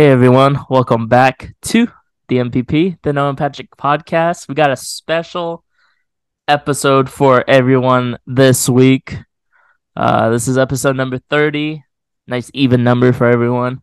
Hey 0.00 0.08
everyone, 0.08 0.58
welcome 0.70 1.08
back 1.08 1.54
to 1.60 1.86
the 2.28 2.36
NPP, 2.36 3.02
the 3.02 3.12
Noah 3.12 3.34
Patrick 3.34 3.76
podcast. 3.76 4.48
We 4.48 4.54
got 4.54 4.70
a 4.70 4.76
special 4.76 5.62
episode 6.48 7.10
for 7.10 7.44
everyone 7.46 8.16
this 8.26 8.66
week. 8.66 9.18
Uh, 9.94 10.30
this 10.30 10.48
is 10.48 10.56
episode 10.56 10.96
number 10.96 11.18
30. 11.28 11.84
Nice 12.26 12.50
even 12.54 12.82
number 12.82 13.12
for 13.12 13.26
everyone. 13.26 13.82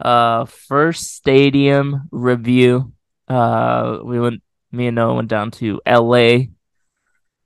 Uh, 0.00 0.46
first 0.46 1.14
stadium 1.14 2.08
review. 2.10 2.92
Uh, 3.28 3.98
we 4.02 4.18
went, 4.18 4.42
me 4.72 4.88
and 4.88 4.96
Noah 4.96 5.14
went 5.14 5.28
down 5.28 5.52
to 5.52 5.80
LA. 5.86 6.48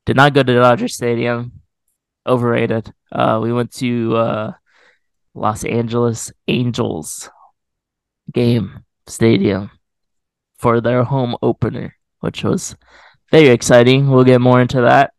Did 0.07 0.17
not 0.17 0.33
go 0.33 0.43
to 0.43 0.55
Dodger 0.55 0.89
Stadium. 0.89 1.61
Overrated. 2.27 2.91
Uh, 3.15 3.41
we 3.43 3.53
went 3.53 3.71
to 3.75 4.17
uh, 4.17 4.53
Los 5.35 5.63
Angeles 5.63 6.33
Angels 6.49 7.29
game 8.31 8.85
stadium 9.07 9.71
for 10.59 10.81
their 10.81 11.05
home 11.05 11.37
opener, 11.43 11.97
which 12.21 12.45
was 12.45 12.77
very 13.31 13.49
exciting. 13.49 14.11
We'll 14.11 14.25
get 14.25 14.41
more 14.41 14.61
into 14.61 14.83
that. 14.83 15.13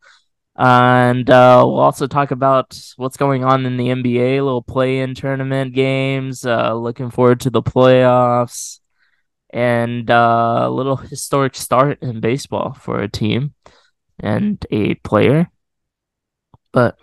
And 0.56 1.28
uh, 1.30 1.64
we'll 1.66 1.80
also 1.80 2.06
talk 2.06 2.32
about 2.32 2.80
what's 2.98 3.18
going 3.18 3.44
on 3.44 3.66
in 3.66 3.76
the 3.76 3.88
NBA, 3.88 4.44
little 4.44 4.62
play 4.62 5.00
in 5.00 5.16
tournament 5.16 5.74
games. 5.74 6.46
Uh, 6.46 6.76
looking 6.76 7.10
forward 7.10 7.40
to 7.42 7.50
the 7.50 7.64
playoffs 7.64 8.80
and 9.50 10.10
uh, 10.10 10.62
a 10.64 10.70
little 10.70 10.96
historic 10.96 11.56
start 11.56 12.02
in 12.02 12.20
baseball 12.20 12.74
for 12.74 13.00
a 13.02 13.10
team 13.10 13.54
and 14.20 14.64
a 14.72 14.95
player. 14.95 15.50
But 16.72 16.98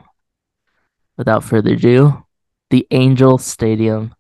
without 1.17 1.45
further 1.45 1.75
ado, 1.75 2.25
the 2.71 2.87
Angel 2.91 3.37
Stadium. 3.39 4.15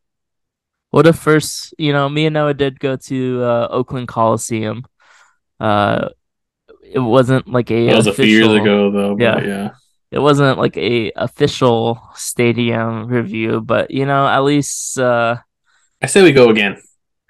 What 0.91 1.07
a 1.07 1.13
first, 1.13 1.75
you 1.79 1.93
know, 1.93 2.09
me 2.09 2.27
and 2.27 2.35
Noah 2.35 2.55
did 2.55 2.81
go 2.81 2.97
to 2.97 3.43
uh, 3.43 3.69
Oakland 3.71 4.09
Coliseum. 4.09 4.85
Uh, 5.61 6.09
it 6.83 6.99
wasn't 6.99 7.47
like 7.49 7.71
a. 7.71 7.87
That 7.87 7.97
was 7.97 8.07
official, 8.09 8.25
a 8.25 8.27
few 8.27 8.37
years 8.37 8.61
ago, 8.61 8.91
though. 8.91 9.17
Yeah. 9.19 9.41
yeah. 9.41 9.71
It 10.11 10.19
wasn't 10.19 10.59
like 10.59 10.77
a 10.77 11.13
official 11.15 12.03
stadium 12.17 13.07
review, 13.07 13.61
but 13.61 13.93
you 13.93 14.05
know, 14.07 14.27
at 14.27 14.41
least, 14.41 14.99
uh, 14.99 15.37
I 16.03 16.07
say 16.07 16.23
we 16.23 16.33
go 16.33 16.49
again. 16.51 16.83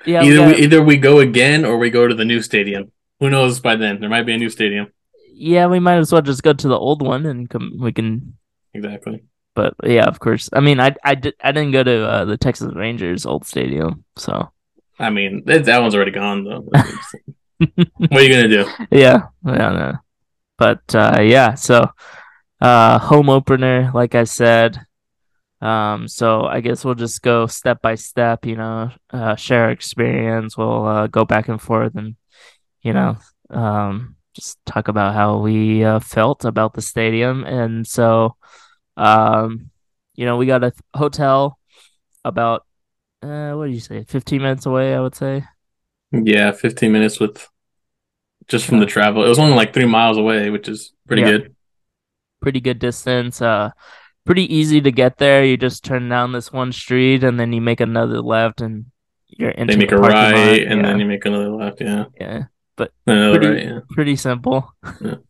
yeah, 0.06 0.22
we 0.22 0.32
either 0.32 0.46
we 0.46 0.54
either 0.56 0.82
we 0.82 0.96
go 0.96 1.20
again 1.20 1.66
or 1.66 1.76
we 1.76 1.90
go 1.90 2.08
to 2.08 2.14
the 2.14 2.24
new 2.24 2.40
stadium. 2.40 2.90
Who 3.18 3.28
knows 3.28 3.60
by 3.60 3.76
then? 3.76 4.00
There 4.00 4.08
might 4.08 4.24
be 4.24 4.32
a 4.32 4.38
new 4.38 4.48
stadium. 4.48 4.86
yeah, 5.34 5.66
we 5.66 5.78
might 5.78 5.98
as 5.98 6.10
well 6.10 6.22
just 6.22 6.42
go 6.42 6.54
to 6.54 6.68
the 6.68 6.78
old 6.78 7.02
one 7.02 7.26
and 7.26 7.50
come. 7.50 7.76
We 7.78 7.92
can, 7.92 8.38
Exactly. 8.72 9.24
But 9.54 9.74
yeah, 9.84 10.04
of 10.04 10.20
course. 10.20 10.48
I 10.52 10.60
mean, 10.60 10.80
I 10.80 10.94
I 11.04 11.14
did 11.14 11.34
I 11.42 11.52
didn't 11.52 11.72
go 11.72 11.82
to 11.82 12.08
uh, 12.08 12.24
the 12.24 12.36
Texas 12.36 12.74
Rangers 12.74 13.26
old 13.26 13.46
stadium, 13.46 14.04
so 14.16 14.50
I 14.98 15.10
mean, 15.10 15.42
that, 15.46 15.64
that 15.64 15.80
one's 15.80 15.94
already 15.94 16.10
gone 16.10 16.44
though. 16.44 16.60
what 16.60 18.12
are 18.12 18.22
you 18.22 18.28
gonna 18.28 18.48
do? 18.48 18.66
yeah, 18.90 19.28
yeah, 19.44 19.72
no. 19.72 19.94
But 20.58 20.94
uh, 20.94 21.20
yeah, 21.22 21.54
so 21.54 21.88
uh, 22.60 22.98
home 22.98 23.30
opener, 23.30 23.90
like 23.94 24.14
I 24.14 24.24
said. 24.24 24.78
Um, 25.62 26.08
so 26.08 26.44
I 26.44 26.60
guess 26.60 26.84
we'll 26.84 26.94
just 26.94 27.20
go 27.22 27.46
step 27.46 27.82
by 27.82 27.94
step, 27.94 28.46
you 28.46 28.56
know, 28.56 28.90
uh, 29.10 29.36
share 29.36 29.64
our 29.64 29.70
experience. 29.70 30.56
We'll 30.56 30.86
uh, 30.86 31.06
go 31.06 31.24
back 31.24 31.48
and 31.48 31.60
forth 31.60 31.94
and, 31.96 32.16
you 32.82 32.94
know, 32.94 33.18
um, 33.50 34.16
just 34.34 34.58
talk 34.64 34.88
about 34.88 35.14
how 35.14 35.38
we 35.38 35.84
uh, 35.84 36.00
felt 36.00 36.44
about 36.44 36.72
the 36.72 36.82
stadium. 36.82 37.44
And 37.44 37.86
so, 37.86 38.36
um, 39.00 39.70
you 40.14 40.26
know, 40.26 40.36
we 40.36 40.46
got 40.46 40.62
a 40.64 40.72
hotel 40.94 41.58
about, 42.24 42.66
uh, 43.22 43.52
what 43.52 43.66
do 43.66 43.72
you 43.72 43.80
say, 43.80 44.04
15 44.04 44.42
minutes 44.42 44.66
away, 44.66 44.94
I 44.94 45.00
would 45.00 45.14
say. 45.14 45.44
Yeah, 46.12 46.50
fifteen 46.52 46.90
minutes 46.92 47.20
with 47.20 47.46
just 48.48 48.66
from 48.66 48.80
the 48.80 48.86
travel. 48.86 49.24
It 49.24 49.28
was 49.28 49.38
only 49.38 49.54
like 49.54 49.72
three 49.72 49.84
miles 49.86 50.18
away, 50.18 50.50
which 50.50 50.68
is 50.68 50.92
pretty 51.06 51.22
Yeah. 51.22 51.30
good. 51.38 51.54
pretty 52.42 52.60
good 52.60 52.78
distance. 52.80 53.40
Uh, 53.40 53.70
pretty 54.26 54.52
easy 54.52 54.80
to 54.80 54.90
get 54.90 55.18
there. 55.18 55.44
You 55.44 55.56
just 55.56 55.84
turn 55.84 56.08
down 56.08 56.32
this 56.32 56.50
one 56.52 56.72
street 56.72 57.22
and 57.22 57.38
then 57.38 57.52
you 57.52 57.60
make 57.60 57.80
another 57.80 58.20
left 58.22 58.60
and 58.60 58.86
you're 59.28 59.50
into 59.50 59.74
They 59.74 59.78
make 59.78 59.90
the 59.90 59.96
a 59.96 60.00
right 60.00 60.34
lot. 60.34 60.58
and 60.66 60.80
yeah. 60.80 60.86
then 60.88 60.98
you 60.98 61.06
make 61.06 61.24
another 61.26 61.50
left. 61.50 61.80
Yeah, 61.80 62.06
yeah, 62.20 62.44
But 62.76 62.92
another 63.06 63.38
Pretty- 63.38 63.54
right. 63.54 63.64
Yeah. 63.74 63.80
pretty 63.90 64.16
simple. 64.16 64.74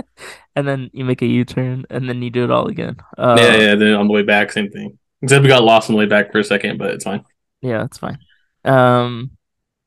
And 0.56 0.66
then 0.66 0.90
you 0.92 1.04
make 1.04 1.22
a 1.22 1.26
U 1.26 1.44
turn 1.44 1.84
and 1.90 2.08
then 2.08 2.20
you 2.22 2.28
do 2.28 2.42
it 2.42 2.50
all 2.50 2.66
again. 2.66 2.96
Uh, 3.16 3.36
yeah, 3.38 3.56
yeah. 3.56 3.74
Then 3.76 3.94
on 3.94 4.08
the 4.08 4.12
way 4.12 4.22
back, 4.22 4.50
same 4.50 4.68
thing. 4.68 4.98
Except 5.22 5.42
we 5.42 5.48
got 5.48 5.62
lost 5.62 5.88
on 5.88 5.94
the 5.94 5.98
way 5.98 6.06
back 6.06 6.32
for 6.32 6.40
a 6.40 6.44
second, 6.44 6.76
but 6.76 6.90
it's 6.90 7.04
fine. 7.04 7.24
Yeah, 7.62 7.84
it's 7.84 7.98
fine. 7.98 8.18
Um, 8.64 9.30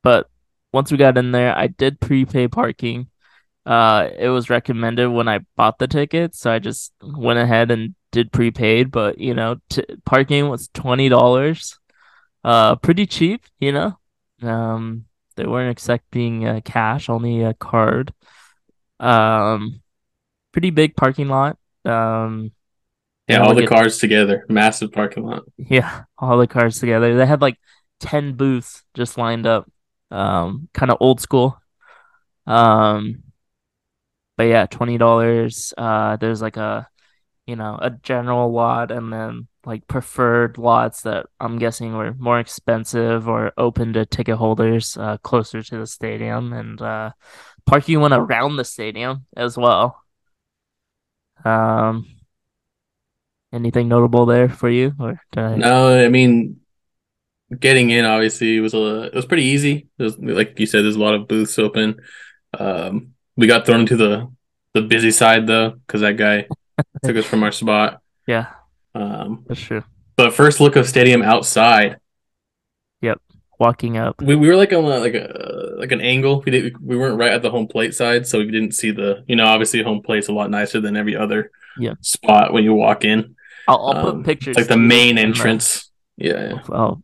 but 0.04 0.30
once 0.72 0.90
we 0.90 0.98
got 0.98 1.18
in 1.18 1.32
there, 1.32 1.56
I 1.56 1.68
did 1.68 2.00
prepay 2.00 2.48
parking. 2.48 3.08
Uh, 3.66 4.10
it 4.18 4.30
was 4.30 4.50
recommended 4.50 5.10
when 5.10 5.28
I 5.28 5.40
bought 5.56 5.80
the 5.80 5.88
ticket, 5.88 6.34
so 6.34 6.52
I 6.52 6.60
just 6.60 6.94
went 7.02 7.40
ahead 7.40 7.70
and 7.70 7.94
did 8.12 8.32
prepaid. 8.32 8.92
But 8.92 9.18
you 9.20 9.34
know, 9.34 9.58
t- 9.70 9.86
parking 10.06 10.50
was 10.50 10.70
twenty 10.74 11.10
dollars. 11.10 11.78
Uh, 12.44 12.76
pretty 12.76 13.06
cheap, 13.06 13.46
you 13.60 13.72
know. 13.72 13.98
Um, 14.42 15.06
they 15.36 15.46
weren't 15.46 15.72
accepting 15.72 16.46
uh, 16.48 16.62
cash, 16.64 17.10
only 17.10 17.44
a 17.44 17.54
card. 17.54 18.14
Um, 19.00 19.82
pretty 20.54 20.70
big 20.70 20.96
parking 20.96 21.28
lot. 21.28 21.58
Um, 21.84 22.52
Yeah, 23.28 23.42
all 23.44 23.54
the 23.56 23.64
at- 23.64 23.70
cars 23.70 23.98
together, 23.98 24.46
massive 24.48 24.94
parking 24.94 25.26
lot. 25.26 25.44
Yeah, 25.58 26.04
all 26.18 26.38
the 26.38 26.48
cars 26.48 26.80
together. 26.80 27.18
They 27.18 27.26
had 27.26 27.42
like 27.42 27.58
10 28.00 28.34
booths 28.36 28.84
just 28.94 29.18
lined 29.18 29.46
up. 29.46 29.70
Um, 30.12 30.70
kind 30.74 30.92
of 30.92 30.98
old 31.02 31.20
school. 31.20 31.60
Um, 32.46 33.24
but 34.38 34.44
yeah, 34.44 34.66
$20. 34.68 35.74
Uh, 35.78 36.18
there's 36.18 36.42
like 36.42 36.58
a, 36.58 36.88
you 37.48 37.56
know, 37.56 37.78
a 37.82 37.90
general 37.90 38.52
lot 38.52 38.92
and 38.92 39.12
then 39.12 39.48
like 39.66 39.88
preferred 39.88 40.58
lots 40.58 41.02
that 41.02 41.26
I'm 41.40 41.58
guessing 41.58 41.96
were 41.96 42.14
more 42.14 42.40
expensive 42.40 43.28
or 43.30 43.54
open 43.58 43.94
to 43.94 44.06
ticket 44.06 44.38
holders 44.38 44.98
uh, 44.98 45.18
closer 45.18 45.62
to 45.64 45.78
the 45.80 45.88
stadium 45.88 46.52
and 46.54 46.82
uh, 46.82 47.12
parking 47.66 48.00
went 48.02 48.14
around 48.14 48.58
the 48.58 48.66
stadium 48.66 49.26
as 49.38 49.58
well. 49.58 50.03
Um, 51.46 52.06
anything 53.52 53.88
notable 53.88 54.26
there 54.26 54.50
for 54.50 54.70
you 54.70 54.94
or 55.00 55.20
I... 55.36 55.56
No, 55.56 56.04
I 56.04 56.08
mean, 56.10 56.58
getting 57.60 57.90
in 57.92 58.06
obviously 58.06 58.60
was 58.60 58.74
a 58.74 59.04
it 59.04 59.14
was 59.14 59.26
pretty 59.26 59.44
easy. 59.44 59.88
There's, 59.98 60.18
like 60.18 60.60
you 60.60 60.66
said, 60.66 60.84
there's 60.84 60.96
a 60.96 61.00
lot 61.00 61.14
of 61.14 61.28
booths 61.28 61.60
open. 61.60 62.00
Um, 62.58 63.14
we 63.36 63.48
got 63.48 63.66
thrown 63.66 63.82
into 63.82 63.96
the 63.98 64.32
the 64.74 64.82
busy 64.82 65.12
side 65.12 65.46
though 65.48 65.72
because 65.72 66.02
that 66.02 66.18
guy 66.18 66.48
took 67.04 67.16
us 67.18 67.26
from 67.26 67.44
our 67.44 67.52
spot. 67.52 68.02
Yeah, 68.28 68.48
Um, 68.96 69.44
that's 69.48 69.60
true. 69.62 69.84
but 70.16 70.34
first 70.34 70.60
look 70.60 70.76
of 70.76 70.88
stadium 70.88 71.22
outside, 71.22 71.98
Walking 73.60 73.98
up. 73.98 74.22
we, 74.22 74.36
we 74.36 74.48
were 74.48 74.56
like 74.56 74.74
on 74.74 74.84
a, 74.86 74.98
like 75.00 75.14
a 75.14 75.76
like 75.78 75.92
an 75.92 76.02
angle. 76.02 76.42
We 76.46 76.52
did 76.52 76.78
we 76.86 76.98
weren't 76.98 77.20
right 77.20 77.32
at 77.32 77.42
the 77.42 77.52
home 77.52 77.68
plate 77.68 77.94
side, 77.94 78.26
so 78.28 78.40
we 78.40 78.46
didn't 78.52 78.74
see 78.74 78.92
the 78.92 79.24
you 79.28 79.36
know 79.36 79.46
obviously 79.46 79.82
home 79.84 80.02
plate's 80.02 80.28
a 80.28 80.34
lot 80.34 80.50
nicer 80.50 80.82
than 80.82 80.98
every 80.98 81.16
other 81.16 81.52
Yeah. 81.78 81.94
spot 82.02 82.52
when 82.54 82.64
you 82.64 82.74
walk 82.74 83.06
in. 83.06 83.36
I'll, 83.68 83.78
I'll 83.88 84.08
Um, 84.08 84.18
put 84.18 84.26
pictures. 84.26 84.58
Like 84.58 84.68
the 84.68 84.78
main 84.78 85.18
entrance. 85.18 85.92
Yeah, 86.18 86.50
yeah. 86.50 86.60
I'll 86.70 87.02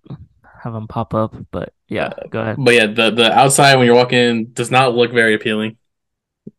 have 0.63 0.73
them 0.73 0.88
pop 0.88 1.13
up, 1.13 1.33
but 1.51 1.71
yeah, 1.88 2.11
go 2.29 2.41
ahead. 2.41 2.57
But 2.59 2.73
yeah, 2.73 2.88
the 2.88 3.11
the 3.11 3.31
outside 3.31 3.75
when 3.75 3.85
you're 3.85 3.95
walking 3.95 4.19
in 4.19 4.53
does 4.53 4.69
not 4.71 4.94
look 4.95 5.12
very 5.13 5.35
appealing. 5.35 5.77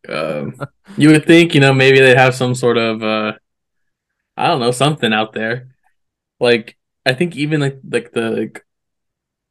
Um, 0.09 0.55
you 0.97 1.09
would 1.09 1.25
think, 1.27 1.53
you 1.53 1.59
know, 1.61 1.73
maybe 1.73 1.99
they'd 1.99 2.17
have 2.17 2.33
some 2.33 2.55
sort 2.55 2.77
of 2.77 3.03
uh 3.03 3.33
I 4.37 4.47
don't 4.47 4.59
know, 4.61 4.71
something 4.71 5.13
out 5.13 5.33
there. 5.33 5.75
Like 6.39 6.77
I 7.05 7.13
think 7.13 7.35
even 7.35 7.59
like 7.61 7.79
like 7.87 8.11
the 8.13 8.31
like, 8.31 8.65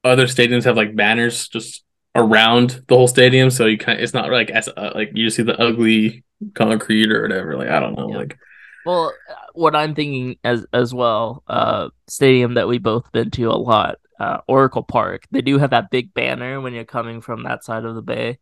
other 0.05 0.27
stadiums 0.27 0.65
have 0.65 0.77
like 0.77 0.97
banners 0.97 1.49
just 1.49 1.85
around 2.15 2.83
the 2.89 2.97
whole 2.97 3.09
stadium, 3.09 3.51
so 3.51 3.67
you 3.67 3.79
kind 3.79 3.99
of, 3.99 4.03
it's 4.03 4.15
not 4.15 4.31
like 4.31 4.51
as 4.51 4.69
uh, 4.69 4.93
like 4.95 5.11
you 5.15 5.27
just 5.27 5.37
see 5.37 5.43
the 5.43 5.61
ugly 5.61 6.25
concrete 6.55 7.11
or 7.13 7.23
whatever. 7.23 7.57
Like 7.57 7.69
I 7.69 7.81
don't 7.81 7.95
know, 7.97 8.11
Yeah. 8.11 8.19
like 8.19 8.39
Well, 8.87 9.13
what 9.55 9.77
I'm 9.77 9.95
thinking 9.95 10.37
as 10.43 10.67
as 10.73 10.95
well, 10.95 11.43
uh, 11.47 11.91
stadium 12.09 12.55
that 12.55 12.69
we 12.69 12.79
both 12.79 13.13
been 13.13 13.31
to 13.33 13.51
a 13.51 13.53
lot, 13.57 13.99
uh, 14.19 14.39
Oracle 14.49 14.83
Park. 14.83 15.25
They 15.31 15.43
do 15.43 15.59
have 15.59 15.71
that 15.71 15.91
big 15.91 16.15
banner 16.15 16.61
when 16.61 16.73
you're 16.73 16.85
coming 16.85 17.21
from 17.21 17.43
that 17.45 17.63
side 17.65 17.85
of 17.85 17.95
the 17.95 18.03
bay, 18.03 18.39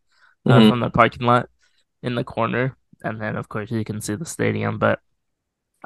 uh, 0.46 0.60
Mhm. 0.60 0.68
from 0.70 0.80
the 0.80 0.90
parking 0.90 1.26
lot 1.26 1.48
in 2.02 2.14
the 2.14 2.24
corner, 2.24 2.76
and 3.02 3.20
then 3.20 3.36
of 3.36 3.48
course 3.48 3.70
you 3.70 3.84
can 3.84 4.00
see 4.00 4.14
the 4.14 4.24
stadium. 4.24 4.78
But, 4.78 5.00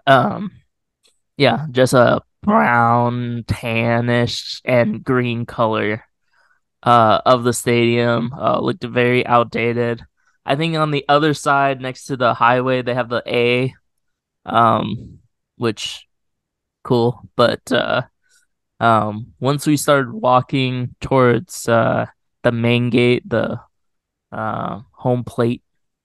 um, 0.06 0.52
yeah, 1.36 1.66
just 1.70 1.94
a 1.94 2.20
brown, 2.42 3.44
tannish, 3.46 4.60
and 4.64 5.04
green 5.04 5.46
color, 5.46 6.04
uh, 6.82 7.20
of 7.26 7.44
the 7.44 7.52
stadium. 7.52 8.32
Uh, 8.34 8.60
looked 8.60 8.84
very 8.84 9.26
outdated. 9.26 10.04
I 10.46 10.56
think 10.56 10.76
on 10.76 10.90
the 10.90 11.04
other 11.08 11.34
side, 11.34 11.80
next 11.80 12.06
to 12.06 12.16
the 12.16 12.34
highway, 12.34 12.82
they 12.82 12.94
have 12.94 13.08
the 13.08 13.22
A, 13.26 13.74
um, 14.46 15.20
which 15.56 16.06
cool, 16.84 17.22
but 17.36 17.72
uh, 17.72 18.02
Um, 18.80 19.34
once 19.40 19.66
we 19.66 19.76
started 19.76 20.12
walking 20.12 20.94
towards 21.00 21.68
uh 21.68 22.06
the 22.42 22.52
main 22.52 22.90
gate, 22.90 23.22
the 23.28 23.60
uh 24.32 24.82
home 24.92 25.24
plate 25.24 25.62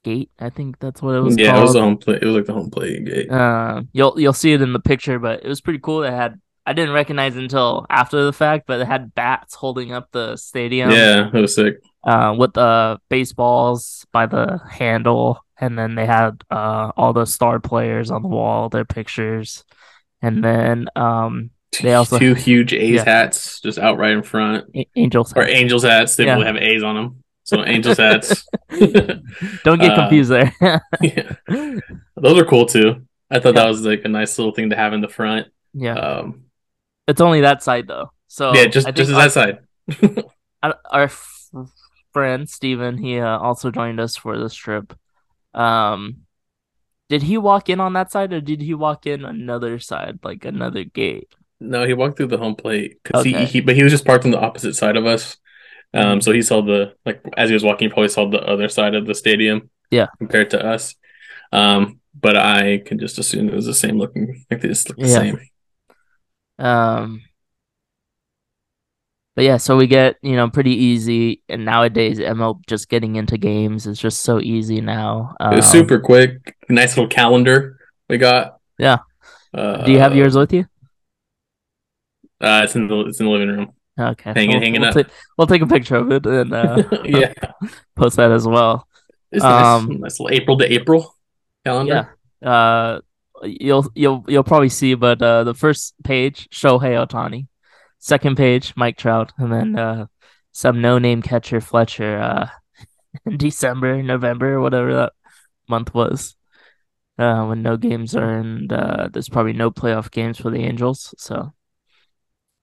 gate, 0.07 0.30
I 0.39 0.50
think 0.50 0.80
that's 0.80 1.01
what 1.01 1.15
it 1.15 1.21
was 1.21 1.38
yeah, 1.38 1.50
called. 1.51 1.59
it 1.59 1.63
was 1.63 1.74
the 1.74 1.81
home 1.81 1.98
plate. 1.98 2.21
It 2.24 2.25
was 2.25 2.36
like 2.36 2.45
the 2.45 2.54
home 2.59 2.69
plate 2.71 3.06
gate. 3.06 3.30
Uh, 3.31 3.81
you'll 3.94 4.15
you'll 4.19 4.33
see 4.44 4.54
it 4.54 4.62
in 4.62 4.74
the 4.74 4.80
picture, 4.92 5.19
but 5.19 5.44
it 5.45 5.48
was 5.48 5.62
pretty 5.62 5.80
cool. 5.80 6.04
It 6.04 6.12
had 6.12 6.39
I 6.65 6.74
didn't 6.74 6.94
recognize 6.94 7.36
it 7.38 7.44
until 7.44 7.86
after 7.89 8.24
the 8.25 8.33
fact, 8.33 8.65
but 8.68 8.80
it 8.81 8.88
had 8.88 9.13
bats 9.15 9.56
holding 9.56 9.94
up 9.94 10.09
the 10.12 10.36
stadium. 10.38 10.92
yeah, 10.92 11.30
it 11.33 11.42
was 11.45 11.56
sick. 11.56 11.75
Uh, 12.04 12.33
with 12.38 12.54
the 12.54 12.98
baseballs 13.09 14.06
by 14.13 14.25
the 14.25 14.59
handle, 14.69 15.39
and 15.59 15.77
then 15.77 15.95
they 15.95 16.06
had 16.06 16.42
uh 16.51 16.92
all 16.98 17.13
the 17.13 17.25
star 17.25 17.59
players 17.59 18.12
on 18.12 18.21
the 18.21 18.27
wall, 18.27 18.69
their 18.69 18.86
pictures, 18.86 19.63
and 20.21 20.44
then 20.44 20.88
um 20.95 21.51
They 21.81 21.94
also- 21.94 22.18
two 22.19 22.33
huge 22.33 22.74
A's 22.74 22.95
yeah. 22.95 23.04
hats 23.06 23.59
just 23.62 23.77
out 23.77 23.98
right 23.98 24.12
in 24.12 24.24
front, 24.24 24.65
A- 24.75 24.88
Angels. 24.95 25.33
or 25.36 25.44
Angels 25.44 25.83
hats. 25.83 26.15
They 26.15 26.25
Yeah. 26.25 26.44
have 26.44 26.56
A's 26.57 26.81
on 26.83 26.95
them. 26.95 27.24
So 27.47 27.63
Angels 27.65 27.97
hats. 27.97 28.45
Don't 29.63 29.79
get 29.79 29.91
uh, 29.91 29.95
confused 29.95 30.29
there. 30.29 30.51
yeah, 31.01 31.31
those 31.47 32.38
are 32.38 32.44
cool 32.45 32.65
too. 32.65 33.07
I 33.31 33.39
thought 33.39 33.55
Yeah. 33.55 33.63
that 33.63 33.67
was 33.69 33.85
like 33.85 34.01
a 34.03 34.09
nice 34.09 34.38
little 34.38 34.53
thing 34.53 34.69
to 34.71 34.75
have 34.75 34.91
in 34.91 34.99
the 34.99 35.07
front. 35.07 35.47
yeah, 35.73 35.95
Um, 35.95 36.44
it's 37.07 37.21
only 37.21 37.41
that 37.41 37.63
side 37.63 37.88
though. 37.88 38.11
So 38.27 38.53
yeah, 38.53 38.65
just 38.67 38.88
just 38.94 39.09
as 39.11 39.15
that 39.15 39.31
side. 39.31 39.59
our, 40.63 40.75
our 40.91 41.03
f- 41.03 41.49
friend 42.11 42.49
Steven, 42.49 42.97
he 42.97 43.19
uh, 43.19 43.38
also 43.39 43.71
joined 43.71 44.01
us 44.01 44.17
for 44.17 44.38
this 44.38 44.53
trip. 44.53 44.94
Um, 45.53 46.27
did 47.07 47.23
he 47.23 47.38
walk 47.38 47.69
in 47.69 47.79
on 47.79 47.94
that 47.94 48.11
side 48.11 48.33
or 48.33 48.41
did 48.41 48.61
he 48.61 48.73
walk 48.73 49.07
in 49.07 49.23
another 49.23 49.79
side, 49.79 50.19
like 50.21 50.44
another 50.44 50.83
gate? 50.83 51.31
No, 51.61 51.85
he 51.88 51.94
walked 51.94 52.17
through 52.17 52.27
the 52.27 52.38
home 52.38 52.55
plate 52.55 52.99
because 53.03 53.21
Okay. 53.25 53.39
he, 53.39 53.45
he, 53.45 53.61
but 53.61 53.75
he 53.75 53.83
was 53.83 53.94
just 53.94 54.03
parked 54.05 54.25
on 54.25 54.31
the 54.31 54.39
opposite 54.39 54.75
side 54.75 54.97
of 54.97 55.05
us. 55.05 55.38
Um, 55.93 56.19
Mhm. 56.19 56.23
so 56.23 56.31
he 56.31 56.41
saw 56.41 56.61
the 56.61 56.93
like 57.05 57.21
as 57.37 57.49
he 57.49 57.53
was 57.53 57.63
walking, 57.63 57.87
he 57.87 57.93
probably 57.93 58.09
saw 58.09 58.25
the 58.29 58.41
other 58.41 58.69
side 58.69 58.93
of 58.95 59.05
the 59.05 59.15
stadium. 59.15 59.69
Yeah. 59.89 60.07
compared 60.19 60.49
to 60.49 60.65
us. 60.65 60.95
Um, 61.53 62.01
but 62.13 62.35
I 62.35 62.79
can 62.85 62.99
just 62.99 63.17
assume 63.19 63.47
it 63.47 63.55
was 63.55 63.65
the 63.65 63.73
same 63.73 63.97
looking. 63.97 64.45
Like 64.51 64.59
they 64.61 64.67
just 64.67 64.89
look 64.89 64.97
the 64.97 65.07
Yeah. 65.07 65.19
same. 65.19 65.39
Um, 66.59 67.21
but 69.35 69.45
yeah, 69.45 69.57
so 69.57 69.77
we 69.77 69.87
get 69.87 70.17
you 70.21 70.35
know 70.35 70.49
pretty 70.49 70.71
easy, 70.73 71.41
and 71.47 71.63
nowadays 71.63 72.19
ML 72.19 72.59
just 72.67 72.89
getting 72.89 73.15
into 73.15 73.37
games 73.37 73.85
is 73.87 73.97
just 73.99 74.21
so 74.21 74.41
easy 74.41 74.81
now. 74.81 75.35
It 75.39 75.55
was 75.55 75.65
Um, 75.67 75.71
super 75.71 75.99
quick. 75.99 76.55
Nice 76.69 76.97
little 76.97 77.07
calendar 77.07 77.77
we 78.09 78.17
got. 78.17 78.57
Yeah. 78.77 78.97
Uh, 79.53 79.85
Do 79.85 79.91
you 79.93 79.99
have 79.99 80.15
yours 80.15 80.35
with 80.35 80.51
you? 80.53 80.65
Uh, 82.41 82.61
it's 82.65 82.75
in 82.75 82.87
the 82.87 82.99
it's 83.07 83.19
in 83.19 83.25
the 83.27 83.31
living 83.31 83.49
room. 83.49 83.73
Okay, 83.99 84.31
hanging- 84.33 84.49
we'll, 84.49 84.59
hanging 84.61 84.81
we'll, 84.81 84.97
up. 84.97 85.07
ta- 85.07 85.13
we'll 85.38 85.47
take 85.47 85.61
a 85.61 85.67
picture 85.67 85.95
of 85.95 86.11
it 86.11 86.25
and 86.25 86.53
uh, 86.53 86.83
yeah, 87.03 87.33
post 87.95 88.17
that 88.17 88.31
as 88.31 88.47
well. 88.47 88.88
it's 89.31 89.44
nice. 89.44 89.65
Um, 89.65 89.99
nice 90.01 90.19
little 90.19 90.35
April 90.35 90.57
to 90.59 90.71
April 90.71 91.15
calendar. 91.65 92.15
Yeah. 92.41 92.49
Uh, 92.49 93.01
you'll 93.44 93.89
you'll 93.95 94.23
you'll 94.27 94.44
probably 94.44 94.69
see, 94.69 94.94
but 94.94 95.21
uh, 95.21 95.44
the 95.44 95.53
first 95.53 95.95
page 96.03 96.47
Shohei 96.49 97.05
Ohtani, 97.05 97.47
second 97.99 98.38
page 98.38 98.73
Mike 98.75 98.97
Trout, 98.97 99.33
and 99.38 99.51
then 99.51 99.77
uh, 99.77 100.05
some 100.51 100.81
no 100.81 100.99
name 100.99 101.21
catcher 101.21 101.61
Fletcher. 101.61 102.19
Uh, 102.19 102.49
in 103.25 103.38
December, 103.38 104.03
November, 104.03 104.59
whatever 104.61 104.94
that 104.94 105.13
month 105.67 105.94
was. 105.94 106.35
Uh, 107.17 107.47
when 107.47 107.63
no 107.63 107.75
games 107.77 108.15
are 108.15 108.38
and 108.38 108.71
uh, 108.71 109.09
there's 109.11 109.27
probably 109.27 109.53
no 109.53 109.71
playoff 109.71 110.11
games 110.11 110.38
for 110.38 110.51
the 110.51 110.59
Angels. 110.59 111.15
So, 111.17 111.51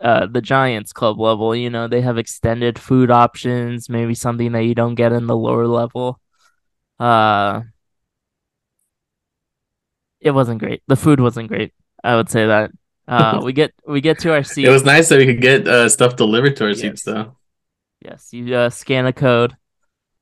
uh 0.01 0.27
the 0.27 0.41
Giants 0.41 0.93
club 0.93 1.21
level. 1.21 1.55
You 1.55 1.71
know, 1.71 1.87
they 1.89 2.01
have 2.01 2.19
extended 2.19 2.79
food 2.79 3.11
options, 3.11 3.89
maybe 3.89 4.15
something 4.15 4.53
that 4.53 4.65
you 4.65 4.75
don't 4.75 4.97
get 4.97 5.13
in 5.13 5.27
the 5.27 5.37
lower 5.37 5.67
level. 5.67 6.21
Uh, 6.99 7.63
it 10.21 10.31
wasn't 10.33 10.59
great. 10.59 10.83
The 10.87 10.97
food 10.97 11.21
wasn't 11.21 11.49
great. 11.49 11.73
I 12.03 12.17
would 12.17 12.29
say 12.31 12.47
that. 12.47 12.71
Uh, 13.07 13.41
we 13.45 13.53
get 13.53 13.73
we 13.87 14.01
get 14.01 14.19
to 14.21 14.33
our 14.33 14.43
seat. 14.43 14.67
It 14.67 14.71
was 14.71 14.85
nice 14.85 15.09
that 15.11 15.19
we 15.19 15.27
could 15.27 15.41
get 15.41 15.69
uh, 15.69 15.89
stuff 15.89 16.17
delivered 16.17 16.57
to 16.57 16.65
our 16.65 16.71
Yes. 16.71 16.81
seats 16.81 17.03
though. 17.03 17.37
Yes, 18.01 18.33
you 18.33 18.55
uh, 18.55 18.71
scan 18.71 19.07
a 19.07 19.13
code 19.13 19.57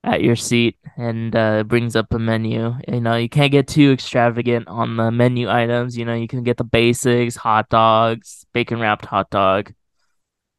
at 0.04 0.22
your 0.22 0.34
seat 0.37 0.76
and 0.96 1.34
uh, 1.37 1.62
brings 1.64 1.94
up 1.96 2.12
a 2.12 2.19
menu. 2.19 2.75
You 2.88 3.00
know, 3.00 3.14
you 3.16 3.28
can't 3.28 3.52
get 3.52 3.69
too 3.69 3.93
extravagant 3.93 4.66
on 4.69 4.96
the 4.96 5.10
menu 5.10 5.49
items. 5.49 5.96
You 5.96 6.04
know, 6.04 6.14
you 6.14 6.26
can 6.28 6.43
get 6.43 6.56
the 6.56 6.64
basics, 6.64 7.37
hot 7.37 7.69
dogs, 7.69 8.44
bacon 8.52 8.81
wrapped 8.81 9.04
hot 9.04 9.31
dog, 9.31 9.72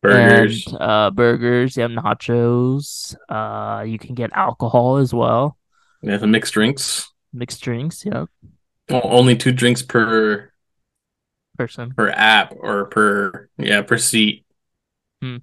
Burgers. 0.02 0.66
and 0.68 0.78
uh, 0.82 1.12
burgers. 1.12 1.76
You 1.76 1.84
have 1.84 1.92
nachos. 1.92 3.16
Uh, 3.30 3.84
you 3.84 4.00
can 4.00 4.16
get 4.16 4.32
alcohol 4.34 4.98
as 4.98 5.14
well, 5.14 5.58
Yeah, 6.02 6.18
the 6.18 6.28
mixed 6.28 6.54
drinks. 6.54 7.10
mixed 7.34 7.62
drinks. 7.62 8.06
Yeah, 8.06 8.26
O- 8.90 9.02
Only 9.02 9.36
two 9.36 9.52
drinks 9.52 9.82
per 9.82 10.52
person. 11.58 11.94
per 11.96 12.10
app 12.10 12.54
or 12.58 12.86
per 12.86 13.50
yeah 13.58 13.82
per 13.82 13.98
seat. 13.98 14.46
Hmm. 15.22 15.38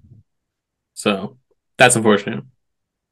So 0.93 1.37
that's 1.77 1.95
unfortunate. 1.95 2.43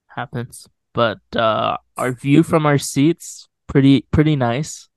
happens. 0.07 0.67
But 0.93 1.19
uh, 1.35 1.77
our 1.97 2.11
view 2.11 2.43
from 2.43 2.65
our 2.65 2.77
seats 2.77 3.47
pretty 3.67 4.01
pretty 4.11 4.35
nice. 4.35 4.89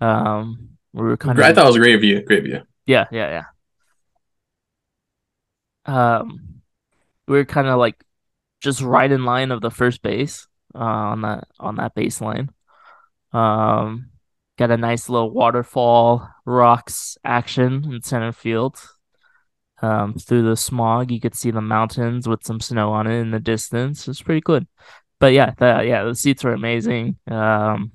Um, 0.00 0.70
we 0.92 1.02
were 1.02 1.16
kind 1.16 1.38
I 1.40 1.48
of 1.48 1.54
thought 1.54 1.64
it 1.64 1.68
was 1.68 1.76
a 1.76 1.80
great 1.80 2.00
view. 2.00 2.22
Great 2.22 2.44
view. 2.44 2.62
Yeah, 2.86 3.06
yeah, 3.10 3.42
yeah. 5.86 6.20
Um, 6.20 6.62
we 7.26 7.36
were 7.36 7.44
kind 7.44 7.66
of 7.66 7.78
like 7.78 8.02
just 8.60 8.80
right 8.80 9.10
in 9.10 9.24
line 9.24 9.50
of 9.50 9.60
the 9.60 9.70
first 9.70 10.02
base 10.02 10.46
uh, 10.74 10.78
on 10.78 11.22
that 11.22 11.48
on 11.58 11.76
that 11.76 11.94
baseline. 11.94 12.48
Um, 13.32 14.10
got 14.56 14.70
a 14.70 14.76
nice 14.76 15.08
little 15.08 15.30
waterfall 15.30 16.28
rocks 16.44 17.18
action 17.24 17.84
in 17.92 18.02
center 18.02 18.32
field. 18.32 18.80
Um, 19.80 20.14
through 20.14 20.42
the 20.42 20.56
smog, 20.56 21.12
you 21.12 21.20
could 21.20 21.36
see 21.36 21.52
the 21.52 21.60
mountains 21.60 22.26
with 22.26 22.44
some 22.44 22.58
snow 22.58 22.90
on 22.90 23.06
it 23.06 23.20
in 23.20 23.30
the 23.30 23.38
distance. 23.38 24.08
It's 24.08 24.22
pretty 24.22 24.40
good. 24.40 24.66
But 25.20 25.32
yeah, 25.32 25.52
the 25.58 25.82
yeah 25.86 26.04
the 26.04 26.14
seats 26.14 26.44
were 26.44 26.52
amazing. 26.52 27.16
Um, 27.26 27.92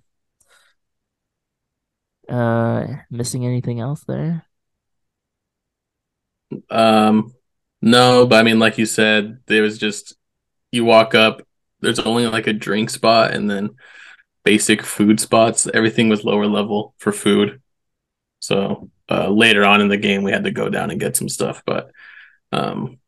uh, 2.29 2.87
missing 3.09 3.45
anything 3.45 3.79
else 3.79 4.03
there? 4.05 4.45
Um, 6.69 7.33
no, 7.81 8.25
but 8.25 8.39
I 8.39 8.43
mean, 8.43 8.59
like 8.59 8.77
you 8.77 8.85
said, 8.85 9.39
there 9.47 9.63
was 9.63 9.77
just 9.77 10.15
you 10.71 10.85
walk 10.85 11.15
up. 11.15 11.41
There's 11.81 11.99
only 11.99 12.27
like 12.27 12.47
a 12.47 12.53
drink 12.53 12.89
spot 12.89 13.33
and 13.33 13.49
then 13.49 13.71
basic 14.43 14.83
food 14.83 15.19
spots. 15.19 15.67
Everything 15.73 16.09
was 16.09 16.23
lower 16.23 16.47
level 16.47 16.95
for 16.99 17.11
food. 17.11 17.61
So 18.39 18.89
uh, 19.09 19.29
later 19.29 19.65
on 19.65 19.81
in 19.81 19.89
the 19.89 19.97
game, 19.97 20.23
we 20.23 20.31
had 20.31 20.45
to 20.45 20.51
go 20.51 20.69
down 20.69 20.91
and 20.91 20.99
get 20.99 21.15
some 21.17 21.29
stuff. 21.29 21.63
But 21.65 21.91
um, 22.51 22.99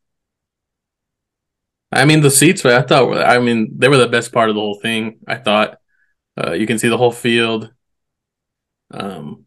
I 1.91 2.05
mean, 2.05 2.21
the 2.21 2.31
seats. 2.31 2.63
were- 2.63 2.75
I 2.75 2.81
thought. 2.81 3.17
I 3.17 3.39
mean, 3.39 3.69
they 3.77 3.87
were 3.87 3.97
the 3.97 4.07
best 4.07 4.31
part 4.31 4.49
of 4.49 4.55
the 4.55 4.61
whole 4.61 4.79
thing. 4.81 5.19
I 5.27 5.35
thought. 5.35 5.77
Uh, 6.37 6.51
you 6.51 6.67
can 6.67 6.77
see 6.79 6.89
the 6.89 6.97
whole 6.97 7.11
field. 7.13 7.71
Um, 8.91 9.45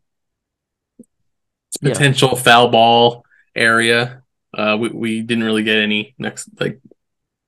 Yeah. 1.80 1.92
potential 1.92 2.34
foul 2.34 2.68
ball 2.68 3.24
area. 3.54 4.22
Uh, 4.56 4.76
we 4.80 4.88
we 4.88 5.22
didn't 5.22 5.44
really 5.44 5.62
get 5.62 5.76
any 5.78 6.14
next 6.18 6.48
like 6.58 6.80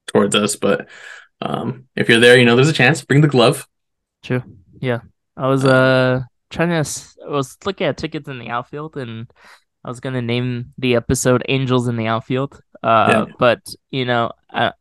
towards 0.09 0.35
us, 0.35 0.57
but 0.57 0.89
um, 1.41 1.87
if 1.97 2.09
you're 2.09 2.21
there, 2.21 2.39
you 2.39 2.45
know 2.45 2.55
there's 2.55 2.69
a 2.69 2.73
chance. 2.75 3.03
Bring 3.05 3.23
the 3.23 3.29
glove. 3.29 3.67
True. 4.23 4.43
Yeah. 4.81 5.01
I 5.37 5.47
was 5.49 5.65
uh 5.65 6.21
trying 6.51 6.69
to 6.69 6.91
I 7.27 7.31
was 7.31 7.57
looking 7.65 7.87
at 7.87 7.97
tickets 7.97 8.29
in 8.29 8.39
the 8.39 8.51
outfield 8.51 8.97
and 8.97 9.31
I 9.85 9.89
was 9.89 10.01
gonna 10.01 10.21
name 10.23 10.75
the 10.77 10.95
episode 10.97 11.43
Angels 11.49 11.89
in 11.89 11.97
the 11.97 12.07
Outfield. 12.07 12.61
Uh 12.83 13.09
Yeah. 13.11 13.25
but 13.39 13.61
you 13.91 14.05
know, 14.05 14.33
uh 14.53 14.73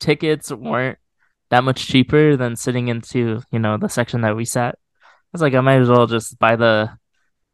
tickets 0.00 0.50
weren't 0.52 0.98
that 1.50 1.64
much 1.64 1.86
cheaper 1.86 2.36
than 2.36 2.56
sitting 2.56 2.88
into 2.88 3.40
you 3.52 3.58
know 3.58 3.76
the 3.76 3.88
section 3.88 4.22
that 4.22 4.36
we 4.36 4.44
sat. 4.44 4.76
I 5.02 5.08
was 5.32 5.42
like, 5.42 5.54
I 5.54 5.60
might 5.60 5.80
as 5.80 5.88
well 5.88 6.06
just 6.06 6.38
buy 6.38 6.56
the 6.56 6.90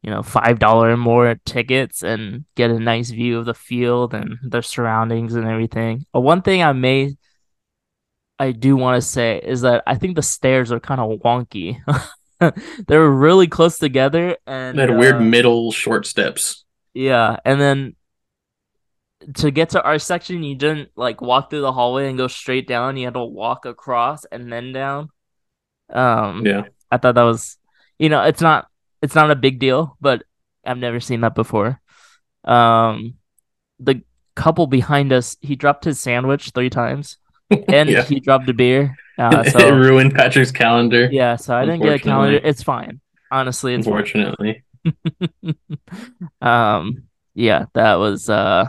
you 0.02 0.10
know 0.10 0.22
five 0.22 0.58
dollar 0.58 0.96
more 0.96 1.36
tickets 1.44 2.02
and 2.02 2.44
get 2.56 2.70
a 2.70 2.78
nice 2.78 3.10
view 3.10 3.38
of 3.38 3.44
the 3.44 3.54
field 3.54 4.14
and 4.14 4.38
the 4.42 4.62
surroundings 4.62 5.34
and 5.34 5.46
everything. 5.46 6.06
But 6.12 6.20
one 6.20 6.42
thing 6.42 6.62
I 6.62 6.72
may 6.72 7.16
I 8.38 8.52
do 8.52 8.76
want 8.76 9.00
to 9.00 9.06
say 9.08 9.40
is 9.42 9.60
that 9.60 9.82
I 9.86 9.94
think 9.94 10.16
the 10.16 10.22
stairs 10.22 10.72
are 10.72 10.80
kind 10.80 11.00
of 11.00 11.20
wonky. 11.20 11.78
they 12.40 12.96
were 12.98 13.10
really 13.10 13.46
close 13.46 13.78
together 13.78 14.36
and 14.46 14.76
They 14.76 14.82
had 14.82 14.90
uh, 14.90 14.94
weird 14.94 15.20
middle 15.20 15.70
short 15.70 16.06
steps. 16.06 16.64
yeah, 16.94 17.36
and 17.44 17.60
then 17.60 17.94
to 19.34 19.50
get 19.50 19.70
to 19.70 19.82
our 19.82 19.98
section, 19.98 20.42
you 20.42 20.54
didn't 20.54 20.90
like 20.96 21.20
walk 21.20 21.50
through 21.50 21.60
the 21.62 21.72
hallway 21.72 22.08
and 22.08 22.18
go 22.18 22.28
straight 22.28 22.66
down. 22.66 22.96
You 22.96 23.06
had 23.06 23.14
to 23.14 23.24
walk 23.24 23.66
across 23.66 24.24
and 24.26 24.52
then 24.52 24.72
down. 24.72 25.10
Um, 25.92 26.44
Yeah. 26.46 26.64
I 26.90 26.98
thought 26.98 27.14
that 27.14 27.22
was, 27.22 27.56
you 27.98 28.08
know, 28.08 28.22
it's 28.22 28.40
not 28.42 28.66
it's 29.02 29.14
not 29.14 29.30
a 29.30 29.36
big 29.36 29.58
deal, 29.58 29.96
but 30.00 30.22
I've 30.64 30.78
never 30.78 31.00
seen 31.00 31.22
that 31.22 31.34
before. 31.34 31.80
Um, 32.44 33.14
the 33.80 34.02
couple 34.34 34.66
behind 34.66 35.12
us, 35.12 35.36
he 35.40 35.56
dropped 35.56 35.84
his 35.84 35.98
sandwich 36.00 36.50
three 36.50 36.70
times, 36.70 37.18
and 37.68 37.88
Yeah. 37.90 38.02
he 38.04 38.20
dropped 38.20 38.48
a 38.48 38.54
beer. 38.54 38.96
Uh, 39.18 39.42
it 39.46 39.50
so 39.52 39.74
ruined 39.74 40.14
Patrick's 40.14 40.52
calendar. 40.52 41.08
yeah, 41.10 41.36
so 41.36 41.54
I 41.56 41.64
didn't 41.64 41.82
get 41.82 41.94
a 41.94 41.98
calendar. 41.98 42.40
It's 42.42 42.62
fine. 42.62 43.00
Honestly, 43.30 43.74
it's 43.74 43.86
fine. 43.86 43.94
unfortunately. 43.94 44.62
um 46.42 47.04
yeah 47.34 47.66
that 47.74 47.94
was 47.94 48.28
uh 48.28 48.66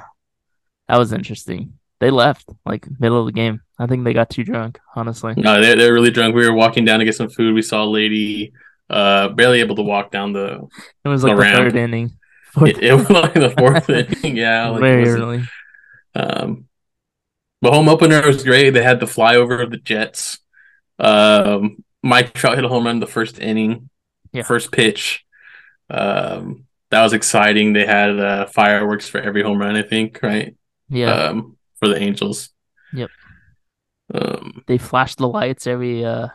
that 0.88 0.98
was 0.98 1.14
interesting 1.14 1.74
they 2.00 2.10
left 2.12 2.46
like 2.66 2.86
middle 3.00 3.20
of 3.20 3.26
the 3.26 3.32
game 3.32 3.62
i 3.80 3.86
think 3.88 4.04
they 4.04 4.14
got 4.14 4.30
too 4.30 4.44
drunk 4.44 4.80
honestly 4.96 5.34
No, 5.38 5.62
they're 5.62 5.76
they're 5.76 5.94
really 5.94 6.12
drunk. 6.12 6.36
We 6.36 6.46
were 6.48 6.54
walking 6.56 6.86
down 6.86 7.00
to 7.00 7.06
get 7.06 7.16
some 7.16 7.30
food. 7.30 7.54
We 7.56 7.62
saw 7.62 7.84
a 7.84 7.86
lady 8.00 8.54
uh 8.90 9.30
barely 9.30 9.62
able 9.62 9.76
to 9.78 9.82
walk 9.82 10.12
down 10.12 10.34
the 10.34 10.68
it 11.06 11.08
was 11.10 11.24
like 11.24 11.36
the 11.38 11.44
the 11.44 11.52
third 11.52 11.76
inning 11.76 12.18
it, 12.58 12.78
it 12.84 12.94
was 12.94 13.10
like 13.10 13.34
the 13.34 13.50
fourth 13.58 13.90
inning. 14.24 14.36
Yeah, 14.38 14.70
like 14.70 14.82
very 14.82 15.08
early 15.10 15.44
Um, 16.16 16.66
the 17.62 17.72
home 17.72 17.88
opener 17.90 18.22
was 18.28 18.44
great. 18.44 18.72
They 18.72 18.84
had 18.84 19.00
the 19.00 19.06
flyover 19.08 19.64
of 19.64 19.72
the 19.72 19.78
Jets. 19.78 20.40
Um, 21.00 21.84
Mike 22.04 22.34
Trout 22.34 22.56
hit 22.56 22.66
a 22.66 22.68
home 22.68 22.86
run 22.86 23.00
the 23.00 23.08
first 23.08 23.40
inning, 23.40 23.90
Yeah. 24.34 24.44
first 24.44 24.72
pitch. 24.72 25.26
Um, 25.90 26.66
that 26.92 27.02
was 27.02 27.14
exciting. 27.14 27.74
They 27.74 27.86
had 27.86 28.20
uh, 28.20 28.46
fireworks 28.48 29.08
for 29.08 29.20
every 29.22 29.42
home 29.44 29.58
run, 29.60 29.76
I 29.76 29.82
think, 29.84 30.20
right? 30.22 30.56
Yeah 30.90 31.12
Um, 31.30 31.58
for 31.80 31.88
the 31.88 31.98
Angels. 31.98 32.50
Yep. 32.94 33.10
Um, 34.14 34.64
they 34.68 34.78
flashed 34.78 35.18
the 35.18 35.28
lights 35.28 35.66
every 35.68 36.06
uh 36.06 36.28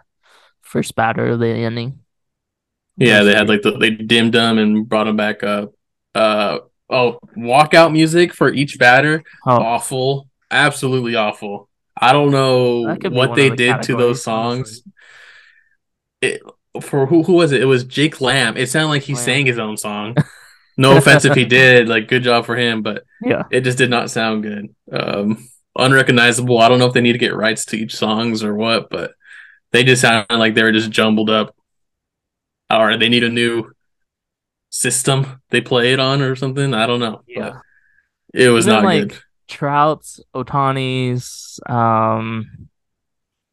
first 0.63 0.95
batter 0.95 1.27
of 1.29 1.39
the 1.39 1.55
inning 1.57 2.01
yeah, 2.97 3.23
they 3.23 3.33
had 3.35 3.49
like 3.49 3.63
the, 3.63 3.73
they 3.79 3.91
dimmed 3.91 4.35
them 4.35 4.59
and 4.59 4.89
brought 4.89 5.05
them 5.05 5.17
back 5.17 5.45
up. 5.45 5.73
Uh, 6.17 6.59
oh, 6.91 7.21
walkout 7.37 7.93
music 7.93 8.35
for 8.35 8.53
each 8.53 8.77
batter. 8.79 9.23
oh 9.47 9.53
awful, 9.53 10.29
absolutely 10.51 11.15
awful. 11.15 11.69
I 11.97 12.13
don't 12.13 12.31
know 12.33 12.87
That 12.87 13.01
could 13.01 13.13
be 13.13 13.17
what 13.17 13.35
they 13.37 13.51
the 13.51 13.57
did 13.57 13.83
to 13.83 13.97
those 13.97 14.23
songs. 14.23 14.83
It 16.21 16.43
for 16.81 17.07
who 17.07 17.23
who 17.23 17.35
was 17.35 17.53
it? 17.53 17.63
It 17.63 17.67
was 17.67 17.85
Jake 17.85 18.21
Lamb. 18.21 18.57
It 18.57 18.69
sounded 18.69 18.89
like 18.89 19.03
he 19.03 19.15
Lamb. 19.15 19.25
sang 19.25 19.47
his 19.47 19.59
own 19.59 19.77
song. 19.77 20.17
No 20.81 20.97
offense 20.97 21.25
if 21.25 21.35
he 21.35 21.45
did, 21.45 21.89
like 21.89 22.07
good 22.07 22.23
job 22.23 22.47
for 22.47 22.55
him, 22.57 22.83
but 22.83 23.03
yeah 23.23 23.45
it 23.51 23.63
just 23.63 23.79
did 23.79 23.91
not 23.91 24.11
sound 24.11 24.43
good. 24.43 24.75
Um, 24.93 25.49
unrecognizable. 25.79 26.59
I 26.59 26.69
don't 26.69 26.79
know 26.79 26.87
if 26.87 26.93
they 26.93 27.01
need 27.01 27.13
to 27.13 27.19
get 27.19 27.35
rights 27.35 27.65
to 27.67 27.77
each 27.77 27.95
songs 27.95 28.43
or 28.43 28.55
what, 28.55 28.91
but 28.91 29.13
they 29.71 29.85
just 29.85 30.03
sounded 30.03 30.37
like 30.37 30.55
they 30.55 30.63
were 30.63 30.73
just 30.73 30.91
jumbled 30.91 31.31
up. 31.31 31.55
Or 32.71 32.99
they 32.99 33.09
need 33.09 33.25
a 33.25 33.31
new 33.31 33.73
system 34.71 35.41
they 35.49 35.63
play 35.63 35.95
it 35.95 36.01
on 36.01 36.21
or 36.21 36.37
something. 36.37 36.75
I 36.75 36.87
don't 36.87 37.01
know. 37.01 37.23
Yeah. 37.27 37.61
but 38.33 38.41
It 38.41 38.51
was 38.51 38.67
Even, 38.67 38.77
not 38.77 38.85
like, 38.85 39.09
good. 39.09 39.19
Trout's, 39.49 40.21
Ohtani's, 40.35 41.59
um, 41.67 42.69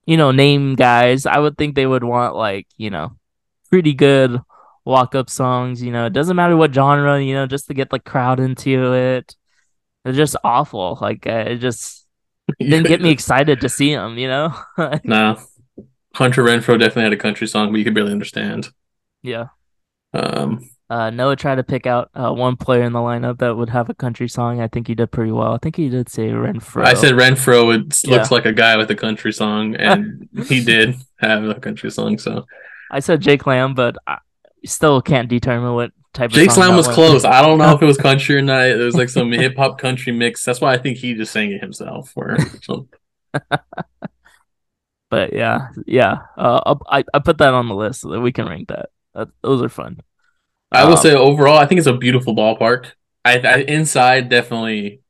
you 0.05 0.17
know, 0.17 0.31
name 0.31 0.75
guys, 0.75 1.25
I 1.25 1.39
would 1.39 1.57
think 1.57 1.75
they 1.75 1.85
would 1.85 2.03
want 2.03 2.35
like, 2.35 2.67
you 2.75 2.89
know, 2.89 3.17
pretty 3.69 3.93
good 3.93 4.41
walk 4.83 5.15
up 5.15 5.29
songs. 5.29 5.81
You 5.81 5.91
know, 5.91 6.05
it 6.05 6.13
doesn't 6.13 6.35
matter 6.35 6.57
what 6.57 6.73
genre, 6.73 7.21
you 7.21 7.33
know, 7.33 7.47
just 7.47 7.67
to 7.67 7.73
get 7.73 7.89
the 7.89 7.99
crowd 7.99 8.41
into 8.41 8.93
it. 8.93 9.33
They're 10.05 10.13
just 10.13 10.37
awful. 10.45 10.97
Like, 11.01 11.27
uh, 11.27 11.45
it 11.49 11.57
just 11.57 12.05
didn't 12.59 12.87
get 12.87 13.01
me 13.01 13.09
excited 13.09 13.59
to 13.61 13.67
see 13.69 13.93
them, 13.93 14.17
you 14.17 14.29
know? 14.29 14.53
No. 15.03 15.37
Hunter 16.13 16.43
Renfroe 16.43 16.79
definitely 16.79 17.03
had 17.03 17.13
a 17.13 17.17
country 17.17 17.47
song, 17.47 17.71
but 17.71 17.77
you 17.79 17.83
could 17.83 17.93
barely 17.95 18.13
understand. 18.13 18.69
yeah. 19.23 19.47
Um, 20.13 20.69
Uh, 20.89 21.09
Noah 21.09 21.35
tried 21.35 21.55
to 21.55 21.63
pick 21.63 21.87
out 21.87 22.09
uh, 22.13 22.31
one 22.31 22.55
player 22.55 22.83
in 22.83 22.93
the 22.93 22.99
lineup 22.99 23.39
that 23.39 23.57
would 23.57 23.69
have 23.71 23.89
a 23.89 23.95
country 23.95 24.29
song. 24.29 24.61
I 24.61 24.67
think 24.67 24.87
he 24.87 24.93
did 24.95 25.11
pretty 25.11 25.31
well. 25.31 25.53
I 25.53 25.57
think 25.57 25.75
he 25.75 25.89
did 25.89 26.07
say 26.07 26.27
Renfroe. 26.29 26.85
I 26.85 26.93
said 26.93 27.15
Renfroe 27.15 27.73
it 27.75 28.07
looks 28.07 28.29
Yeah. 28.31 28.35
like 28.37 28.45
a 28.45 28.53
guy 28.53 28.77
with 28.77 28.89
a 28.91 28.95
country 28.95 29.33
song, 29.33 29.75
and 29.75 30.29
he 30.45 30.63
did 30.63 30.95
have 31.17 31.43
a 31.43 31.55
country 31.55 31.89
song. 31.89 32.19
So 32.19 32.45
I 32.91 32.99
said 32.99 33.19
Jake 33.21 33.47
Lamb, 33.47 33.73
but 33.73 33.97
I 34.07 34.19
still 34.63 35.01
can't 35.01 35.27
determine 35.27 35.73
what 35.73 35.91
type 36.15 36.31
of 36.31 36.31
Jake 36.31 36.49
song 36.49 36.55
Slam 36.63 36.75
was 36.75 36.87
close. 36.87 37.25
I 37.25 37.41
don't 37.41 37.57
know 37.57 37.73
if 37.75 37.81
it 37.81 37.85
was 37.85 37.97
country 38.09 38.35
or 38.37 38.41
not. 38.41 38.65
It 38.67 38.77
was 38.77 38.95
like 38.95 39.09
some 39.09 39.31
hip 39.31 39.55
hop 39.57 39.77
country 39.79 40.13
mix. 40.13 40.43
That's 40.43 40.61
why 40.61 40.73
I 40.73 40.77
think 40.77 40.97
he 40.97 41.13
just 41.13 41.31
sang 41.31 41.51
it 41.51 41.61
himself. 41.61 42.11
Or 42.15 42.37
something. 42.63 42.87
But 45.09 45.33
yeah, 45.33 45.69
yeah. 45.85 46.17
Uh, 46.37 46.75
I 46.89 47.03
I 47.13 47.19
put 47.19 47.37
that 47.37 47.53
on 47.53 47.67
the 47.69 47.75
list 47.75 48.01
so 48.01 48.09
that 48.09 48.21
we 48.21 48.31
can 48.31 48.47
rank 48.47 48.69
that. 48.69 48.89
that 49.13 49.29
those 49.41 49.61
are 49.61 49.69
fun. 49.69 49.99
I 50.71 50.83
will 50.85 50.93
Um, 50.93 50.97
say 50.97 51.13
overall, 51.15 51.57
I 51.57 51.67
think 51.67 51.77
it's 51.77 51.87
a 51.87 51.93
beautiful 51.95 52.35
ballpark. 52.35 52.91
I, 53.23 53.39
I 53.39 53.57
inside 53.59 54.29
definitely, 54.29 55.01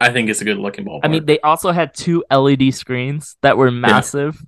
I 0.00 0.12
think 0.12 0.28
it's 0.28 0.40
a 0.40 0.44
good 0.44 0.58
looking 0.58 0.84
ballpark. 0.84 1.00
I 1.04 1.08
mean, 1.08 1.24
they 1.24 1.40
also 1.40 1.72
had 1.72 1.94
two 1.94 2.24
LED 2.30 2.70
screens 2.70 3.36
that 3.42 3.56
were 3.56 3.70
massive, 3.70 4.40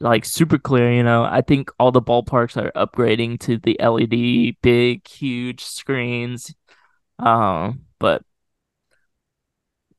like 0.00 0.24
super 0.24 0.58
clear. 0.58 0.92
You 0.92 1.02
know, 1.02 1.24
I 1.24 1.40
think 1.42 1.70
all 1.78 1.92
the 1.92 2.02
ballparks 2.02 2.56
are 2.62 2.72
upgrading 2.72 3.40
to 3.40 3.58
the 3.58 3.78
LED, 3.80 4.56
big, 4.62 5.06
huge 5.08 5.62
screens. 5.64 6.54
Um, 7.20 7.86
but 8.00 8.22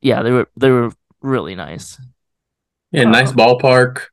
yeah, 0.01 0.21
they 0.23 0.31
were 0.31 0.47
they 0.57 0.69
were 0.69 0.91
really 1.21 1.55
nice. 1.55 1.99
Yeah, 2.91 3.03
nice 3.05 3.31
Um, 3.31 3.33
ballpark. 3.33 4.07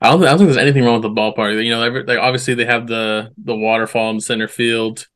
I 0.00 0.10
don't, 0.10 0.22
I 0.22 0.26
don't 0.30 0.38
think 0.38 0.48
there's 0.48 0.56
anything 0.56 0.84
wrong 0.84 1.02
with 1.02 1.14
the 1.14 1.20
ballpark. 1.20 1.62
You 1.62 1.70
know, 1.70 1.82
every, 1.82 2.04
like 2.04 2.18
obviously 2.18 2.54
they 2.54 2.64
have 2.64 2.86
the 2.86 3.32
the 3.36 3.54
waterfall 3.54 4.10
in 4.10 4.20
center 4.20 4.48
field, 4.48 5.06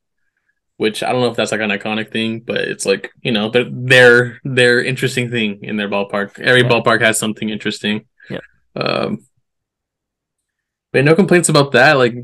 which 0.78 1.02
I 1.02 1.12
don't 1.12 1.22
know 1.22 1.30
if 1.30 1.36
that's 1.36 1.52
like 1.52 1.60
an 1.62 1.70
iconic 1.70 2.12
thing, 2.12 2.40
but 2.40 2.58
it's 2.58 2.86
like 2.86 3.12
you 3.22 3.32
know 3.32 3.50
they're 3.50 3.70
they're 3.70 4.40
they're 4.44 4.84
interesting 4.84 5.30
thing 5.30 5.60
in 5.64 5.76
their 5.76 5.88
ballpark. 5.88 6.40
Every 6.40 6.62
Yeah. 6.62 6.68
ballpark 6.68 7.02
has 7.02 7.18
something 7.18 7.50
interesting. 7.50 8.06
Yeah. 8.76 8.82
Um. 8.82 9.26
But 10.92 11.04
no 11.04 11.14
complaints 11.14 11.48
about 11.48 11.72
that. 11.72 11.94
Like 11.96 12.14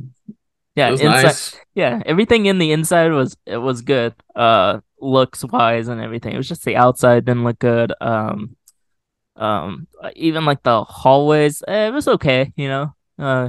Yeah, 0.76 0.90
inside, 0.90 1.23
nice. 1.25 1.57
yeah, 1.75 2.02
everything 2.07 2.47
in 2.47 2.59
the 2.59 2.73
inside 2.73 3.12
was 3.12 3.37
it 3.47 3.57
was 3.59 3.83
good. 3.83 4.14
Uh, 4.37 4.80
looks 5.00 5.45
wise 5.45 5.88
and 5.88 6.00
everything. 6.00 6.35
It 6.35 6.37
was 6.37 6.49
just 6.49 6.64
the 6.64 6.76
outside 6.76 7.25
didn't 7.25 7.45
look 7.45 7.59
good. 7.59 7.92
Um, 8.00 8.57
um, 9.37 9.88
even 10.14 10.45
like 10.45 10.62
the 10.62 10.85
hallways, 10.85 11.62
eh, 11.66 11.88
it 11.88 11.92
was 11.92 12.07
okay. 12.07 12.52
You 12.57 12.69
know, 12.69 12.95
uh, 13.19 13.49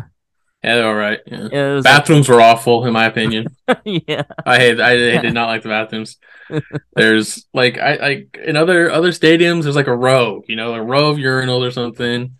Yeah, 0.63 0.75
they're 0.75 0.87
all 0.87 0.95
right. 0.95 1.19
Yeah. 1.27 1.47
it 1.51 1.75
was 1.75 1.85
like- 1.85 1.97
Bathrooms 1.97 2.27
were 2.29 2.41
awful, 2.41 2.85
in 2.85 2.93
my 2.93 3.05
opinion. 3.05 3.47
yeah, 3.85 4.23
I 4.45 4.57
hate. 4.57 4.79
I, 4.81 4.91
I 5.17 5.21
did 5.21 5.33
not 5.39 5.49
like 5.49 5.61
the 5.61 5.69
bathrooms. 5.69 6.17
There's 6.95 7.45
like 7.53 7.77
I 7.77 7.95
like 7.97 8.39
in 8.43 8.55
other 8.57 8.89
other 8.91 9.09
stadiums. 9.11 9.63
There's 9.63 9.75
like 9.75 9.87
a 9.87 9.95
row, 9.95 10.41
you 10.47 10.55
know, 10.55 10.73
a 10.73 10.81
row 10.81 11.09
of 11.09 11.17
urinals 11.17 11.61
or 11.67 11.71
something. 11.71 12.37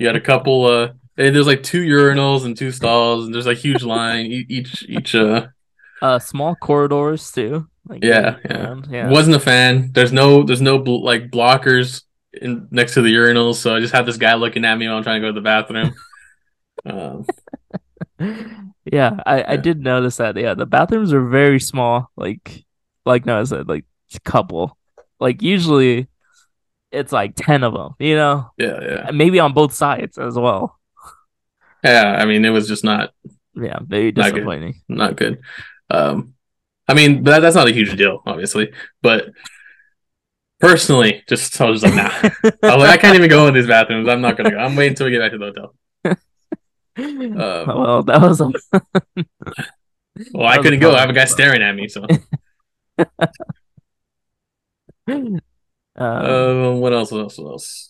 You 0.00 0.06
had 0.06 0.16
a 0.16 0.20
couple. 0.20 0.64
Uh, 0.64 0.88
eh, 1.18 1.30
there's 1.30 1.46
like 1.46 1.62
two 1.62 1.82
urinals 1.82 2.44
and 2.44 2.56
two 2.56 2.72
stalls, 2.72 3.26
and 3.26 3.34
there's 3.34 3.46
a 3.46 3.54
huge 3.54 3.82
line 3.82 4.26
each 4.26 4.82
each. 4.88 5.14
Uh, 5.14 5.48
uh, 6.02 6.18
small 6.18 6.54
corridors 6.56 7.30
too. 7.30 7.68
Like 7.86 8.02
Yeah, 8.02 8.36
yeah. 8.48 8.80
yeah. 8.88 9.10
wasn't 9.10 9.36
a 9.36 9.40
fan. 9.40 9.90
There's 9.92 10.12
no 10.12 10.42
there's 10.42 10.62
no 10.62 10.78
bl- 10.78 11.04
like 11.04 11.30
blockers 11.30 12.02
in 12.32 12.66
next 12.70 12.94
to 12.94 13.02
the 13.02 13.14
urinals, 13.14 13.56
so 13.56 13.76
I 13.76 13.80
just 13.80 13.92
had 13.92 14.06
this 14.06 14.16
guy 14.16 14.34
looking 14.34 14.64
at 14.64 14.78
me 14.78 14.88
while 14.88 14.96
I'm 14.96 15.02
trying 15.02 15.20
to 15.20 15.28
go 15.28 15.32
to 15.32 15.38
the 15.40 15.44
bathroom. 15.44 15.94
Um, 16.86 17.26
yeah, 18.90 19.20
I, 19.26 19.52
I 19.52 19.56
did 19.56 19.80
notice 19.80 20.16
that. 20.16 20.34
Yeah, 20.36 20.54
the 20.54 20.64
bathrooms 20.64 21.12
are 21.12 21.28
very 21.28 21.60
small. 21.60 22.10
Like, 22.16 22.64
like 23.04 23.26
Noah 23.26 23.44
said, 23.44 23.68
like 23.68 23.84
a 24.14 24.20
couple. 24.20 24.78
Like 25.18 25.42
usually, 25.42 26.08
it's 26.92 27.12
like 27.12 27.34
ten 27.36 27.62
of 27.64 27.72
them. 27.74 27.94
You 27.98 28.16
know, 28.16 28.50
yeah, 28.58 28.80
yeah, 28.82 29.10
maybe 29.12 29.38
on 29.40 29.52
both 29.52 29.72
sides 29.74 30.18
as 30.18 30.34
well. 30.36 30.78
yeah. 31.84 32.16
I 32.18 32.24
mean, 32.24 32.44
it 32.44 32.50
was 32.50 32.68
just 32.68 32.84
not 32.84 33.10
Yeah, 33.54 33.78
very 33.82 34.12
Not 34.12 34.30
good. 34.30 34.34
disappointing. 34.36 34.80
not 34.88 35.16
good. 35.16 35.40
Um, 35.90 36.34
I 36.88 36.94
mean, 36.94 37.22
that, 37.24 37.40
that's 37.40 37.56
not 37.56 37.68
a 37.68 37.72
huge 37.72 37.96
deal, 37.96 38.22
obviously, 38.26 38.72
but 39.02 39.30
Personally, 40.60 41.22
just 41.26 41.58
I 41.58 41.70
was 41.70 41.80
just 41.80 41.94
like, 41.94 42.04
nah. 42.04 42.50
I, 42.62 42.76
was 42.76 42.84
like, 42.84 42.90
I 42.90 42.96
can't 42.98 43.16
even 43.16 43.30
go 43.30 43.46
in 43.46 43.54
these 43.54 43.66
bathrooms. 43.66 44.06
I'm 44.06 44.20
not 44.20 44.36
gonna 44.36 44.50
go. 44.50 44.58
I'm 44.58 44.76
waiting 44.76 44.90
until 44.92 45.06
we 45.06 45.12
get 45.12 45.20
back 45.20 45.32
to 45.32 45.38
the 45.38 45.46
hotel. 45.46 45.74
Um, 46.98 47.34
well, 47.38 48.02
that 48.02 48.20
was 48.20 48.42
a 48.42 48.52
well, 50.34 50.46
I 50.46 50.58
couldn't 50.58 50.80
go. 50.80 50.92
I 50.94 51.00
have 51.00 51.08
a 51.08 51.14
guy 51.14 51.24
staring 51.24 51.62
at 51.62 51.74
me. 51.74 51.88
So, 51.88 52.04
um, 56.00 56.64
uh, 56.64 56.72
what 56.72 56.92
else? 56.92 57.12
What 57.12 57.20
else? 57.20 57.38
What 57.38 57.50
else? 57.50 57.86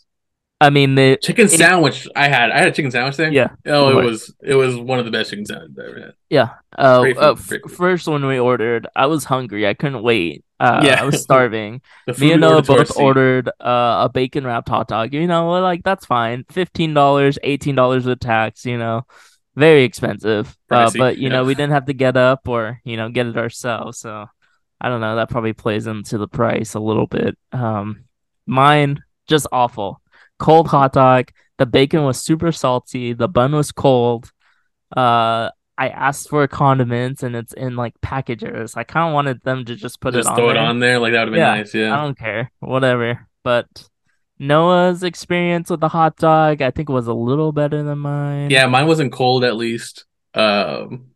I 0.62 0.68
mean, 0.68 0.94
the 0.94 1.16
Chicken 1.22 1.46
it- 1.46 1.50
sandwich. 1.52 2.06
I 2.14 2.28
had. 2.28 2.50
I 2.50 2.58
had 2.58 2.68
a 2.68 2.72
chicken 2.72 2.90
sandwich 2.90 3.16
there. 3.16 3.32
Yeah. 3.32 3.48
Oh, 3.66 3.98
it 3.98 4.04
was. 4.04 4.34
It 4.42 4.54
was 4.54 4.76
one 4.76 4.98
of 4.98 5.06
the 5.06 5.10
best 5.10 5.30
chicken 5.30 5.46
sandwiches 5.46 5.78
I 5.78 5.88
ever 5.88 6.00
had. 6.00 6.12
Yeah. 6.28 6.50
Uh, 6.76 7.06
uh, 7.16 7.32
f- 7.38 7.70
first 7.70 8.06
when 8.06 8.26
we 8.26 8.38
ordered, 8.38 8.86
I 8.94 9.06
was 9.06 9.24
hungry. 9.24 9.66
I 9.66 9.72
couldn't 9.72 10.02
wait. 10.02 10.44
Uh, 10.58 10.82
Yeah. 10.84 11.00
I 11.00 11.06
was 11.06 11.22
starving. 11.22 11.80
Me 12.18 12.32
and 12.32 12.42
Noah 12.42 12.56
ordered 12.56 12.66
to 12.66 12.72
our 12.72 12.78
both 12.78 12.96
ordered 12.98 13.48
uh, 13.58 14.04
a 14.04 14.10
bacon 14.12 14.44
wrapped 14.46 14.68
hot 14.68 14.88
dog. 14.88 15.14
You 15.14 15.26
know, 15.26 15.48
we're 15.48 15.62
like 15.62 15.82
that's 15.82 16.04
fine. 16.04 16.44
Fifteen 16.50 16.92
dollars, 16.92 17.38
eighteen 17.42 17.74
dollars 17.74 18.04
with 18.04 18.20
tax. 18.20 18.66
You 18.66 18.76
know, 18.76 19.06
very 19.56 19.84
expensive. 19.84 20.54
Uh, 20.70 20.90
but 20.94 21.16
you 21.16 21.24
yeah. 21.24 21.28
know, 21.30 21.44
we 21.44 21.54
didn't 21.54 21.72
have 21.72 21.86
to 21.86 21.94
get 21.94 22.18
up 22.18 22.46
or 22.48 22.82
you 22.84 22.98
know 22.98 23.08
get 23.08 23.26
it 23.26 23.38
ourselves. 23.38 23.98
So 24.00 24.26
I 24.80 24.88
don't 24.88 25.00
know. 25.00 25.16
That 25.16 25.28
probably 25.30 25.52
plays 25.52 25.86
into 25.86 26.18
the 26.18 26.28
price 26.28 26.74
a 26.74 26.80
little 26.80 27.06
bit. 27.06 27.36
Um, 27.52 28.04
mine 28.46 29.02
just 29.28 29.46
awful. 29.52 30.00
Cold 30.38 30.68
hot 30.68 30.92
dog. 30.94 31.30
The 31.58 31.66
bacon 31.66 32.04
was 32.04 32.22
super 32.22 32.50
salty. 32.52 33.12
The 33.12 33.28
bun 33.28 33.52
was 33.52 33.72
cold. 33.72 34.30
Uh, 34.96 35.50
I 35.76 35.88
asked 35.88 36.28
for 36.28 36.46
condiments 36.48 37.22
and 37.22 37.36
it's 37.36 37.52
in 37.52 37.76
like 37.76 37.98
packages. 38.00 38.74
I 38.76 38.84
kind 38.84 39.08
of 39.08 39.14
wanted 39.14 39.42
them 39.42 39.64
to 39.66 39.76
just 39.76 40.00
put 40.00 40.14
Just 40.14 40.26
it 40.28 40.30
on 40.30 40.36
throw 40.36 40.46
there. 40.48 40.56
it 40.56 40.60
on 40.60 40.78
there. 40.80 40.98
Like 40.98 41.12
that 41.12 41.20
would 41.20 41.28
have 41.28 41.32
been 41.32 41.40
Yeah, 41.40 41.54
nice. 41.56 41.74
Yeah, 41.74 41.98
I 41.98 42.02
don't 42.02 42.18
care. 42.18 42.50
Whatever. 42.60 43.26
But 43.44 43.88
Noah's 44.38 45.02
experience 45.02 45.70
with 45.70 45.80
the 45.80 45.88
hot 45.88 46.16
dog, 46.16 46.62
I 46.62 46.70
think, 46.70 46.88
was 46.88 47.06
a 47.06 47.14
little 47.14 47.52
better 47.52 47.82
than 47.82 47.98
mine. 47.98 48.50
Yeah. 48.50 48.66
Mine 48.66 48.86
wasn't 48.86 49.12
cold. 49.12 49.44
At 49.44 49.56
least. 49.56 50.06
Um, 50.34 51.10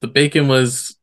the 0.00 0.08
bacon 0.08 0.48
was. 0.48 0.96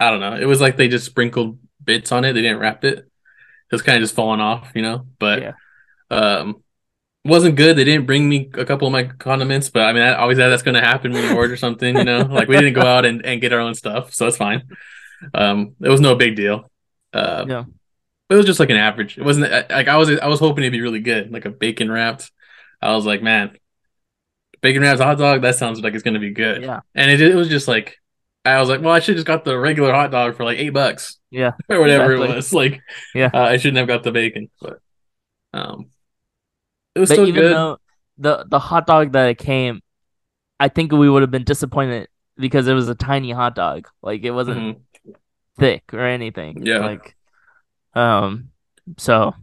I 0.00 0.10
don't 0.10 0.20
know. 0.20 0.36
It 0.36 0.44
was 0.46 0.60
like 0.60 0.76
they 0.76 0.88
just 0.88 1.06
sprinkled 1.06 1.58
bits 1.82 2.12
on 2.12 2.24
it. 2.24 2.32
They 2.34 2.42
didn't 2.42 2.58
wrap 2.58 2.84
it. 2.84 2.98
It 2.98 3.72
was 3.72 3.82
kind 3.82 3.96
of 3.96 4.02
just 4.02 4.14
falling 4.14 4.40
off, 4.40 4.70
you 4.74 4.82
know. 4.82 5.06
But 5.18 5.42
Yeah. 5.42 5.52
um, 6.10 6.62
it 7.24 7.28
wasn't 7.30 7.56
good. 7.56 7.76
They 7.76 7.84
didn't 7.84 8.06
bring 8.06 8.28
me 8.28 8.48
a 8.54 8.64
couple 8.64 8.86
of 8.86 8.92
my 8.92 9.04
condiments, 9.04 9.68
but 9.70 9.82
I 9.82 9.92
mean, 9.92 10.02
I 10.02 10.14
always 10.14 10.38
that's 10.38 10.62
going 10.62 10.74
to 10.76 10.80
happen 10.80 11.12
when 11.12 11.24
you 11.24 11.36
order 11.36 11.56
something, 11.66 11.96
you 11.96 12.04
know. 12.04 12.20
Like 12.20 12.48
we 12.48 12.56
didn't 12.56 12.74
go 12.74 12.82
out 12.82 13.04
and, 13.04 13.24
and 13.24 13.40
get 13.40 13.52
our 13.52 13.60
own 13.60 13.74
stuff, 13.74 14.12
so 14.14 14.26
it's 14.26 14.36
fine. 14.36 14.62
Um, 15.34 15.74
it 15.80 15.88
was 15.88 16.00
no 16.00 16.14
big 16.14 16.36
deal. 16.36 16.70
Uh, 17.12 17.44
Yeah. 17.48 17.64
it 18.30 18.34
was 18.34 18.46
just 18.46 18.60
like 18.60 18.70
an 18.70 18.76
average. 18.76 19.18
It 19.18 19.24
wasn't 19.24 19.50
like 19.50 19.88
I 19.88 19.96
was 19.96 20.10
I 20.10 20.26
was 20.28 20.38
hoping 20.40 20.62
it'd 20.64 20.72
be 20.72 20.82
really 20.82 21.00
good, 21.00 21.32
like 21.32 21.46
a 21.46 21.50
bacon 21.50 21.90
wrapped. 21.90 22.30
I 22.82 22.94
was 22.94 23.06
like, 23.06 23.22
man, 23.22 23.56
bacon 24.60 24.82
wrapped 24.82 25.00
hot 25.00 25.18
dog. 25.18 25.42
That 25.42 25.56
sounds 25.56 25.80
like 25.80 25.94
it's 25.94 26.02
going 26.02 26.14
to 26.14 26.20
be 26.20 26.30
good. 26.32 26.62
Yeah. 26.62 26.80
And 26.94 27.10
it 27.10 27.20
it 27.20 27.34
was 27.34 27.48
just 27.48 27.66
like 27.66 27.98
I 28.46 28.60
was 28.60 28.68
like, 28.68 28.80
well, 28.80 28.94
I 28.94 29.00
should 29.00 29.16
just 29.16 29.26
got 29.26 29.44
the 29.44 29.58
regular 29.58 29.92
hot 29.92 30.10
dog 30.10 30.36
for 30.36 30.44
like 30.44 30.58
eight 30.58 30.70
bucks 30.70 31.18
Yeah. 31.30 31.52
or 31.68 31.80
whatever 31.80 32.12
Exactly. 32.12 32.32
it 32.32 32.36
was. 32.36 32.52
Like, 32.52 32.80
Yeah. 33.14 33.30
uh, 33.34 33.40
I 33.42 33.56
shouldn't 33.56 33.78
have 33.78 33.88
got 33.88 34.02
the 34.02 34.12
bacon, 34.12 34.50
but 34.60 34.80
um, 35.52 35.86
it 36.94 37.00
was 37.00 37.08
But 37.10 37.14
still 37.16 37.28
even 37.28 37.42
good. 37.42 37.52
though 37.52 37.78
the 38.18 38.46
the 38.48 38.58
hot 38.58 38.86
dog 38.86 39.12
that 39.12 39.28
it 39.28 39.38
came, 39.38 39.82
I 40.58 40.68
think 40.68 40.92
we 40.92 41.10
would 41.10 41.22
have 41.22 41.30
been 41.30 41.44
disappointed 41.44 42.08
because 42.36 42.66
it 42.68 42.74
was 42.74 42.88
a 42.88 42.94
tiny 42.94 43.30
hot 43.30 43.54
dog. 43.54 43.88
Like 44.02 44.22
it 44.24 44.30
wasn't 44.30 44.58
Mhm. 44.78 45.14
thick 45.58 45.84
or 45.92 46.00
anything. 46.06 46.64
Yeah. 46.64 46.78
Like, 46.78 47.16
um, 47.94 48.50
so 48.96 49.34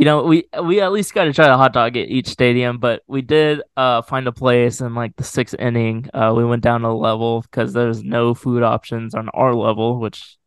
you 0.00 0.06
know, 0.06 0.22
we 0.22 0.46
we 0.64 0.80
at 0.80 0.92
least 0.92 1.12
got 1.12 1.24
to 1.24 1.32
try 1.34 1.46
the 1.46 1.58
hot 1.58 1.74
dog 1.74 1.94
at 1.94 2.08
each 2.08 2.28
stadium, 2.28 2.78
but 2.78 3.02
we 3.06 3.20
did 3.20 3.60
uh 3.76 4.00
find 4.00 4.26
a 4.26 4.32
place 4.32 4.80
in 4.80 4.94
like 4.94 5.14
the 5.16 5.24
sixth 5.24 5.54
inning. 5.58 6.08
Uh, 6.14 6.32
we 6.34 6.42
went 6.42 6.62
down 6.62 6.84
a 6.84 6.96
level 6.96 7.42
because 7.42 7.74
there's 7.74 8.02
no 8.02 8.32
food 8.32 8.62
options 8.62 9.14
on 9.14 9.28
our 9.34 9.54
level, 9.54 10.00
which 10.00 10.38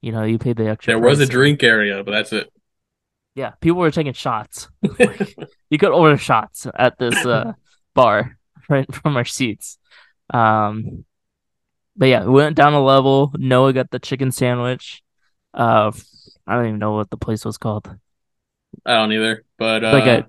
you 0.00 0.10
know 0.10 0.22
you 0.22 0.38
paid 0.38 0.56
the 0.56 0.70
extra. 0.70 0.92
There 0.92 0.98
was 0.98 1.20
a 1.20 1.26
drink 1.26 1.62
area, 1.62 2.02
but 2.02 2.12
that's 2.12 2.32
it. 2.32 2.50
Yeah, 3.34 3.50
people 3.60 3.80
were 3.80 3.90
taking 3.90 4.14
shots. 4.14 4.68
Like, 4.98 5.36
you 5.68 5.76
could 5.76 5.92
order 5.92 6.16
shots 6.16 6.66
at 6.74 6.96
this 6.98 7.26
uh 7.26 7.52
bar 7.94 8.38
right 8.70 8.90
from 8.94 9.18
our 9.18 9.26
seats. 9.26 9.76
Um, 10.32 11.04
but 11.94 12.06
yeah, 12.06 12.24
we 12.24 12.32
went 12.32 12.56
down 12.56 12.72
a 12.72 12.82
level. 12.82 13.34
Noah 13.36 13.74
got 13.74 13.90
the 13.90 13.98
chicken 13.98 14.32
sandwich. 14.32 15.02
Uh, 15.52 15.92
I 16.46 16.54
don't 16.54 16.68
even 16.68 16.78
know 16.78 16.92
what 16.92 17.10
the 17.10 17.18
place 17.18 17.44
was 17.44 17.58
called. 17.58 17.94
I 18.84 18.94
don't 18.94 19.12
either, 19.12 19.44
but 19.58 19.84
uh, 19.84 19.92
Like 19.92 20.06
a, 20.06 20.28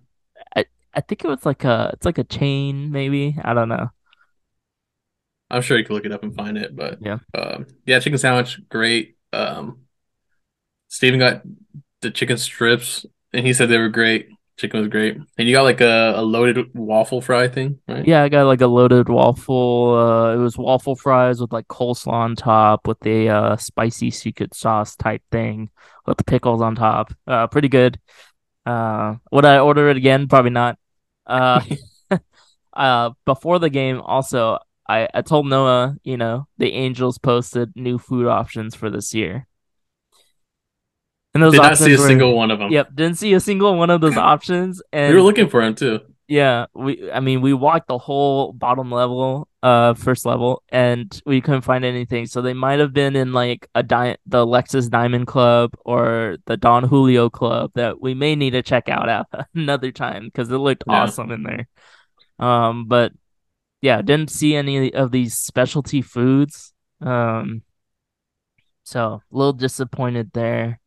I, 0.55 0.65
I 0.93 1.01
think 1.01 1.23
it 1.23 1.27
was 1.27 1.45
like 1.45 1.63
a, 1.63 1.91
it's 1.93 2.05
like 2.05 2.17
a 2.17 2.23
chain, 2.23 2.91
maybe. 2.91 3.36
I 3.43 3.53
don't 3.53 3.69
know. 3.69 3.89
I'm 5.49 5.62
sure 5.62 5.77
you 5.77 5.86
can 5.86 5.95
look 5.95 6.05
it 6.05 6.12
up 6.12 6.23
and 6.23 6.36
find 6.36 6.58
it. 6.58 6.75
But 6.75 6.99
Yeah. 7.01 7.19
um, 7.34 7.67
yeah, 7.86 7.99
chicken 7.99 8.17
sandwich, 8.17 8.60
great. 8.69 9.15
Um, 9.31 9.79
Steven 10.88 11.19
got 11.19 11.43
the 12.01 12.12
chicken 12.12 12.38
strips, 12.38 13.05
and 13.34 13.45
he 13.45 13.53
said 13.53 13.69
they 13.69 13.77
were 13.77 13.89
great. 13.89 14.29
Chicken 14.58 14.79
was 14.79 14.88
great, 14.89 15.17
and 15.38 15.47
you 15.49 15.53
got 15.53 15.63
like 15.63 15.81
a, 15.81 16.13
a 16.15 16.21
loaded 16.21 16.73
waffle 16.73 17.19
fry 17.19 17.49
thing, 17.49 17.79
right? 17.89 18.08
Yeah, 18.08 18.23
I 18.23 18.29
got 18.29 18.45
like 18.45 18.62
a 18.62 18.67
loaded 18.67 19.10
waffle. 19.10 19.93
Uh, 19.93 20.34
it 20.34 20.38
was 20.38 20.58
waffle 20.58 20.95
fries 20.95 21.41
with 21.41 21.51
like 21.51 21.67
coleslaw 21.67 22.13
on 22.13 22.36
top, 22.38 22.88
with 22.88 23.05
a 23.05 23.27
uh 23.27 23.58
spicy 23.58 24.12
secret 24.12 24.53
sauce 24.53 24.95
type 24.95 25.21
thing, 25.29 25.69
with 26.05 26.17
the 26.17 26.23
pickles 26.23 26.62
on 26.62 26.75
top. 26.75 27.13
Uh, 27.27 27.47
pretty 27.47 27.67
good. 27.67 27.99
Uh, 28.65 29.15
would 29.32 29.45
I 29.45 29.60
order 29.60 29.89
it 29.89 29.97
again? 29.97 30.28
Probably 30.28 30.51
not. 30.51 30.78
Uh, 31.25 31.62
uh, 32.73 33.12
before 33.25 33.60
the 33.60 33.69
game, 33.69 34.01
also, 34.01 34.60
I 34.88 35.08
I 35.13 35.21
told 35.21 35.47
Noah, 35.47 35.97
you 36.04 36.17
know, 36.17 36.47
the 36.58 36.73
Angels 36.73 37.17
posted 37.17 37.73
new 37.75 37.97
food 37.97 38.28
options 38.28 38.75
for 38.75 38.89
this 38.89 39.13
year, 39.13 39.47
and 41.34 41.43
those 41.43 41.54
Did 41.54 41.62
not 41.62 41.78
see 41.78 41.93
a 41.93 41.97
were- 41.97 42.08
single 42.08 42.36
one 42.36 42.51
of 42.51 42.60
them. 42.60 42.71
Yep, 42.71 42.95
didn't 42.95 43.17
see 43.17 43.34
a 43.34 43.39
single 43.39 43.75
one 43.78 43.89
of 43.89 44.01
those 44.01 44.17
options, 44.34 44.82
and 44.91 45.10
we 45.10 45.15
were 45.15 45.23
looking 45.25 45.49
for 45.49 45.62
him 45.62 45.75
too. 45.75 45.99
Yeah, 46.27 46.65
we 46.73 47.11
I 47.11 47.19
mean 47.19 47.41
we 47.41 47.53
walked 47.53 47.88
the 47.88 47.97
whole 47.97 48.51
bottom 48.53 48.91
level, 48.91 49.47
uh 49.61 49.93
first 49.93 50.25
level, 50.25 50.63
and 50.69 51.21
we 51.25 51.41
couldn't 51.41 51.61
find 51.61 51.85
anything. 51.85 52.25
So 52.25 52.41
they 52.41 52.53
might 52.53 52.79
have 52.79 52.93
been 52.93 53.15
in 53.15 53.31
like 53.33 53.67
a 53.75 53.83
di- 53.83 54.17
the 54.25 54.45
Lexus 54.45 54.89
Diamond 54.89 55.27
Club 55.27 55.71
or 55.85 56.38
the 56.45 56.57
Don 56.57 56.83
Julio 56.83 57.29
Club 57.29 57.71
that 57.75 58.01
we 58.01 58.13
may 58.13 58.35
need 58.35 58.51
to 58.51 58.61
check 58.63 58.89
out 58.89 59.07
at 59.09 59.27
another 59.55 59.91
time 59.91 60.25
because 60.25 60.51
it 60.51 60.57
looked 60.57 60.83
Yeah. 60.88 61.03
awesome 61.03 61.31
in 61.31 61.43
there. 61.43 61.67
Um, 62.39 62.85
but 62.88 63.11
yeah, 63.81 64.01
didn't 64.01 64.31
see 64.31 64.55
any 64.55 64.93
of 64.93 65.11
these 65.11 65.38
specialty 65.38 66.01
foods. 66.01 66.73
Um, 67.01 67.61
so 68.83 69.21
a 69.31 69.35
little 69.35 69.53
disappointed 69.53 70.31
there. 70.33 70.79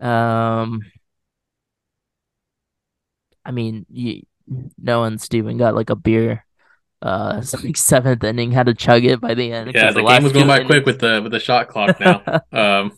Um, 0.00 0.80
I 3.44 3.50
mean, 3.52 3.86
you, 3.88 4.22
Noah 4.48 5.06
and 5.06 5.20
Steven 5.20 5.56
got 5.56 5.74
like 5.74 5.90
a 5.90 5.96
beer. 5.96 6.44
Uh, 7.02 7.42
like 7.64 7.76
seventh 7.76 8.24
inning, 8.24 8.50
had 8.52 8.66
to 8.66 8.74
chug 8.74 9.04
it 9.04 9.20
by 9.20 9.34
the 9.34 9.52
end. 9.52 9.72
Yeah, 9.74 9.92
the, 9.92 10.02
last 10.02 10.16
game 10.16 10.24
was 10.24 10.32
going 10.32 10.46
by 10.46 10.56
innings- 10.56 10.70
quick 10.70 10.86
with 10.86 11.00
the 11.00 11.20
with 11.22 11.32
the 11.32 11.40
shot 11.40 11.68
clock 11.68 12.00
now. 12.00 12.22
um, 12.52 12.92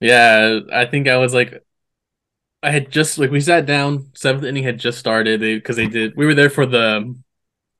yeah, 0.00 0.60
I 0.72 0.84
think 0.84 1.08
I 1.08 1.16
was 1.16 1.34
like, 1.34 1.64
I 2.62 2.70
had 2.70 2.90
just 2.90 3.18
like 3.18 3.30
we 3.30 3.40
sat 3.40 3.66
down. 3.66 4.10
Seventh 4.14 4.44
inning 4.44 4.64
had 4.64 4.78
just 4.78 4.98
started 4.98 5.40
because 5.40 5.76
they, 5.76 5.86
did. 5.86 6.16
We 6.16 6.26
were 6.26 6.34
there 6.34 6.50
for 6.50 6.66
the 6.66 7.16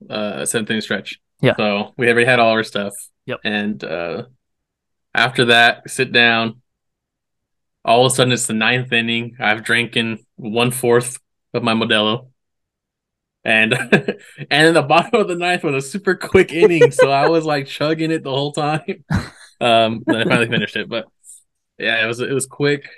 uh 0.09 0.47
seventh 0.47 0.71
inning 0.71 0.81
stretch. 0.81 1.21
Yeah. 1.41 1.55
So 1.57 1.95
we 1.97 2.09
already 2.09 2.27
had 2.27 2.41
all 2.41 2.51
our 2.51 2.65
stuff. 2.65 2.95
Yep. 3.27 3.41
And 3.45 3.85
uh, 3.85 4.25
after 5.15 5.47
that, 5.47 5.89
sit 5.91 6.13
down. 6.13 6.63
All 7.85 8.05
of 8.05 8.13
a 8.13 8.15
sudden, 8.15 8.33
it's 8.33 8.47
the 8.47 8.55
ninth 8.55 8.93
inning. 8.93 9.37
I've 9.39 9.63
drinking 9.63 10.25
one 10.37 10.71
fourth 10.71 11.19
of 11.55 11.63
my 11.63 11.75
Modelo. 11.75 12.29
And 13.45 13.73
and 14.51 14.69
in 14.69 14.75
the 14.75 14.83
bottom 14.83 15.21
of 15.21 15.29
the 15.29 15.37
ninth 15.37 15.65
was 15.65 15.85
a 15.85 15.89
super 15.89 16.15
quick 16.15 16.53
inning, 16.53 16.91
so 16.91 17.11
I 17.11 17.29
was 17.29 17.45
like 17.45 17.67
chugging 17.67 18.11
it 18.11 18.23
the 18.23 18.31
whole 18.31 18.53
time. 18.53 19.05
Um, 19.61 20.05
then 20.07 20.17
I 20.17 20.25
finally 20.25 20.47
finished 20.47 20.77
it, 20.77 20.89
but 20.89 21.07
yeah, 21.79 22.05
it 22.05 22.07
was 22.07 22.21
it 22.21 22.31
was 22.31 22.47
quick. 22.47 22.89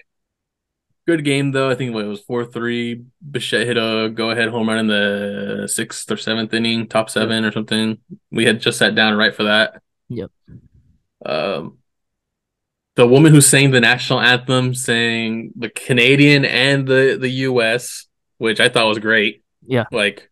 Good 1.06 1.24
game 1.24 1.52
though. 1.52 1.70
I 1.70 1.74
think 1.74 1.94
what, 1.94 2.04
it 2.04 2.08
was 2.08 2.20
four 2.20 2.44
three. 2.44 3.02
Bichette 3.30 3.66
hit 3.66 3.78
a 3.78 4.10
go 4.10 4.30
ahead 4.30 4.50
home 4.50 4.68
run 4.68 4.76
in 4.76 4.86
the 4.86 5.68
sixth 5.72 6.10
or 6.10 6.18
seventh 6.18 6.52
inning, 6.52 6.86
top 6.86 7.08
seven 7.08 7.46
or 7.46 7.52
something. 7.52 7.96
We 8.30 8.44
had 8.44 8.60
just 8.60 8.78
sat 8.78 8.94
down 8.94 9.16
right 9.16 9.34
for 9.34 9.44
that. 9.44 9.80
Yep. 10.10 10.30
Um, 11.24 11.78
the 12.96 13.06
woman 13.06 13.32
who 13.32 13.40
sang 13.40 13.70
the 13.70 13.80
national 13.80 14.20
anthem 14.20 14.74
sang 14.74 15.52
the 15.56 15.70
Canadian 15.70 16.44
and 16.44 16.86
the 16.86 17.16
the 17.18 17.30
U.S., 17.30 18.06
which 18.40 18.59
I 18.59 18.68
thought 18.70 18.88
was 18.88 18.98
great. 18.98 19.44
Yeah. 19.66 19.85
Like, 19.92 20.29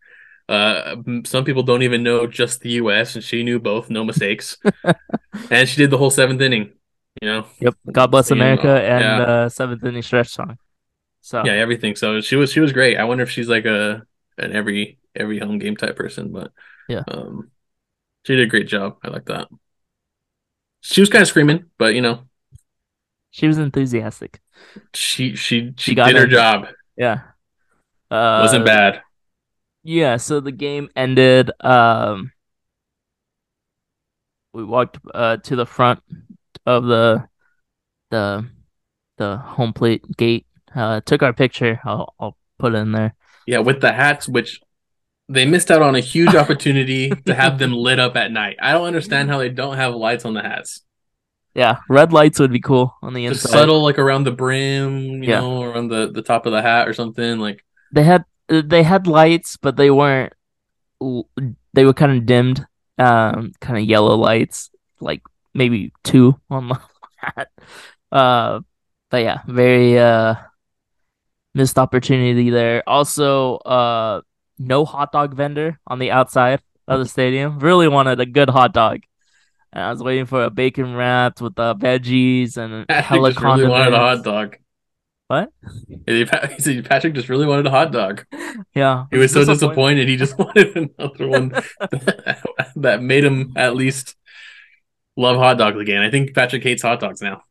uh, 0.48 0.96
some 1.26 1.44
people 1.44 1.62
don't 1.62 1.82
even 1.82 2.02
know 2.02 2.26
just 2.26 2.60
the 2.62 2.70
U.S., 2.82 3.14
and 3.14 3.22
she 3.22 3.42
knew 3.44 3.60
both, 3.60 3.90
no 3.90 4.02
mistakes. 4.02 4.56
and 5.50 5.68
she 5.68 5.76
did 5.76 5.90
the 5.90 5.98
whole 5.98 6.10
seventh 6.10 6.40
inning. 6.40 6.72
You 7.20 7.28
know. 7.28 7.46
Yep. 7.60 7.74
God 7.92 8.06
bless 8.10 8.30
America 8.30 8.70
uh, 8.70 8.78
and 8.80 9.02
yeah. 9.04 9.22
uh, 9.22 9.48
seventh 9.50 9.84
inning 9.84 10.02
stretch 10.02 10.28
song. 10.28 10.56
So 11.20 11.42
Yeah, 11.44 11.52
everything. 11.52 11.96
So 11.96 12.20
she 12.22 12.36
was 12.36 12.50
she 12.50 12.60
was 12.60 12.72
great. 12.72 12.96
I 12.96 13.04
wonder 13.04 13.24
if 13.24 13.30
she's 13.30 13.48
like 13.48 13.66
a 13.66 14.02
an 14.38 14.52
every 14.54 14.98
every 15.14 15.38
home 15.38 15.58
game 15.58 15.76
type 15.76 15.96
person, 15.96 16.32
but 16.32 16.52
Yeah. 16.88 17.02
um, 17.08 17.50
she 18.24 18.36
did 18.36 18.46
a 18.46 18.50
great 18.50 18.68
job. 18.68 18.96
I 19.04 19.08
like 19.08 19.26
that. 19.26 19.48
She 20.80 21.00
was 21.02 21.10
kind 21.10 21.22
of 21.22 21.28
screaming, 21.28 21.64
but 21.76 21.94
you 21.94 22.00
know, 22.00 22.22
she 23.32 23.46
was 23.48 23.58
enthusiastic. 23.58 24.40
she 24.94 25.34
she 25.34 25.74
she, 25.76 25.90
She 25.90 25.94
got 25.94 26.06
did 26.06 26.16
her 26.16 26.22
her- 26.22 26.26
job. 26.28 26.68
Yeah. 26.96 27.20
Uh, 28.10 28.40
Wasn't 28.40 28.64
bad. 28.64 29.02
Yeah, 29.84 30.16
so 30.16 30.40
the 30.40 30.52
game 30.52 30.88
ended. 30.96 31.50
Um, 31.60 32.32
we 34.52 34.64
walked 34.64 34.98
uh 35.14 35.36
to 35.38 35.56
the 35.56 35.66
front 35.66 36.00
of 36.66 36.84
the 36.84 37.28
the 38.10 38.48
the 39.18 39.38
home 39.38 39.72
plate 39.72 40.04
gate. 40.16 40.46
Uh, 40.74 41.00
took 41.02 41.22
our 41.22 41.32
picture. 41.32 41.80
I'll 41.84 42.14
I'll 42.20 42.36
put 42.58 42.74
it 42.74 42.78
in 42.78 42.92
there. 42.92 43.14
Yeah, 43.46 43.58
with 43.60 43.80
the 43.80 43.92
hats, 43.92 44.28
which 44.28 44.60
they 45.28 45.46
missed 45.46 45.70
out 45.70 45.82
on 45.82 45.96
a 45.96 46.00
huge 46.00 46.34
opportunity 46.36 47.22
to 47.26 47.34
have 47.34 47.58
them 47.58 47.72
lit 47.74 48.00
up 48.00 48.16
at 48.16 48.32
night. 48.32 48.56
I 48.62 48.72
don't 48.72 48.86
understand 48.86 49.30
how 49.30 49.38
they 49.38 49.50
don't 49.50 49.76
have 49.76 49.94
lights 49.94 50.24
on 50.24 50.34
the 50.34 50.42
hats. 50.42 50.82
Yeah, 51.54 51.78
red 51.88 52.12
lights 52.12 52.38
would 52.40 52.52
be 52.52 52.60
cool 52.60 52.94
on 53.02 53.14
the 53.14 53.26
Just 53.26 53.42
inside. 53.42 53.50
subtle, 53.50 53.82
like 53.82 53.98
around 53.98 54.24
the 54.24 54.32
brim, 54.32 55.22
you 55.22 55.28
Yeah. 55.28 55.36
know, 55.36 55.62
around 55.62 55.88
the 55.88 56.10
the 56.10 56.22
top 56.22 56.46
of 56.46 56.52
the 56.52 56.62
hat 56.62 56.88
or 56.88 56.94
something. 56.94 57.38
Like, 57.38 57.64
They 57.92 58.04
had 58.04 58.24
they 58.48 58.82
had 58.82 59.06
lights, 59.06 59.56
but 59.56 59.76
they 59.76 59.90
weren't. 59.90 60.32
They 61.00 61.84
were 61.84 61.94
kind 61.94 62.12
of 62.12 62.26
dimmed. 62.26 62.66
Um, 62.98 63.52
kind 63.60 63.78
of 63.78 63.84
yellow 63.84 64.16
lights, 64.16 64.70
like 65.00 65.22
maybe 65.54 65.92
two 66.02 66.40
on 66.50 66.68
the 66.68 66.80
hat. 67.16 67.48
Uh, 68.10 68.60
but 69.10 69.22
yeah, 69.22 69.38
very 69.46 69.98
uh 69.98 70.34
missed 71.54 71.78
opportunity 71.78 72.50
there. 72.50 72.82
Also, 72.88 73.56
uh, 73.56 74.22
no 74.58 74.84
hot 74.84 75.12
dog 75.12 75.34
vendor 75.34 75.78
on 75.86 75.98
the 75.98 76.10
outside 76.10 76.60
of 76.86 76.98
the 77.00 77.06
stadium. 77.06 77.58
Really 77.58 77.88
wanted 77.88 78.20
a 78.20 78.26
good 78.26 78.50
hot 78.50 78.72
dog. 78.72 79.00
And 79.72 79.84
I 79.84 79.90
was 79.90 80.02
waiting 80.02 80.24
for 80.24 80.44
a 80.44 80.50
bacon 80.50 80.94
wrapped 80.94 81.42
with 81.42 81.54
the 81.54 81.74
veggies 81.74 82.56
and 82.56 82.86
just 82.90 83.40
really 83.42 83.68
wanted 83.68 83.92
a 83.92 83.98
hot 83.98 84.24
dog. 84.24 84.56
What? 85.28 85.50
He 86.06 86.24
he 86.24 86.58
said 86.58 86.84
Patrick 86.88 87.14
just 87.14 87.28
really 87.28 87.46
wanted 87.46 87.66
a 87.66 87.70
hot 87.70 87.92
dog. 87.92 88.24
Yeah, 88.74 89.04
He 89.10 89.18
was 89.18 89.32
so 89.32 89.44
disappointed. 89.44 90.08
He 90.08 90.16
just 90.16 90.36
wanted 90.38 90.74
another 90.98 91.28
one 91.28 91.50
that 92.76 93.02
made 93.02 93.24
him 93.24 93.52
at 93.54 93.76
least 93.76 94.16
love 95.16 95.36
hot 95.36 95.58
dogs 95.58 95.78
again. 95.78 96.02
I 96.02 96.10
think 96.10 96.34
Patrick 96.34 96.62
hates 96.62 96.82
hot 96.82 97.00
dogs 97.00 97.20
now. 97.22 97.42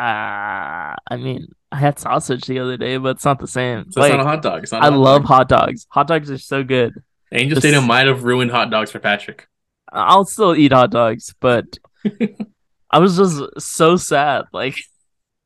Uh, 0.00 0.96
I 1.10 1.16
mean, 1.16 1.48
I 1.70 1.76
had 1.76 1.98
sausage 1.98 2.44
the 2.46 2.58
other 2.58 2.76
day, 2.76 2.96
but 2.96 3.16
it's 3.16 3.24
not 3.24 3.38
the 3.38 3.46
same. 3.46 3.92
So 3.92 4.00
Like, 4.00 4.10
it's 4.12 4.16
not 4.16 4.26
a 4.26 4.28
hot 4.28 4.42
dog. 4.42 4.64
Not 4.72 4.82
I 4.82 4.88
hot 4.90 4.98
love 4.98 5.22
dog. 5.22 5.28
hot 5.28 5.48
dogs. 5.48 5.86
Hot 5.90 6.06
dogs 6.08 6.30
are 6.30 6.38
so 6.38 6.64
good. 6.64 6.94
Angel 7.30 7.54
This- 7.56 7.62
Stadium 7.62 7.86
might 7.86 8.06
have 8.06 8.24
ruined 8.24 8.50
hot 8.50 8.70
dogs 8.70 8.90
for 8.90 8.98
Patrick. 8.98 9.46
I'll 9.92 10.24
still 10.24 10.56
eat 10.56 10.72
hot 10.72 10.90
dogs, 10.90 11.34
but 11.38 11.78
I 12.90 12.98
was 12.98 13.16
just 13.18 13.60
so 13.60 13.96
sad. 13.96 14.44
Like, 14.52 14.76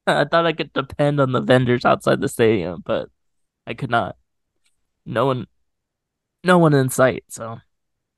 I 0.22 0.24
thought 0.24 0.46
I 0.46 0.52
could 0.52 0.72
depend 0.72 1.20
on 1.20 1.32
the 1.32 1.40
vendors 1.40 1.84
outside 1.84 2.20
the 2.20 2.28
stadium, 2.28 2.82
but 2.84 3.08
I 3.66 3.74
could 3.74 3.90
not. 3.90 4.16
No 5.06 5.26
one, 5.26 5.46
no 6.44 6.58
one 6.58 6.74
in 6.74 6.90
sight. 6.90 7.24
So, 7.28 7.58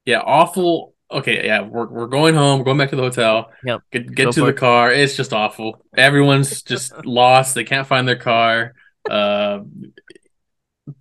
Yeah, 0.04 0.20
awful. 0.20 0.94
Okay, 1.10 1.46
yeah, 1.46 1.62
we're 1.62 1.86
we're 1.86 2.06
going 2.06 2.34
home. 2.34 2.58
We're 2.58 2.66
going 2.66 2.78
back 2.78 2.90
to 2.90 2.96
the 2.96 3.02
hotel. 3.02 3.50
Yep. 3.64 3.80
Get 3.92 4.14
get 4.14 4.24
Go 4.26 4.32
to 4.32 4.40
the 4.42 4.46
it. 4.48 4.56
car. 4.56 4.92
It's 4.92 5.16
just 5.16 5.32
awful. 5.32 5.84
Everyone's 5.96 6.62
just 6.62 6.92
lost. 7.06 7.54
They 7.54 7.64
can't 7.64 7.86
find 7.86 8.06
their 8.06 8.16
car. 8.16 8.74
Uh, 9.08 9.60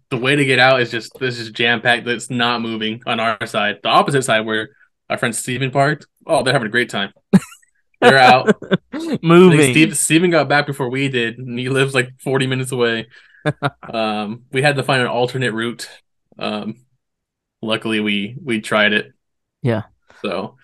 the 0.09 0.17
way 0.17 0.35
to 0.35 0.45
get 0.45 0.59
out 0.59 0.81
is 0.81 0.91
just 0.91 1.17
this 1.19 1.39
is 1.39 1.51
jam 1.51 1.81
packed. 1.81 2.05
That's 2.05 2.29
not 2.29 2.61
moving 2.61 3.01
on 3.05 3.19
our 3.19 3.45
side. 3.45 3.77
The 3.83 3.89
opposite 3.89 4.23
side, 4.23 4.41
where 4.45 4.69
our 5.09 5.17
friend 5.17 5.35
Steven 5.35 5.71
parked. 5.71 6.07
Oh, 6.25 6.43
they're 6.43 6.53
having 6.53 6.67
a 6.67 6.71
great 6.71 6.89
time. 6.89 7.11
They're 8.01 8.17
out. 8.17 8.55
Moving. 9.23 9.71
Steve, 9.71 9.97
Steven 9.97 10.29
got 10.29 10.49
back 10.49 10.67
before 10.67 10.89
we 10.89 11.09
did, 11.09 11.37
and 11.39 11.57
he 11.57 11.69
lives 11.69 11.93
like 11.93 12.09
40 12.21 12.47
minutes 12.47 12.71
away. 12.71 13.07
um, 13.93 14.43
we 14.51 14.61
had 14.61 14.75
to 14.75 14.83
find 14.83 15.01
an 15.01 15.07
alternate 15.07 15.53
route. 15.53 15.89
Um, 16.37 16.85
luckily, 17.61 17.99
we 17.99 18.35
we 18.43 18.61
tried 18.61 18.93
it. 18.93 19.13
Yeah. 19.61 19.83
So 20.21 20.57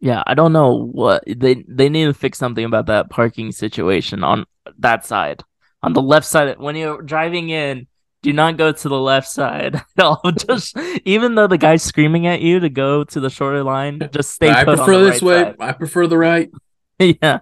Yeah, 0.00 0.22
I 0.26 0.34
don't 0.34 0.52
know 0.52 0.86
what 0.86 1.24
they 1.26 1.64
they 1.68 1.88
need 1.88 2.06
to 2.06 2.14
fix 2.14 2.38
something 2.38 2.64
about 2.64 2.86
that 2.86 3.10
parking 3.10 3.52
situation 3.52 4.24
on 4.24 4.46
that 4.78 5.06
side. 5.06 5.42
On 5.82 5.92
the 5.92 6.02
left 6.02 6.26
side, 6.26 6.58
when 6.58 6.74
you're 6.74 7.02
driving 7.02 7.50
in, 7.50 7.86
do 8.26 8.32
not 8.32 8.56
go 8.56 8.72
to 8.72 8.88
the 8.88 9.00
left 9.00 9.28
side. 9.28 9.80
No, 9.98 10.18
just 10.48 10.76
even 11.04 11.34
though 11.36 11.46
the 11.46 11.58
guy's 11.58 11.82
screaming 11.82 12.26
at 12.26 12.40
you 12.42 12.60
to 12.60 12.68
go 12.68 13.04
to 13.04 13.20
the 13.20 13.30
shorter 13.30 13.62
line, 13.64 14.08
just 14.12 14.30
stay 14.30 14.50
I 14.50 14.64
put 14.64 14.78
on 14.78 14.86
prefer 14.86 14.98
the 15.00 15.04
this 15.04 15.22
right 15.22 15.22
way. 15.22 15.42
side. 15.44 15.56
I 15.60 15.72
prefer 15.72 16.06
the 16.06 16.18
right. 16.18 16.50
yeah. 16.98 17.40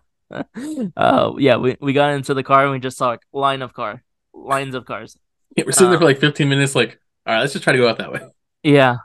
Uh, 0.96 1.32
yeah, 1.38 1.56
we, 1.56 1.76
we 1.80 1.92
got 1.92 2.12
into 2.14 2.34
the 2.34 2.42
car 2.42 2.64
and 2.64 2.72
we 2.72 2.78
just 2.78 2.96
saw 2.96 3.14
a 3.14 3.18
line 3.32 3.62
of 3.62 3.72
car, 3.72 4.02
lines 4.32 4.74
of 4.74 4.84
cars. 4.84 5.16
We're 5.56 5.72
sitting 5.72 5.90
there 5.90 5.96
Uh, 5.96 6.00
for 6.00 6.04
like 6.06 6.18
15 6.18 6.48
minutes. 6.48 6.74
Like, 6.74 6.98
all 7.26 7.34
right, 7.34 7.40
let's 7.40 7.52
just 7.52 7.64
try 7.64 7.72
to 7.72 7.78
go 7.78 7.88
out 7.88 7.98
that 7.98 8.12
way. 8.12 8.20
Yeah. 8.62 8.98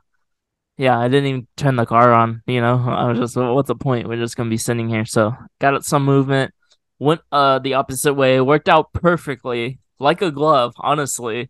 Yeah, 0.78 0.98
I 0.98 1.08
didn't 1.10 1.26
even 1.28 1.48
turn 1.58 1.76
the 1.76 1.86
car 1.86 2.13
on, 2.13 2.42
you 2.48 2.62
know. 2.62 2.78
I 2.88 3.10
was 3.10 3.20
just 3.20 3.36
what's 3.36 3.68
the 3.68 3.76
point? 3.76 4.08
We're 4.08 4.15
just 4.15 4.38
gonna 4.38 4.50
be 4.50 4.58
sitting 4.58 4.88
here. 4.88 5.06
So 5.06 5.34
got 5.60 5.84
some 5.84 6.06
movement. 6.06 6.54
Went 7.00 7.22
uh 7.32 7.60
the 7.60 7.74
opposite 7.74 8.13
way, 8.13 8.39
worked 8.39 8.70
out 8.70 8.94
perfectly, 8.94 9.80
like 10.00 10.22
a 10.22 10.32
glove, 10.32 10.74
honestly. 10.78 11.50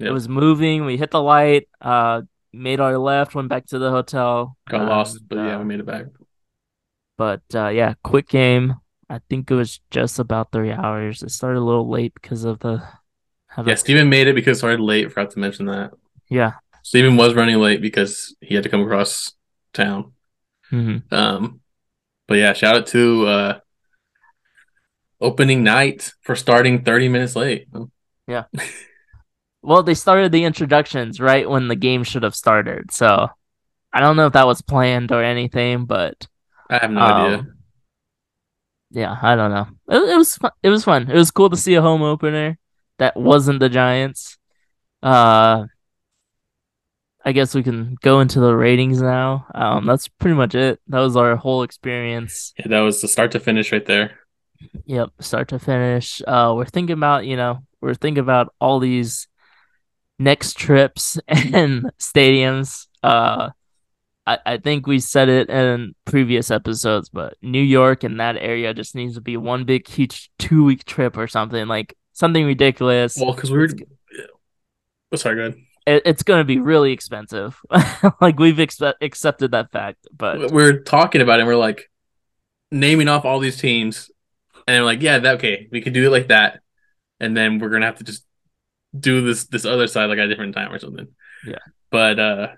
Yeah. 0.00 0.08
It 0.08 0.12
was 0.12 0.28
moving, 0.28 0.84
we 0.86 0.96
hit 0.96 1.10
the 1.12 1.22
light, 1.22 1.68
uh 1.80 2.22
made 2.52 2.80
our 2.80 2.98
left, 2.98 3.34
went 3.36 3.48
back 3.48 3.66
to 3.66 3.78
the 3.78 3.90
hotel. 3.90 4.56
Got 4.68 4.88
lost, 4.88 5.18
and, 5.18 5.28
but 5.28 5.36
yeah, 5.36 5.54
uh, 5.56 5.58
we 5.60 5.64
made 5.66 5.80
it 5.80 5.86
back. 5.86 6.06
but 7.16 7.42
uh 7.54 7.68
yeah, 7.68 7.94
quick 8.02 8.28
game. 8.28 8.74
I 9.08 9.20
think 9.28 9.50
it 9.50 9.54
was 9.54 9.80
just 9.90 10.18
about 10.18 10.50
three 10.52 10.72
hours. 10.72 11.22
It 11.22 11.30
started 11.30 11.58
a 11.60 11.64
little 11.68 11.88
late 11.88 12.14
because 12.14 12.44
of 12.44 12.58
the 12.60 12.82
how 13.48 13.62
the- 13.62 13.70
Yeah, 13.70 13.74
Steven 13.76 14.08
made 14.08 14.26
it 14.28 14.34
because 14.34 14.56
it 14.58 14.60
started 14.60 14.80
late. 14.80 15.08
Forgot 15.12 15.30
to 15.32 15.38
mention 15.38 15.66
that. 15.66 15.92
yeah. 16.28 16.52
Steven 16.82 17.16
was 17.16 17.34
running 17.34 17.58
late 17.58 17.82
because 17.82 18.34
he 18.40 18.54
had 18.54 18.62
to 18.64 18.70
come 18.70 18.80
across 18.82 19.32
town. 19.74 20.12
hmm 20.70 20.98
Um, 21.10 21.60
but 22.26 22.38
yeah, 22.38 22.52
shout 22.54 22.74
out 22.76 22.86
to 22.88 23.26
uh, 23.26 23.60
opening 25.20 25.62
night 25.62 26.12
for 26.22 26.34
starting 26.36 26.84
30 26.84 27.08
minutes 27.10 27.36
late. 27.36 27.68
Well, 29.62 29.82
they 29.82 29.94
started 29.94 30.32
the 30.32 30.44
introductions 30.44 31.20
right 31.20 31.48
when 31.48 31.68
the 31.68 31.76
game 31.76 32.02
should 32.02 32.22
have 32.22 32.34
started. 32.34 32.92
So 32.92 33.28
I 33.92 34.00
don't 34.00 34.16
know 34.16 34.26
if 34.26 34.32
that 34.32 34.46
was 34.46 34.62
planned 34.62 35.12
or 35.12 35.22
anything, 35.22 35.84
but 35.84 36.26
I 36.70 36.78
have 36.78 36.90
no 36.90 37.00
um, 37.00 37.12
idea. 37.12 37.46
Yeah, 38.90 39.16
I 39.20 39.36
don't 39.36 39.50
know. 39.50 39.66
It, 39.88 40.10
it 40.10 40.16
was 40.16 40.34
fun. 40.36 40.50
It 40.62 40.68
was 40.70 40.84
fun. 40.84 41.10
It 41.10 41.14
was 41.14 41.30
cool 41.30 41.50
to 41.50 41.56
see 41.56 41.74
a 41.74 41.82
home 41.82 42.02
opener 42.02 42.58
that 42.98 43.16
wasn't 43.16 43.60
the 43.60 43.68
Giants. 43.68 44.38
Uh, 45.02 45.66
I 47.24 47.32
guess 47.32 47.54
we 47.54 47.62
can 47.62 47.96
go 48.00 48.20
into 48.20 48.40
the 48.40 48.54
ratings 48.54 49.00
now. 49.02 49.46
Um, 49.54 49.86
that's 49.86 50.08
pretty 50.08 50.36
much 50.36 50.54
it. 50.54 50.80
That 50.88 51.00
was 51.00 51.16
our 51.16 51.36
whole 51.36 51.62
experience. 51.62 52.54
Yeah, 52.58 52.68
that 52.68 52.80
was 52.80 53.00
the 53.00 53.08
start 53.08 53.32
to 53.32 53.40
finish 53.40 53.72
right 53.72 53.84
there. 53.84 54.18
Yep, 54.86 55.10
start 55.20 55.48
to 55.48 55.58
finish. 55.58 56.22
Uh, 56.26 56.54
we're 56.56 56.64
thinking 56.66 56.94
about, 56.94 57.26
you 57.26 57.36
know, 57.36 57.60
we're 57.80 57.94
thinking 57.94 58.22
about 58.22 58.54
all 58.60 58.78
these 58.78 59.28
next 60.20 60.56
trips 60.56 61.18
and 61.28 61.90
stadiums. 61.98 62.86
Uh, 63.02 63.50
I, 64.26 64.38
I 64.46 64.56
think 64.58 64.86
we 64.86 65.00
said 65.00 65.28
it 65.28 65.50
in 65.50 65.94
previous 66.04 66.50
episodes, 66.50 67.08
but 67.08 67.34
New 67.42 67.62
York 67.62 68.04
and 68.04 68.20
that 68.20 68.36
area 68.36 68.72
just 68.74 68.94
needs 68.94 69.14
to 69.14 69.20
be 69.20 69.36
one 69.36 69.64
big, 69.64 69.88
huge 69.88 70.30
two 70.38 70.62
week 70.62 70.84
trip 70.84 71.16
or 71.16 71.26
something 71.26 71.66
like 71.66 71.96
something 72.12 72.44
ridiculous. 72.44 73.16
Well, 73.16 73.34
because 73.34 73.50
we 73.50 73.58
were. 73.58 73.68
Oh, 75.12 75.16
sorry, 75.16 75.36
go 75.36 75.42
ahead. 75.42 75.56
It, 75.86 76.02
it's 76.04 76.22
going 76.22 76.40
to 76.40 76.44
be 76.44 76.60
really 76.60 76.92
expensive. 76.92 77.58
like 78.20 78.38
we've 78.38 78.56
expe- 78.56 78.94
accepted 79.00 79.50
that 79.52 79.72
fact, 79.72 80.06
but 80.16 80.52
we're 80.52 80.80
talking 80.80 81.22
about 81.22 81.38
it 81.38 81.42
and 81.42 81.48
we're 81.48 81.56
like 81.56 81.90
naming 82.70 83.08
off 83.08 83.24
all 83.24 83.40
these 83.40 83.56
teams 83.56 84.10
and 84.68 84.80
we're 84.80 84.86
like 84.86 85.02
yeah 85.02 85.18
that 85.18 85.36
okay 85.36 85.66
we 85.72 85.80
could 85.80 85.92
do 85.92 86.06
it 86.06 86.10
like 86.10 86.28
that 86.28 86.60
and 87.18 87.36
then 87.36 87.58
we're 87.58 87.68
gonna 87.68 87.86
have 87.86 87.96
to 87.96 88.04
just 88.04 88.24
do 88.98 89.22
this 89.24 89.44
this 89.46 89.64
other 89.64 89.86
side 89.86 90.06
like 90.06 90.18
at 90.18 90.26
a 90.26 90.28
different 90.28 90.54
time 90.54 90.72
or 90.72 90.78
something 90.78 91.08
Yeah. 91.46 91.58
but 91.90 92.18
uh 92.18 92.48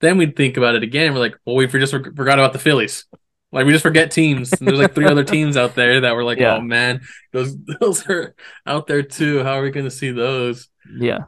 then 0.00 0.18
we'd 0.18 0.36
think 0.36 0.56
about 0.56 0.74
it 0.74 0.82
again 0.82 1.12
we're 1.14 1.20
like 1.20 1.36
well 1.44 1.56
we 1.56 1.66
just 1.66 1.92
for- 1.92 2.12
forgot 2.14 2.38
about 2.38 2.52
the 2.52 2.58
phillies 2.58 3.06
like 3.52 3.66
we 3.66 3.72
just 3.72 3.82
forget 3.82 4.10
teams 4.10 4.52
and 4.52 4.66
there's 4.68 4.78
like 4.78 4.94
three 4.94 5.06
other 5.06 5.24
teams 5.24 5.56
out 5.56 5.74
there 5.74 6.00
that 6.02 6.14
were 6.14 6.24
like 6.24 6.38
Yeah. 6.38 6.56
oh 6.56 6.60
man 6.60 7.00
those 7.32 7.56
those 7.80 8.08
are 8.08 8.34
out 8.66 8.86
there 8.86 9.02
too 9.02 9.42
how 9.42 9.58
are 9.58 9.62
we 9.62 9.70
gonna 9.70 9.90
see 9.90 10.10
those 10.10 10.68
yeah. 10.98 11.24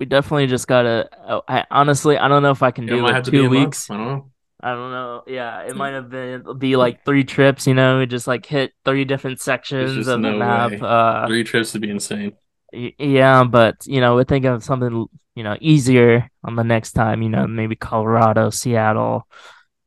We 0.00 0.06
definitely 0.06 0.46
just 0.46 0.66
gotta. 0.66 1.10
oh, 1.28 1.42
I 1.46 1.66
honestly, 1.70 2.16
I 2.16 2.26
don't 2.26 2.42
know 2.42 2.52
if 2.52 2.62
I 2.62 2.70
can 2.70 2.86
do 2.86 3.02
might 3.02 3.10
it 3.10 3.14
have 3.16 3.24
to 3.24 3.30
be 3.30 3.40
a 3.40 3.42
two 3.42 3.50
weeks. 3.50 3.90
i 3.90 3.98
don't 3.98 4.06
know 4.06 4.29
I 4.62 4.72
don't 4.74 4.90
know. 4.90 5.22
Yeah, 5.26 5.62
it 5.62 5.74
might 5.76 5.94
have 5.94 6.10
been 6.10 6.44
be 6.58 6.76
like 6.76 7.04
three 7.04 7.24
trips. 7.24 7.66
You 7.66 7.74
know, 7.74 7.98
we 7.98 8.06
just 8.06 8.26
like 8.26 8.44
hit 8.46 8.72
three 8.84 9.04
different 9.04 9.40
sections 9.40 10.06
of 10.06 10.20
no 10.20 10.32
the 10.32 10.38
map. 10.38 10.82
Uh, 10.82 11.26
Three 11.26 11.44
trips 11.44 11.72
would 11.72 11.82
be 11.82 11.90
insane. 11.90 12.32
y- 12.72 12.94
yeah, 12.98 13.44
but 13.44 13.76
you 13.86 14.00
know, 14.00 14.16
we 14.16 14.24
think 14.24 14.44
of 14.44 14.62
something 14.62 15.06
you 15.34 15.42
know 15.44 15.56
easier 15.60 16.28
on 16.44 16.56
the 16.56 16.64
next 16.64 16.92
time. 16.92 17.22
You 17.22 17.28
know, 17.30 17.46
maybe 17.46 17.74
Colorado, 17.76 18.50
Seattle, 18.50 19.26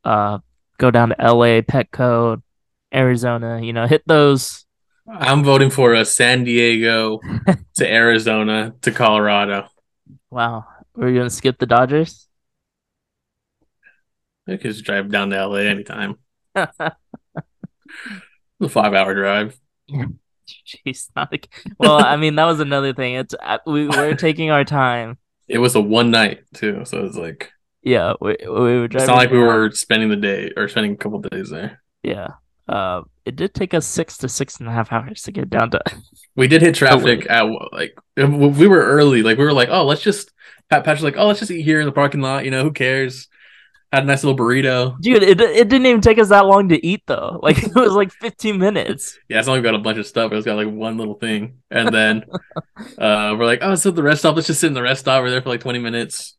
uh, 0.03 0.39
go 0.79 0.89
down 0.91 1.09
to 1.09 1.21
L.A., 1.21 1.61
Petco, 1.61 2.41
Arizona. 2.93 3.61
You 3.61 3.73
know, 3.73 3.85
hit 3.85 4.03
those. 4.07 4.65
I'm 5.07 5.43
voting 5.43 5.69
for 5.69 5.93
a 5.93 6.05
San 6.05 6.45
Diego 6.45 7.19
to 7.75 7.87
Arizona 7.91 8.73
to 8.81 8.91
Colorado. 8.91 9.67
Wow, 10.31 10.65
we're 10.95 11.13
gonna 11.13 11.29
skip 11.29 11.59
the 11.59 11.65
Dodgers. 11.67 12.27
I 14.47 14.51
could 14.57 14.61
just 14.71 14.83
drive 14.83 15.09
down 15.09 15.29
to 15.29 15.47
LA 15.47 15.57
anytime. 15.59 16.17
A 16.55 16.91
five 18.69 18.93
hour 18.93 19.13
drive. 19.13 19.57
Jeez, 19.91 21.09
not 21.15 21.31
like, 21.31 21.49
well, 21.77 22.03
I 22.03 22.15
mean 22.17 22.35
that 22.35 22.45
was 22.45 22.59
another 22.59 22.93
thing. 22.93 23.15
It's 23.15 23.33
uh, 23.41 23.59
we 23.65 23.87
we're 23.87 24.15
taking 24.15 24.51
our 24.51 24.63
time. 24.63 25.17
It 25.47 25.57
was 25.57 25.75
a 25.75 25.81
one 25.81 26.11
night 26.11 26.43
too, 26.53 26.83
so 26.85 27.05
it's 27.05 27.17
like 27.17 27.51
Yeah, 27.81 28.13
we 28.21 28.37
we 28.41 28.47
were 28.49 28.87
driving. 28.87 29.03
it's 29.03 29.07
not 29.07 29.17
like 29.17 29.31
we 29.31 29.39
were 29.39 29.71
spending 29.71 30.09
the 30.09 30.15
day 30.15 30.51
or 30.55 30.67
spending 30.67 30.93
a 30.93 30.97
couple 30.97 31.19
days 31.19 31.49
there. 31.49 31.81
Yeah. 32.03 32.29
Uh, 32.67 33.01
it 33.25 33.35
did 33.35 33.53
take 33.53 33.73
us 33.73 33.85
six 33.85 34.17
to 34.17 34.29
six 34.29 34.59
and 34.59 34.69
a 34.69 34.71
half 34.71 34.91
hours 34.93 35.21
to 35.23 35.31
get 35.31 35.49
down 35.49 35.71
to. 35.71 35.81
We 36.35 36.47
did 36.47 36.63
hit 36.63 36.73
traffic 36.73 37.27
at 37.29 37.43
like 37.71 37.95
we 38.17 38.67
were 38.67 38.83
early. 38.83 39.21
Like 39.21 39.37
we 39.37 39.43
were 39.43 39.53
like, 39.53 39.69
oh, 39.69 39.85
let's 39.85 40.01
just 40.01 40.31
Pat 40.67 40.83
Pat's 40.83 41.03
like, 41.03 41.15
oh, 41.15 41.27
let's 41.27 41.39
just 41.39 41.51
eat 41.51 41.61
here 41.61 41.79
in 41.79 41.85
the 41.85 41.91
parking 41.91 42.21
lot. 42.21 42.43
You 42.43 42.49
know, 42.49 42.63
who 42.63 42.71
cares? 42.71 43.27
Had 43.93 44.03
a 44.03 44.07
nice 44.07 44.23
little 44.23 44.35
burrito. 44.35 44.99
Dude, 44.99 45.21
it 45.21 45.39
it 45.39 45.69
didn't 45.69 45.85
even 45.85 46.01
take 46.01 46.17
us 46.17 46.29
that 46.29 46.47
long 46.47 46.67
to 46.69 46.83
eat 46.83 47.03
though. 47.05 47.39
Like 47.43 47.61
it 47.61 47.75
was 47.75 47.91
like 47.93 48.11
15 48.11 48.57
minutes. 48.57 49.19
Yeah, 49.29 49.37
it's 49.37 49.47
only 49.47 49.61
got 49.61 49.75
a 49.75 49.79
bunch 49.79 49.99
of 49.99 50.07
stuff. 50.07 50.31
It's 50.31 50.47
got 50.47 50.55
like 50.57 50.67
one 50.67 50.97
little 50.97 51.13
thing, 51.13 51.59
and 51.69 51.93
then 51.93 52.23
uh, 52.97 53.35
we're 53.37 53.45
like, 53.45 53.59
oh, 53.61 53.75
so 53.75 53.91
the 53.91 54.01
rest 54.01 54.21
stop. 54.21 54.35
Let's 54.35 54.47
just 54.47 54.61
sit 54.61 54.67
in 54.67 54.73
the 54.73 54.81
rest 54.81 55.01
stop. 55.01 55.21
We're 55.21 55.29
there 55.29 55.43
for 55.43 55.49
like 55.49 55.61
twenty 55.61 55.77
minutes, 55.77 56.35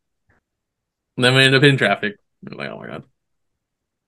and 1.16 1.24
then 1.24 1.32
we 1.36 1.44
end 1.44 1.54
up 1.54 1.62
in 1.62 1.76
traffic. 1.76 2.16
We're 2.42 2.58
like, 2.58 2.70
oh 2.70 2.78
my 2.80 2.88
god. 2.88 3.04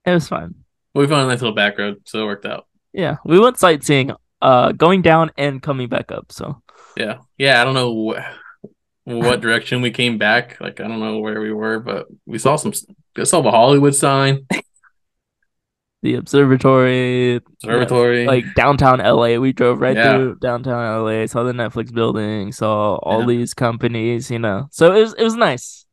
It 0.05 0.11
was 0.11 0.27
fine. 0.27 0.53
But 0.93 0.99
we 1.01 1.07
found 1.07 1.23
a 1.23 1.27
nice 1.31 1.41
little 1.41 1.55
back 1.55 1.77
road, 1.77 2.01
so 2.05 2.23
it 2.23 2.25
worked 2.25 2.45
out. 2.45 2.67
Yeah, 2.91 3.15
we 3.23 3.39
went 3.39 3.57
sightseeing, 3.59 4.11
uh, 4.41 4.73
going 4.73 5.01
down 5.03 5.31
and 5.37 5.61
coming 5.61 5.87
back 5.87 6.11
up. 6.11 6.33
So 6.33 6.61
Yeah, 6.97 7.19
yeah. 7.37 7.61
I 7.61 7.63
don't 7.63 7.75
know 7.75 8.13
wh- 8.13 9.07
what 9.07 9.39
direction 9.39 9.81
we 9.81 9.91
came 9.91 10.17
back. 10.17 10.59
Like, 10.59 10.81
I 10.81 10.87
don't 10.87 10.99
know 10.99 11.19
where 11.19 11.39
we 11.39 11.53
were, 11.53 11.79
but 11.79 12.07
we 12.25 12.39
saw 12.39 12.57
some. 12.57 12.73
We 13.17 13.25
saw 13.25 13.41
the 13.41 13.51
Hollywood 13.51 13.95
sign, 13.95 14.45
the 16.03 16.15
observatory, 16.15 17.35
observatory. 17.35 18.25
like 18.25 18.45
downtown 18.55 18.99
LA. 18.99 19.37
We 19.37 19.51
drove 19.53 19.79
right 19.81 19.95
Yeah. 19.97 20.17
through 20.17 20.35
downtown 20.39 21.03
LA, 21.03 21.25
saw 21.25 21.43
the 21.43 21.51
Netflix 21.53 21.91
building, 21.93 22.51
saw 22.51 22.95
all 22.97 23.21
Yeah. 23.21 23.27
these 23.27 23.53
companies, 23.53 24.29
you 24.29 24.39
know. 24.39 24.67
So 24.71 24.93
it 24.93 24.99
was 25.01 25.13
it 25.15 25.23
was 25.23 25.35
nice. 25.35 25.85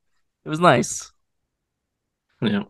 It 0.45 0.51
was 0.51 0.61
nice. 0.61 1.11
yeah, 2.43 2.65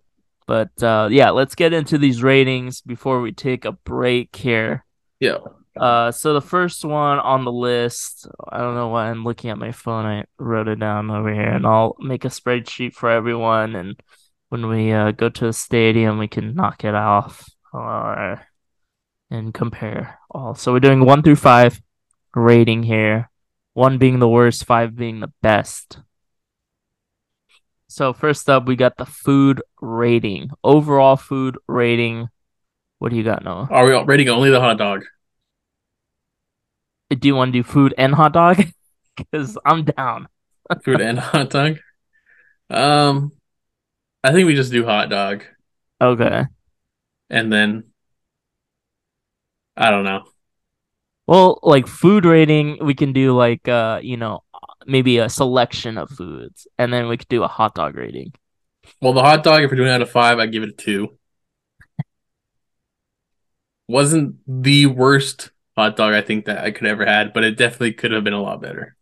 But 0.47 0.81
uh 0.83 1.09
yeah, 1.11 1.31
let's 1.31 1.57
get 1.57 1.73
into 1.73 1.99
these 1.99 2.23
ratings 2.23 2.81
before 2.81 3.21
we 3.21 3.33
take 3.33 3.64
a 3.64 3.73
break 3.73 4.37
here. 4.37 4.85
yeah. 5.19 5.38
Uh 5.77 6.12
so 6.12 6.33
the 6.35 6.40
first 6.40 6.85
one 6.85 7.19
on 7.19 7.45
the 7.45 7.51
list, 7.51 8.29
I 8.53 8.59
don't 8.59 8.77
know 8.77 8.88
why 8.88 9.11
I'm 9.11 9.25
looking 9.25 9.51
at 9.51 9.59
my 9.59 9.73
phone. 9.73 10.07
I 10.07 10.25
wrote 10.38 10.69
it 10.69 10.79
down 10.79 11.11
over 11.11 11.33
here 11.35 11.43
and 11.51 11.67
I'll 11.67 11.97
make 11.99 12.25
a 12.25 12.29
spreadsheet 12.29 12.93
for 12.95 13.11
everyone 13.11 13.75
and 13.75 13.99
when 14.55 14.69
we 14.69 14.93
uh, 14.93 15.11
go 15.11 15.29
to 15.29 15.47
the 15.47 15.53
stadium 15.53 16.17
we 16.17 16.29
can 16.29 16.55
knock 16.55 16.85
it 16.85 16.95
off 16.95 17.51
uh, 17.75 18.37
and 19.29 19.53
compare 19.53 20.21
all. 20.31 20.55
So 20.55 20.73
we're 20.73 20.79
doing 20.79 21.05
1 21.05 21.25
through 21.25 21.43
5 21.43 21.83
rating 22.37 22.85
here. 22.85 23.31
1 23.73 23.99
being 23.99 24.21
the 24.21 24.29
worst, 24.29 24.64
5 24.64 24.95
being 24.95 25.19
the 25.19 25.33
best. 25.43 25.99
So 27.88 28.12
first 28.12 28.49
up 28.49 28.67
we 28.67 28.77
got 28.77 28.97
the 28.97 29.07
food 29.07 29.61
rating. 29.83 30.51
Overall 30.62 31.17
food 31.17 31.59
rating. 31.67 32.29
What 33.01 33.11
do 33.11 33.17
you 33.17 33.25
got, 33.25 33.43
Noah? 33.43 33.67
Are 33.73 33.85
we 33.85 34.05
rating 34.05 34.29
only 34.29 34.51
the 34.51 34.61
hot 34.61 34.79
dog? 34.79 35.03
Do 37.11 37.27
you 37.27 37.35
want 37.35 37.53
to 37.53 37.59
do 37.59 37.64
food 37.64 37.93
and 37.99 38.14
hot 38.14 38.35
dog? 38.35 38.64
Because 39.17 39.57
I'm 39.64 39.85
down. 39.85 40.27
Food 40.83 41.01
and 41.01 41.21
hot 41.21 41.51
dog. 41.51 41.79
Um, 42.69 43.31
I 44.24 44.32
think 44.32 44.46
we 44.46 44.54
just 44.56 44.72
do 44.72 44.84
hot 44.84 45.08
dog, 45.08 45.44
Okay. 46.00 46.46
and 47.30 47.52
then 47.52 47.84
I 49.76 49.90
don't 49.90 50.04
know. 50.04 50.24
Well, 51.26 51.58
like 51.62 51.87
food 51.87 52.24
rating, 52.26 52.78
we 52.84 52.94
can 52.94 53.12
do 53.12 53.34
like 53.37 53.66
uh, 53.68 54.00
you 54.02 54.16
know, 54.16 54.42
maybe 54.87 55.18
a 55.18 55.28
selection 55.28 55.96
of 55.98 56.10
foods, 56.10 56.66
and 56.78 56.92
then 56.92 57.08
we 57.08 57.16
could 57.16 57.28
do 57.28 57.42
a 57.42 57.48
hot 57.48 57.74
dog 57.74 57.96
rating. 57.96 58.32
Well, 59.00 59.12
the 59.12 59.22
hot 59.22 59.44
dog, 59.44 59.62
if 59.62 59.70
we're 59.70 59.76
doing 59.76 59.88
it 59.88 59.92
out 59.92 60.02
of 60.02 60.10
five, 60.10 60.38
I 60.38 60.46
give 60.46 60.62
it 60.64 60.68
a 60.70 60.72
two. 60.72 61.16
Wasn't 63.88 64.37
the 64.46 64.87
worst 64.87 65.50
hot 65.76 65.96
dog 65.96 66.14
I 66.14 66.20
think 66.22 66.46
that 66.46 66.58
I 66.64 66.70
could 66.70 66.87
ever 66.87 67.04
had, 67.04 67.32
but 67.32 67.44
it 67.44 67.56
definitely 67.56 67.92
could 67.94 68.12
have 68.12 68.24
been 68.24 68.32
a 68.32 68.42
lot 68.42 68.60
better. 68.62 68.96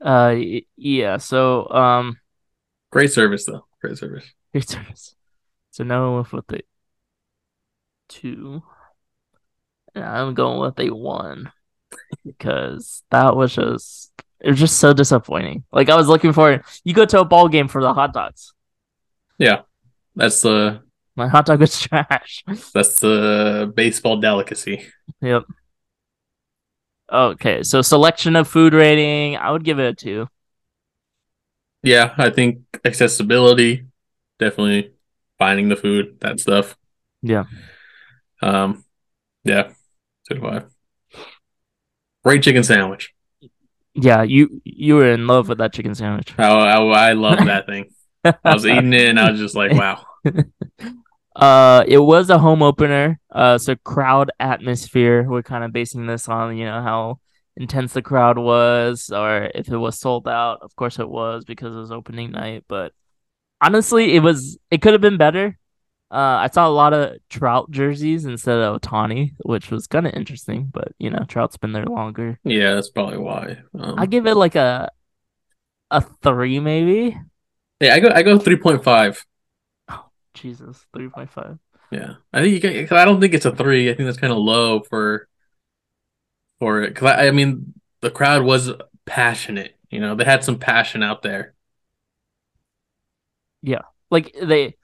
Uh, 0.00 0.36
yeah. 0.76 1.16
So 1.18 1.68
um, 1.70 2.18
Great 2.92 3.10
service 3.10 3.46
though. 3.46 3.66
Great 3.80 3.98
service. 3.98 4.30
great 4.52 4.68
service. 4.68 5.16
So 5.70 5.82
now 5.82 6.14
went 6.14 6.32
with 6.32 6.46
the 6.46 6.60
two. 8.08 8.62
And 9.94 10.04
I'm 10.04 10.34
going 10.34 10.60
with 10.60 10.78
a 10.78 10.90
one 10.94 11.50
because 12.24 13.02
that 13.10 13.34
was 13.34 13.54
just 13.54 14.12
it 14.40 14.50
was 14.50 14.60
just 14.60 14.78
so 14.78 14.92
disappointing. 14.92 15.64
Like 15.72 15.88
I 15.88 15.96
was 15.96 16.06
looking 16.08 16.32
for 16.32 16.62
you 16.84 16.94
go 16.94 17.04
to 17.06 17.20
a 17.20 17.24
ball 17.24 17.48
game 17.48 17.68
for 17.68 17.82
the 17.82 17.92
hot 17.94 18.12
dogs. 18.12 18.52
Yeah. 19.38 19.62
That's 20.14 20.42
the 20.42 20.82
My 21.16 21.28
hot 21.28 21.46
dog 21.46 21.60
was 21.60 21.80
trash. 21.80 22.44
that's 22.74 23.00
the 23.00 23.72
baseball 23.74 24.18
delicacy. 24.20 24.86
Yep. 25.22 25.44
Okay, 27.10 27.62
so 27.62 27.82
selection 27.82 28.36
of 28.36 28.48
food 28.48 28.72
rating, 28.72 29.36
I 29.36 29.50
would 29.50 29.64
give 29.64 29.78
it 29.78 29.84
a 29.86 29.94
two. 29.94 30.28
Yeah, 31.82 32.14
I 32.16 32.30
think 32.30 32.60
accessibility, 32.84 33.86
definitely 34.38 34.92
finding 35.38 35.68
the 35.68 35.76
food, 35.76 36.18
that 36.20 36.40
stuff. 36.40 36.76
Yeah. 37.22 37.44
Um, 38.40 38.84
yeah, 39.44 39.72
two 40.28 40.36
to 40.36 40.40
five. 40.40 40.70
Great 42.24 42.42
chicken 42.42 42.62
sandwich. 42.62 43.12
Yeah, 43.94 44.22
you 44.22 44.62
you 44.64 44.94
were 44.94 45.12
in 45.12 45.26
love 45.26 45.48
with 45.48 45.58
that 45.58 45.72
chicken 45.72 45.94
sandwich. 45.94 46.34
I, 46.38 46.48
I, 46.48 46.78
I 46.78 47.12
love 47.12 47.44
that 47.44 47.66
thing. 47.66 47.90
I 48.24 48.54
was 48.54 48.64
eating 48.64 48.92
it 48.92 49.08
and 49.08 49.18
I 49.18 49.30
was 49.30 49.40
just 49.40 49.56
like, 49.56 49.72
wow. 49.72 50.04
Uh, 51.34 51.82
it 51.88 51.98
was 51.98 52.28
a 52.28 52.38
home 52.38 52.62
opener. 52.62 53.18
Uh, 53.30 53.56
so 53.56 53.74
crowd 53.76 54.30
atmosphere. 54.38 55.22
We're 55.22 55.42
kind 55.42 55.64
of 55.64 55.72
basing 55.72 56.06
this 56.06 56.28
on 56.28 56.56
you 56.56 56.66
know 56.66 56.82
how 56.82 57.20
intense 57.56 57.92
the 57.92 58.02
crowd 58.02 58.38
was, 58.38 59.10
or 59.10 59.50
if 59.54 59.68
it 59.68 59.76
was 59.76 59.98
sold 59.98 60.28
out. 60.28 60.58
Of 60.62 60.74
course, 60.76 60.98
it 60.98 61.08
was 61.08 61.44
because 61.44 61.74
it 61.74 61.78
was 61.78 61.92
opening 61.92 62.32
night. 62.32 62.64
But 62.68 62.92
honestly, 63.60 64.14
it 64.14 64.20
was 64.20 64.58
it 64.70 64.82
could 64.82 64.92
have 64.92 65.00
been 65.00 65.18
better. 65.18 65.58
Uh, 66.10 66.44
I 66.44 66.50
saw 66.52 66.68
a 66.68 66.70
lot 66.70 66.92
of 66.92 67.16
Trout 67.30 67.70
jerseys 67.70 68.26
instead 68.26 68.58
of 68.58 68.82
Ohtani, 68.82 69.32
which 69.44 69.70
was 69.70 69.86
kind 69.86 70.06
of 70.06 70.12
interesting. 70.12 70.68
But 70.70 70.92
you 70.98 71.08
know, 71.08 71.24
Trout's 71.26 71.56
been 71.56 71.72
there 71.72 71.86
longer. 71.86 72.38
Yeah, 72.44 72.74
that's 72.74 72.90
probably 72.90 73.18
why. 73.18 73.58
Um, 73.78 73.94
I 73.98 74.06
give 74.06 74.26
it 74.26 74.34
like 74.34 74.54
a 74.54 74.90
a 75.90 76.00
three, 76.00 76.60
maybe. 76.60 77.18
yeah, 77.80 77.94
I 77.94 78.00
go 78.00 78.10
I 78.10 78.22
go 78.22 78.38
three 78.38 78.56
point 78.56 78.84
five. 78.84 79.24
Jesus, 80.34 80.84
three 80.94 81.08
point 81.08 81.30
five. 81.30 81.58
Yeah, 81.90 82.14
I 82.32 82.40
think 82.40 82.54
you 82.54 82.60
can. 82.60 82.86
Cause 82.86 82.98
I 82.98 83.04
don't 83.04 83.20
think 83.20 83.34
it's 83.34 83.44
a 83.44 83.54
three. 83.54 83.90
I 83.90 83.94
think 83.94 84.06
that's 84.06 84.18
kind 84.18 84.32
of 84.32 84.38
low 84.38 84.80
for 84.80 85.28
for 86.62 86.80
it. 86.82 87.02
I, 87.02 87.26
I 87.26 87.30
mean, 87.32 87.74
the 88.02 88.10
crowd 88.10 88.44
was 88.44 88.70
passionate. 89.04 89.76
You 89.90 89.98
know, 89.98 90.14
they 90.14 90.22
had 90.24 90.44
some 90.44 90.60
passion 90.60 91.02
out 91.02 91.22
there. 91.22 91.54
Yeah, 93.62 93.82
like 94.12 94.32
they 94.40 94.76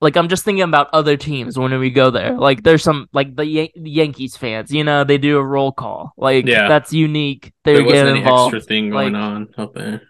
like 0.00 0.16
I'm 0.16 0.28
just 0.28 0.44
thinking 0.44 0.64
about 0.64 0.88
other 0.92 1.16
teams 1.16 1.56
when 1.56 1.78
we 1.78 1.90
go 1.90 2.10
there. 2.10 2.32
Like 2.36 2.64
there's 2.64 2.82
some 2.82 3.08
like 3.12 3.36
the 3.36 3.46
Yan- 3.46 3.68
Yankees 3.76 4.36
fans, 4.36 4.72
you 4.72 4.82
know, 4.82 5.04
they 5.04 5.16
do 5.18 5.38
a 5.38 5.44
roll 5.44 5.70
call. 5.70 6.12
Like 6.16 6.46
Yeah. 6.46 6.66
that's 6.68 6.92
unique. 6.92 7.52
They 7.64 7.74
There 7.74 7.82
get 7.82 7.86
wasn't 7.92 8.08
any 8.10 8.18
involved. 8.18 8.54
extra 8.54 8.66
thing 8.68 8.90
going 8.90 9.12
like- 9.14 9.22
on 9.22 9.48
out 9.58 9.74
there. 9.74 10.02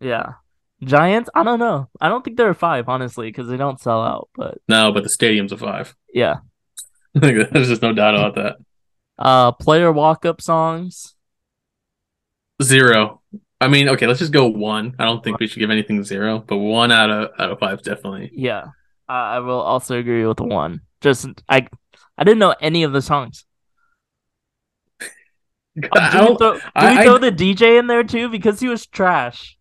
Yeah. 0.00 0.32
Giants, 0.82 1.28
I 1.34 1.42
don't 1.42 1.58
know. 1.58 1.88
I 2.00 2.08
don't 2.08 2.24
think 2.24 2.36
they're 2.38 2.50
a 2.50 2.54
5 2.54 2.88
honestly 2.88 3.30
cuz 3.32 3.48
they 3.48 3.56
don't 3.58 3.80
sell 3.80 4.02
out, 4.02 4.28
but 4.34 4.58
No, 4.68 4.92
but 4.92 5.02
the 5.04 5.08
stadium's 5.10 5.52
a 5.52 5.56
five. 5.58 5.94
yeah. 6.12 6.36
There's 7.14 7.68
just 7.68 7.82
no 7.82 7.92
doubt 7.92 8.14
about 8.14 8.34
that. 8.34 8.56
Uh 9.18 9.52
player 9.52 9.92
walk-up 9.92 10.40
songs. 10.40 11.14
Zero. 12.62 13.22
I 13.60 13.68
mean, 13.68 13.88
okay, 13.90 14.06
let's 14.06 14.18
just 14.18 14.32
go 14.32 14.46
one. 14.46 14.94
I 14.98 15.04
don't 15.04 15.24
think 15.24 15.40
we 15.40 15.46
should 15.46 15.60
give 15.60 15.70
anything 15.70 16.04
zero, 16.04 16.40
but 16.46 16.58
one 16.58 16.92
out 16.92 17.10
of 17.10 17.30
out 17.38 17.52
of 17.52 17.58
five 17.58 17.82
definitely. 17.82 18.30
Yeah, 18.34 18.64
uh, 19.08 19.12
I 19.12 19.38
will 19.38 19.60
also 19.60 19.98
agree 19.98 20.26
with 20.26 20.40
one. 20.40 20.82
Just 21.00 21.26
I, 21.48 21.66
I 22.18 22.24
didn't 22.24 22.38
know 22.38 22.54
any 22.60 22.82
of 22.82 22.92
the 22.92 23.02
songs. 23.02 23.44
Um, 25.78 25.82
do 25.92 26.18
we, 26.30 26.36
throw, 26.38 26.54
do 26.54 26.60
I, 26.74 26.96
we 26.96 27.04
throw 27.04 27.14
I, 27.16 27.18
the 27.18 27.32
DJ 27.32 27.78
in 27.78 27.86
there 27.86 28.02
too 28.02 28.30
because 28.30 28.60
he 28.60 28.66
was 28.66 28.86
trash? 28.86 29.58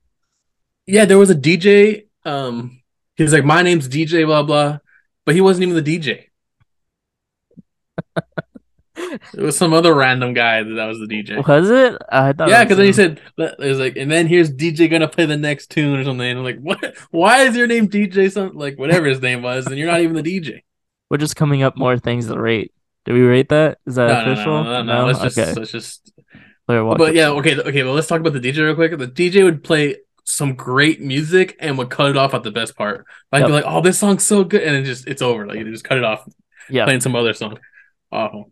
Yeah, 0.87 1.03
there 1.03 1.17
was 1.17 1.29
a 1.29 1.35
DJ. 1.35 2.07
Um, 2.23 2.81
he 3.17 3.23
was 3.23 3.33
like, 3.33 3.43
"My 3.43 3.61
name's 3.61 3.89
DJ," 3.89 4.25
blah 4.25 4.43
blah, 4.43 4.77
but 5.25 5.35
he 5.35 5.41
wasn't 5.41 5.63
even 5.63 5.83
the 5.83 5.99
DJ. 5.99 6.27
it 8.95 9.41
was 9.41 9.57
some 9.57 9.73
other 9.73 9.93
random 9.93 10.33
guy 10.33 10.63
that 10.63 10.85
was 10.85 10.99
the 10.99 11.07
DJ. 11.07 11.45
Was 11.47 11.69
it? 11.69 12.01
I 12.09 12.33
thought. 12.33 12.49
Yeah, 12.49 12.63
because 12.63 12.77
then 12.77 12.85
he 12.85 12.93
said 12.93 13.21
it 13.37 13.59
was 13.59 13.79
like, 13.79 13.97
and 13.97 14.09
then 14.09 14.27
here's 14.27 14.51
DJ 14.51 14.89
gonna 14.89 15.07
play 15.07 15.25
the 15.25 15.37
next 15.37 15.67
tune 15.67 15.99
or 15.99 16.03
something. 16.03 16.27
And 16.27 16.39
I'm 16.39 16.45
like, 16.45 16.59
what? 16.59 16.95
Why 17.11 17.43
is 17.43 17.55
your 17.55 17.67
name 17.67 17.89
DJ? 17.89 18.31
Something 18.31 18.57
like 18.57 18.77
whatever 18.79 19.07
his 19.07 19.21
name 19.21 19.41
was, 19.41 19.67
and 19.67 19.77
you're 19.77 19.87
not 19.87 20.01
even 20.01 20.15
the 20.15 20.23
DJ. 20.23 20.61
We're 21.09 21.17
just 21.17 21.35
coming 21.35 21.63
up 21.63 21.77
more 21.77 21.97
things 21.97 22.27
to 22.27 22.39
rate. 22.39 22.73
Do 23.05 23.13
we 23.13 23.21
rate 23.21 23.49
that? 23.49 23.79
Is 23.85 23.95
that 23.95 24.25
no, 24.25 24.31
official? 24.31 24.63
No, 24.63 24.83
no, 24.83 24.83
no, 24.83 24.99
no. 25.01 25.05
Let's 25.07 25.19
just 25.19 25.37
okay. 25.37 25.53
let's 25.53 25.71
just. 25.71 26.11
But 26.67 27.13
yeah, 27.13 27.29
okay, 27.29 27.59
okay. 27.59 27.83
Well, 27.83 27.93
let's 27.93 28.07
talk 28.07 28.19
about 28.19 28.33
the 28.33 28.39
DJ 28.39 28.57
real 28.57 28.75
quick. 28.75 28.97
The 28.97 29.07
DJ 29.07 29.43
would 29.43 29.63
play 29.63 29.97
some 30.23 30.55
great 30.55 30.99
music 30.99 31.55
and 31.59 31.77
would 31.77 31.91
cut 31.91 32.09
it 32.09 32.17
off 32.17 32.33
at 32.33 32.41
the 32.41 32.49
best 32.49 32.75
part. 32.75 33.05
I'd 33.31 33.39
yep. 33.39 33.47
be 33.47 33.53
like, 33.53 33.65
"Oh, 33.67 33.81
this 33.81 33.99
song's 33.99 34.25
so 34.25 34.43
good," 34.43 34.63
and 34.63 34.75
it 34.75 34.83
just 34.83 35.07
it's 35.07 35.21
over. 35.21 35.45
Like, 35.45 35.59
you 35.59 35.71
just 35.71 35.83
cut 35.83 35.99
it 35.99 36.03
off. 36.03 36.27
Yeah, 36.67 36.85
playing 36.85 37.01
some 37.01 37.15
other 37.15 37.33
song. 37.33 37.59
Awful. 38.11 38.49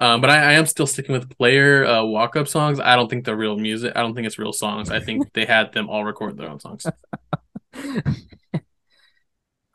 Um, 0.00 0.20
but 0.20 0.30
I, 0.30 0.36
I, 0.36 0.52
am 0.52 0.66
still 0.66 0.86
sticking 0.86 1.12
with 1.12 1.28
player 1.36 1.84
uh, 1.84 2.04
walk 2.04 2.36
up 2.36 2.46
songs. 2.46 2.78
I 2.78 2.94
don't 2.94 3.10
think 3.10 3.24
they're 3.24 3.36
real 3.36 3.56
music. 3.56 3.94
I 3.96 4.02
don't 4.02 4.14
think 4.14 4.28
it's 4.28 4.38
real 4.38 4.52
songs. 4.52 4.90
I 4.90 5.00
think 5.00 5.32
they 5.32 5.44
had 5.44 5.72
them 5.72 5.90
all 5.90 6.04
record 6.04 6.36
their 6.36 6.48
own 6.48 6.60
songs. 6.60 6.86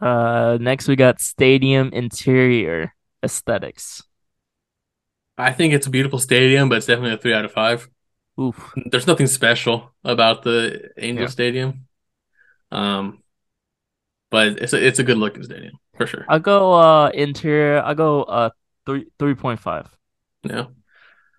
uh, 0.02 0.58
next 0.62 0.88
we 0.88 0.96
got 0.96 1.20
stadium 1.20 1.90
interior 1.92 2.96
aesthetics. 3.22 4.02
I 5.38 5.52
think 5.52 5.74
it's 5.74 5.88
a 5.88 5.90
beautiful 5.90 6.20
stadium, 6.20 6.70
but 6.70 6.78
it's 6.78 6.86
definitely 6.86 7.16
a 7.16 7.18
three 7.18 7.34
out 7.34 7.44
of 7.44 7.52
five. 7.52 7.90
Oof. 8.40 8.74
There's 8.86 9.08
nothing 9.08 9.28
special 9.28 9.94
about 10.06 10.44
the 10.44 10.90
Angel 10.98 11.24
yeah. 11.24 11.30
Stadium. 11.30 11.88
Um, 12.72 13.24
but 14.32 14.60
it's 14.62 14.74
a, 14.74 14.88
it's 14.88 15.00
a 15.00 15.04
good 15.04 15.18
looking 15.18 15.44
stadium 15.44 15.74
for 15.96 16.08
sure. 16.08 16.26
I'll 16.28 16.40
go 16.40 16.74
uh 16.74 17.10
interior. 17.10 17.82
I'll 17.82 17.94
go 17.94 18.24
uh 18.24 18.50
three 18.86 19.06
three 19.20 19.36
point 19.36 19.60
five. 19.60 19.88
Yeah. 20.44 20.66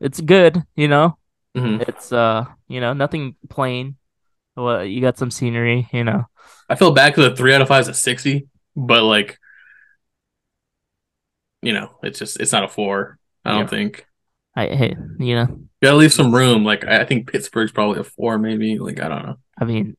It's 0.01 0.21
good, 0.21 0.63
you 0.77 0.89
know. 0.89 1.19
Mm-hmm. 1.57 1.83
It's 1.89 2.13
uh, 2.13 2.47
you 2.69 2.81
know, 2.81 2.93
nothing 2.93 3.37
plain. 3.49 3.97
Well, 4.57 4.85
you 4.85 5.01
got 5.01 5.19
some 5.19 5.31
scenery, 5.31 5.89
you 5.93 6.05
know. 6.05 6.25
I 6.69 6.75
feel 6.75 6.93
bad 6.93 7.11
because 7.15 7.31
the 7.31 7.37
three 7.37 7.55
out 7.55 7.63
of 7.63 7.69
five 7.69 7.83
is 7.83 7.89
a 7.89 7.95
sixty, 7.95 8.49
but 8.75 9.03
like, 9.03 9.39
you 11.63 11.73
know, 11.73 11.91
it's 12.03 12.19
just 12.19 12.41
it's 12.41 12.53
not 12.53 12.65
a 12.65 12.69
four. 12.69 13.19
I 13.45 13.53
don't 13.53 13.63
yeah. 13.63 13.67
think. 13.67 14.07
I 14.57 14.67
hey, 14.67 14.97
you 15.19 15.35
know, 15.35 15.47
you 15.49 15.69
gotta 15.83 15.97
leave 15.97 16.13
some 16.13 16.35
room. 16.35 16.65
Like 16.65 16.85
I 16.85 17.05
think 17.05 17.31
Pittsburgh's 17.31 17.73
probably 17.73 18.01
a 18.01 18.05
four, 18.05 18.39
maybe. 18.39 18.79
Like 18.79 19.01
I 19.01 19.09
don't 19.09 19.27
know. 19.27 19.37
I 19.59 19.65
mean, 19.65 19.97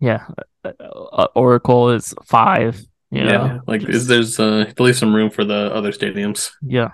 yeah, 0.00 0.26
uh, 0.64 0.70
uh, 0.80 1.28
Oracle 1.34 1.90
is 1.90 2.14
five. 2.24 2.80
You 3.10 3.24
know? 3.24 3.30
Yeah, 3.30 3.58
like 3.66 3.80
just... 3.82 3.92
is 3.92 4.06
there's 4.08 4.40
uh, 4.40 4.72
leave 4.78 4.96
some 4.96 5.14
room 5.14 5.30
for 5.30 5.44
the 5.44 5.72
other 5.72 5.92
stadiums. 5.92 6.50
Yeah, 6.62 6.90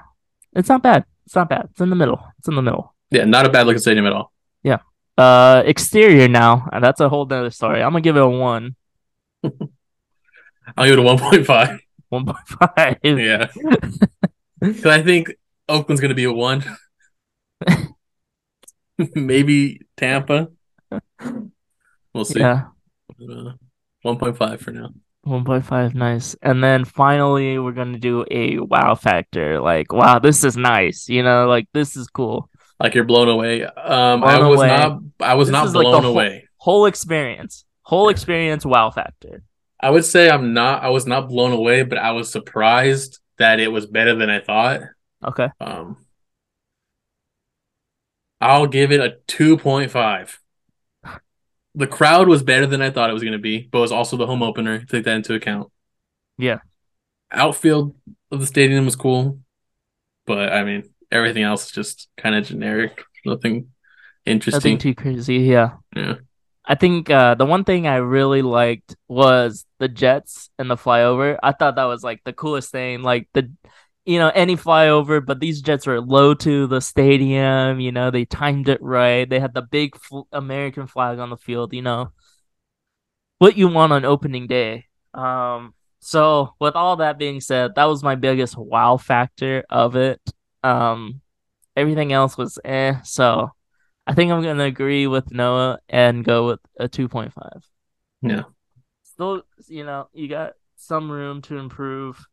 it's 0.55 0.69
not 0.69 0.83
bad. 0.83 1.05
It's 1.31 1.37
not 1.37 1.49
bad. 1.49 1.69
It's 1.71 1.81
in 1.81 1.91
the 1.91 1.95
middle. 1.95 2.21
It's 2.41 2.49
in 2.49 2.57
the 2.57 2.63
middle. 2.63 2.93
Yeah, 3.13 3.25
not 3.25 3.47
a 3.47 3.51
bad 3.51 3.65
looking 3.65 3.79
stadium 3.79 4.05
at 4.05 4.13
all. 4.13 4.33
Yeah. 4.65 4.79
Uh, 5.17 5.63
exterior 5.65 6.27
now. 6.27 6.69
That's 6.81 6.99
a 6.99 7.09
whole 7.09 7.25
nother 7.25 7.53
story. 7.53 7.85
I'm 7.85 7.93
gonna 7.93 8.01
give 8.01 8.17
it 8.17 8.23
a 8.23 8.29
one. 8.29 8.75
I'll 9.45 10.87
give 10.87 10.95
it 10.95 10.99
a 10.99 11.03
one 11.03 11.21
point 11.21 11.47
five. 11.47 11.79
One 12.09 12.27
point 12.27 12.49
five. 12.49 12.97
Yeah. 13.05 13.47
Because 14.61 14.87
I 14.87 15.03
think 15.03 15.31
Oakland's 15.69 16.01
gonna 16.01 16.15
be 16.15 16.25
a 16.25 16.33
one. 16.33 16.65
Maybe 19.15 19.83
Tampa. 19.97 20.49
We'll 22.13 22.25
see. 22.25 22.41
Yeah. 22.41 22.65
Uh, 23.09 23.53
one 24.03 24.19
point 24.19 24.37
five 24.37 24.61
for 24.61 24.73
now. 24.73 24.91
1.5 25.27 25.95
nice. 25.95 26.35
And 26.43 26.63
then 26.65 26.85
finally 26.85 27.59
we're 27.59 27.73
gonna 27.73 27.99
do 27.99 28.25
a 28.31 28.59
wow 28.59 28.95
factor 28.95 29.61
like 29.61 29.93
wow 29.93 30.19
this 30.19 30.45
is 30.45 30.57
nice 30.57 31.09
you 31.09 31.23
know 31.23 31.47
like 31.47 31.69
this 31.73 31.97
is 31.97 32.09
cool. 32.09 32.49
Like 32.79 32.95
you're 32.95 33.05
blown 33.05 33.29
away. 33.29 33.65
Um 33.65 34.21
blown 34.21 34.25
i 34.25 34.49
was 34.49 34.59
away. 34.59 34.69
not 34.69 35.01
i 35.21 35.35
was 35.35 35.49
this 35.49 35.53
not 35.53 35.73
blown 35.73 35.93
like 35.93 36.05
away. 36.05 36.49
whole, 36.57 36.79
whole, 36.81 36.87
experience 36.87 37.65
whole 37.83 38.09
experience 38.09 38.65
wow 38.65 38.91
factor. 38.91 39.43
I 39.79 39.91
would 39.91 40.05
say 40.05 40.31
i'm 40.31 40.53
not 40.55 40.83
i 40.83 40.89
was 40.89 41.07
not 41.07 41.29
blown 41.29 41.53
away 41.53 41.83
but 41.83 41.99
i 41.99 42.13
was 42.13 42.31
surprised 42.31 43.19
that 43.39 43.61
it 43.61 43.69
was 43.69 43.87
better 43.87 44.15
than 44.15 44.31
i 44.31 44.41
thought. 44.41 44.81
Okay. 45.25 45.49
Um 45.61 45.99
i'll 48.41 48.67
give 48.67 48.91
it 48.91 49.01
a 49.01 49.19
2.5 49.29 50.39
the 51.75 51.87
crowd 51.87 52.29
was 52.29 52.43
better 52.43 52.67
than 52.67 52.83
I 52.83 52.91
thought 52.91 53.11
it 53.11 53.15
was 53.15 53.23
going 53.23 53.33
to 53.33 53.39
be, 53.39 53.69
but 53.71 53.79
it 53.79 53.83
was 53.83 53.93
also 53.93 54.17
the 54.17 54.27
home 54.27 54.43
opener. 54.43 54.85
Take 54.85 55.05
that 55.05 55.17
into 55.17 55.35
account. 55.35 55.71
Yeah. 56.39 56.59
Outfield 57.31 57.95
of 58.31 58.41
the 58.41 58.47
stadium 58.47 58.85
was 58.85 58.97
cool, 58.97 59.39
but 60.27 60.53
I 60.53 60.65
mean 60.65 60.91
everything 61.13 61.43
else 61.43 61.67
is 61.67 61.73
just 61.73 62.09
kind 62.17 62.35
of 62.35 62.45
generic. 62.47 63.03
Nothing 63.25 63.69
interesting. 64.27 64.75
Nothing 64.75 64.79
too 64.79 64.95
crazy. 64.95 65.39
Yeah. 65.39 65.75
Yeah. 65.95 66.17
I 66.65 66.75
think 66.75 67.11
uh, 67.11 67.35
the 67.35 67.47
one 67.47 67.65
thing 67.65 67.87
I 67.87 67.97
really 67.97 68.43
liked 68.43 68.97
was 69.09 69.67
the 69.79 69.89
jets 69.89 70.51
and 70.59 70.71
the 70.71 70.77
flyover. 70.77 71.39
I 71.43 71.53
thought 71.53 71.77
that 71.77 71.85
was 71.85 72.05
like 72.05 72.23
the 72.25 72.33
coolest 72.33 72.71
thing. 72.71 73.03
Like 73.03 73.29
the 73.33 73.51
you 74.05 74.19
know, 74.19 74.31
any 74.35 74.57
flyover, 74.57 75.25
but 75.25 75.41
these 75.41 75.61
jets 75.61 75.87
were 75.87 76.01
low 76.01 76.35
to 76.35 76.67
the 76.67 76.81
stadium. 76.81 77.81
You 77.81 77.93
know, 77.93 78.11
they 78.11 78.25
timed 78.25 78.69
it 78.69 78.83
right. 78.83 79.29
They 79.29 79.41
had 79.41 79.55
the 79.55 79.63
big 79.63 79.97
fl- 79.97 80.23
American 80.33 80.87
flag 80.87 81.19
on 81.19 81.31
the 81.31 81.37
field. 81.37 81.73
You 81.73 81.83
know, 81.83 82.13
what 83.39 83.57
you 83.57 83.69
want 83.69 83.93
on 83.93 84.05
opening 84.05 84.47
day. 84.47 84.87
Um, 85.15 85.75
so 86.01 86.55
with 86.59 86.77
all 86.77 86.97
that 86.97 87.19
being 87.19 87.41
said, 87.41 87.75
that 87.75 87.85
was 87.85 88.03
my 88.03 88.15
biggest 88.15 88.57
wow 88.57 88.97
factor 88.97 89.65
of 89.69 89.97
it. 89.97 90.21
Um, 90.63 91.21
everything 91.77 92.13
else 92.13 92.37
was 92.39 92.59
eh. 92.65 93.01
So 93.03 93.51
I 94.07 94.15
think 94.15 94.33
I'm 94.33 94.43
gonna 94.43 94.65
agree 94.65 95.07
with 95.07 95.31
Noah 95.31 95.79
and 95.89 96.25
go 96.25 96.47
with 96.47 96.61
a 96.79 96.89
two 96.89 97.09
point 97.09 97.33
five. 97.33 97.63
Yeah. 98.23 98.43
Still, 99.03 99.43
you 99.69 99.85
know, 99.85 100.09
you 100.13 100.29
got 100.29 100.55
some 100.77 101.11
room 101.11 101.43
to 101.43 101.59
improve. 101.59 102.27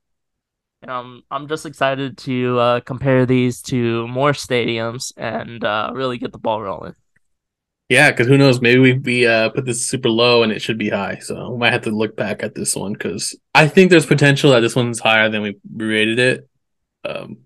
Um, 0.85 1.23
I'm 1.31 1.47
just 1.47 1.65
excited 1.65 2.17
to 2.19 2.59
uh, 2.59 2.79
compare 2.81 3.25
these 3.25 3.61
to 3.63 4.07
more 4.07 4.31
stadiums 4.31 5.11
and 5.17 5.63
uh, 5.63 5.91
really 5.93 6.17
get 6.17 6.31
the 6.31 6.37
ball 6.37 6.61
rolling. 6.61 6.93
Yeah, 7.89 8.11
because 8.11 8.27
who 8.27 8.37
knows? 8.37 8.59
Maybe 8.61 8.79
we 8.79 8.93
we 8.93 9.25
uh, 9.25 9.49
put 9.49 9.65
this 9.65 9.87
super 9.87 10.09
low 10.09 10.43
and 10.43 10.51
it 10.51 10.61
should 10.61 10.77
be 10.77 10.89
high. 10.89 11.19
So 11.19 11.51
we 11.51 11.57
might 11.57 11.71
have 11.71 11.83
to 11.83 11.89
look 11.89 12.17
back 12.17 12.43
at 12.43 12.53
this 12.53 12.75
one 12.75 12.93
because 12.93 13.35
I 13.55 13.67
think 13.67 13.89
there's 13.89 14.05
potential 14.05 14.51
that 14.51 14.59
this 14.59 14.75
one's 14.75 14.99
higher 14.99 15.29
than 15.29 15.41
we 15.41 15.57
rated 15.73 16.19
it. 16.19 16.49
Um, 17.05 17.37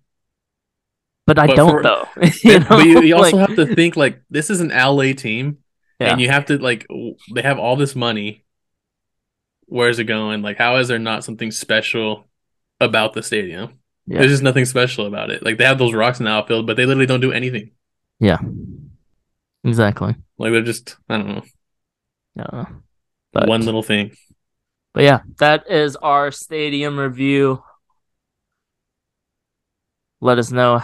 but 1.27 1.37
I 1.37 1.47
but 1.47 1.55
don't 1.55 1.69
for, 1.69 1.83
though. 1.83 2.07
you 2.43 2.59
know? 2.59 2.65
But 2.67 2.85
you, 2.85 3.01
you 3.03 3.15
also 3.15 3.37
like... 3.37 3.49
have 3.49 3.55
to 3.57 3.75
think 3.75 3.95
like 3.95 4.21
this 4.31 4.49
is 4.49 4.61
an 4.61 4.69
LA 4.69 5.13
team, 5.13 5.59
yeah. 5.99 6.11
and 6.11 6.19
you 6.19 6.29
have 6.29 6.45
to 6.47 6.57
like 6.57 6.87
they 7.35 7.43
have 7.43 7.59
all 7.59 7.75
this 7.75 7.95
money. 7.95 8.43
Where's 9.67 9.99
it 9.99 10.05
going? 10.05 10.41
Like, 10.41 10.57
how 10.57 10.77
is 10.77 10.89
there 10.89 10.99
not 10.99 11.23
something 11.23 11.51
special 11.51 12.27
about 12.81 13.13
the 13.13 13.23
stadium. 13.23 13.79
Yeah. 14.07 14.19
There's 14.19 14.31
just 14.31 14.43
nothing 14.43 14.65
special 14.65 15.05
about 15.05 15.29
it. 15.29 15.43
Like 15.43 15.57
they 15.57 15.63
have 15.63 15.77
those 15.77 15.93
rocks 15.93 16.19
in 16.19 16.25
the 16.25 16.31
outfield, 16.31 16.67
but 16.67 16.75
they 16.75 16.85
literally 16.85 17.05
don't 17.05 17.21
do 17.21 17.31
anything. 17.31 17.71
Yeah. 18.19 18.39
Exactly. 19.63 20.15
Like 20.37 20.51
they're 20.51 20.61
just 20.61 20.97
I 21.07 21.17
don't 21.17 21.27
know. 21.27 21.43
Yeah. 22.35 22.65
But, 23.31 23.47
One 23.47 23.65
little 23.65 23.83
thing. 23.83 24.11
But 24.93 25.03
yeah, 25.03 25.21
that 25.39 25.69
is 25.69 25.95
our 25.95 26.31
stadium 26.31 26.99
review. 26.99 27.63
Let 30.19 30.37
us 30.37 30.51
know 30.51 30.81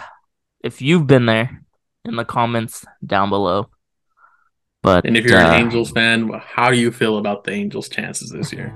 if 0.64 0.80
you've 0.80 1.06
been 1.06 1.26
there 1.26 1.62
in 2.04 2.16
the 2.16 2.24
comments 2.24 2.86
down 3.04 3.28
below. 3.28 3.68
But 4.82 5.04
and 5.04 5.16
if 5.16 5.26
you're 5.26 5.38
uh, 5.38 5.54
an 5.54 5.60
Angels 5.60 5.90
fan, 5.90 6.30
how 6.42 6.70
do 6.70 6.78
you 6.78 6.90
feel 6.90 7.18
about 7.18 7.44
the 7.44 7.52
Angels' 7.52 7.88
chances 7.88 8.30
this 8.30 8.52
year? 8.52 8.72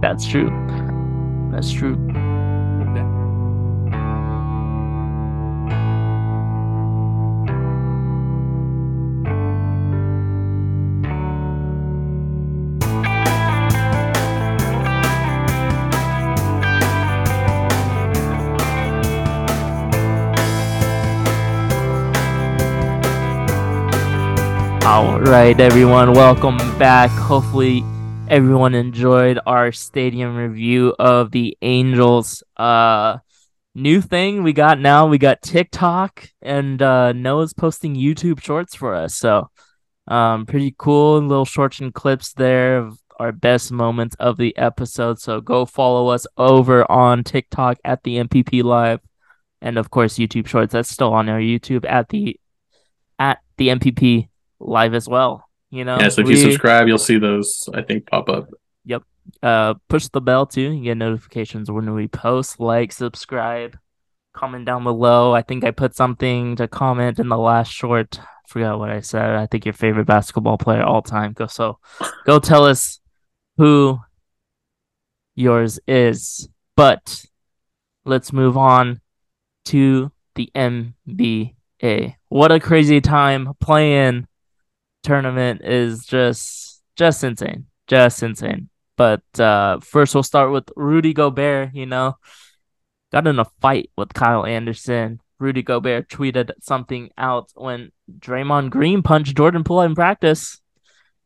That's 0.00 0.26
true. 0.26 0.50
That's 1.54 1.70
true. 1.70 1.94
All 24.84 25.20
right, 25.20 25.58
everyone, 25.60 26.14
welcome 26.14 26.56
back. 26.80 27.10
Hopefully, 27.10 27.84
everyone 28.28 28.74
enjoyed 28.74 29.38
our 29.46 29.72
stadium 29.72 30.36
review 30.36 30.94
of 30.98 31.30
the 31.30 31.56
Angels. 31.62 32.42
Uh, 32.56 33.18
new 33.74 34.00
thing 34.00 34.42
we 34.42 34.52
got 34.52 34.80
now, 34.80 35.06
we 35.06 35.18
got 35.18 35.42
TikTok, 35.42 36.28
and 36.40 36.80
uh, 36.80 37.12
Noah's 37.12 37.52
posting 37.52 37.94
YouTube 37.94 38.40
shorts 38.40 38.74
for 38.74 38.94
us. 38.94 39.14
So, 39.14 39.50
um, 40.08 40.46
pretty 40.46 40.74
cool 40.76 41.20
little 41.20 41.44
shorts 41.44 41.80
and 41.80 41.92
clips 41.92 42.32
there 42.32 42.78
of 42.78 42.98
our 43.18 43.32
best 43.32 43.70
moments 43.70 44.16
of 44.18 44.36
the 44.36 44.56
episode. 44.56 45.18
So 45.18 45.40
go 45.40 45.66
follow 45.66 46.08
us 46.08 46.26
over 46.36 46.90
on 46.90 47.24
TikTok 47.24 47.78
at 47.84 48.02
the 48.02 48.16
NPP 48.16 48.62
Live, 48.62 49.00
and 49.60 49.78
of 49.78 49.90
course 49.90 50.14
YouTube 50.14 50.46
Shorts. 50.46 50.72
That's 50.72 50.90
still 50.90 51.12
on 51.12 51.28
our 51.28 51.40
YouTube 51.40 51.84
at 51.88 52.08
the 52.08 52.38
at 53.18 53.38
the 53.56 53.68
NPP 53.68 54.28
Live 54.60 54.94
as 54.94 55.08
well. 55.08 55.48
You 55.74 55.84
know, 55.84 55.98
Yeah, 55.98 56.08
so 56.08 56.20
if 56.20 56.28
you 56.28 56.36
subscribe, 56.36 56.86
you'll 56.86 56.98
see 56.98 57.18
those. 57.18 57.68
I 57.74 57.82
think 57.82 58.06
pop 58.06 58.28
up. 58.28 58.48
Yep. 58.84 59.02
Uh 59.42 59.74
push 59.88 60.06
the 60.06 60.20
bell 60.20 60.46
too. 60.46 60.70
You 60.70 60.84
get 60.84 60.96
notifications 60.96 61.68
when 61.68 61.92
we 61.94 62.06
post. 62.06 62.60
Like, 62.60 62.92
subscribe, 62.92 63.76
comment 64.34 64.66
down 64.66 64.84
below. 64.84 65.34
I 65.34 65.42
think 65.42 65.64
I 65.64 65.72
put 65.72 65.96
something 65.96 66.54
to 66.56 66.68
comment 66.68 67.18
in 67.18 67.28
the 67.28 67.36
last 67.36 67.72
short. 67.72 68.20
Forgot 68.46 68.78
what 68.78 68.90
I 68.90 69.00
said. 69.00 69.30
I 69.30 69.46
think 69.46 69.64
your 69.64 69.72
favorite 69.72 70.06
basketball 70.06 70.58
player 70.58 70.84
all 70.84 71.02
time. 71.02 71.32
Go 71.32 71.48
so 71.48 71.78
go 72.24 72.38
tell 72.38 72.64
us 72.64 73.00
who 73.56 73.98
yours 75.34 75.80
is. 75.88 76.48
But 76.76 77.24
let's 78.04 78.32
move 78.32 78.56
on 78.56 79.00
to 79.64 80.12
the 80.36 80.52
NBA. 80.54 82.14
What 82.28 82.52
a 82.52 82.60
crazy 82.60 83.00
time 83.00 83.54
playing 83.60 84.28
tournament 85.04 85.62
is 85.64 86.06
just 86.06 86.82
just 86.96 87.24
insane. 87.24 87.66
Just 87.86 88.22
insane. 88.22 88.70
But 88.96 89.22
uh 89.38 89.80
first 89.80 90.14
we'll 90.14 90.22
start 90.24 90.52
with 90.52 90.70
Rudy 90.76 91.12
Gobert, 91.14 91.74
you 91.74 91.86
know. 91.86 92.16
Got 93.12 93.26
in 93.28 93.38
a 93.38 93.46
fight 93.60 93.90
with 93.96 94.14
Kyle 94.14 94.44
Anderson. 94.46 95.20
Rudy 95.38 95.62
Gobert 95.62 96.08
tweeted 96.08 96.52
something 96.60 97.10
out 97.18 97.50
when 97.54 97.92
Draymond 98.18 98.70
Green 98.70 99.02
punched 99.02 99.36
Jordan 99.36 99.64
Poole 99.64 99.82
in 99.82 99.94
practice. 99.94 100.60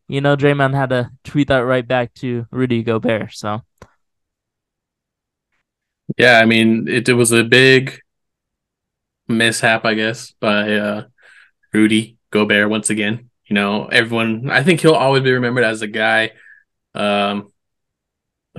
You 0.08 0.20
know, 0.20 0.36
Draymond 0.36 0.74
had 0.74 0.90
to 0.90 1.10
tweet 1.24 1.48
that 1.48 1.58
right 1.60 1.86
back 1.86 2.14
to 2.14 2.46
Rudy 2.50 2.82
Gobert. 2.82 3.34
So 3.34 3.62
Yeah, 6.16 6.40
I 6.40 6.46
mean, 6.46 6.88
it, 6.88 7.08
it 7.08 7.14
was 7.14 7.32
a 7.32 7.44
big 7.44 8.00
mishap, 9.28 9.84
I 9.84 9.94
guess, 9.94 10.32
by 10.40 10.74
uh, 10.74 11.04
Rudy 11.72 12.18
Gobert 12.30 12.70
once 12.70 12.90
again. 12.90 13.27
You 13.48 13.54
know, 13.54 13.86
everyone, 13.86 14.50
I 14.50 14.62
think 14.62 14.80
he'll 14.80 14.92
always 14.92 15.22
be 15.22 15.32
remembered 15.32 15.64
as 15.64 15.80
a 15.80 15.86
guy 15.86 16.32
um, 16.94 17.50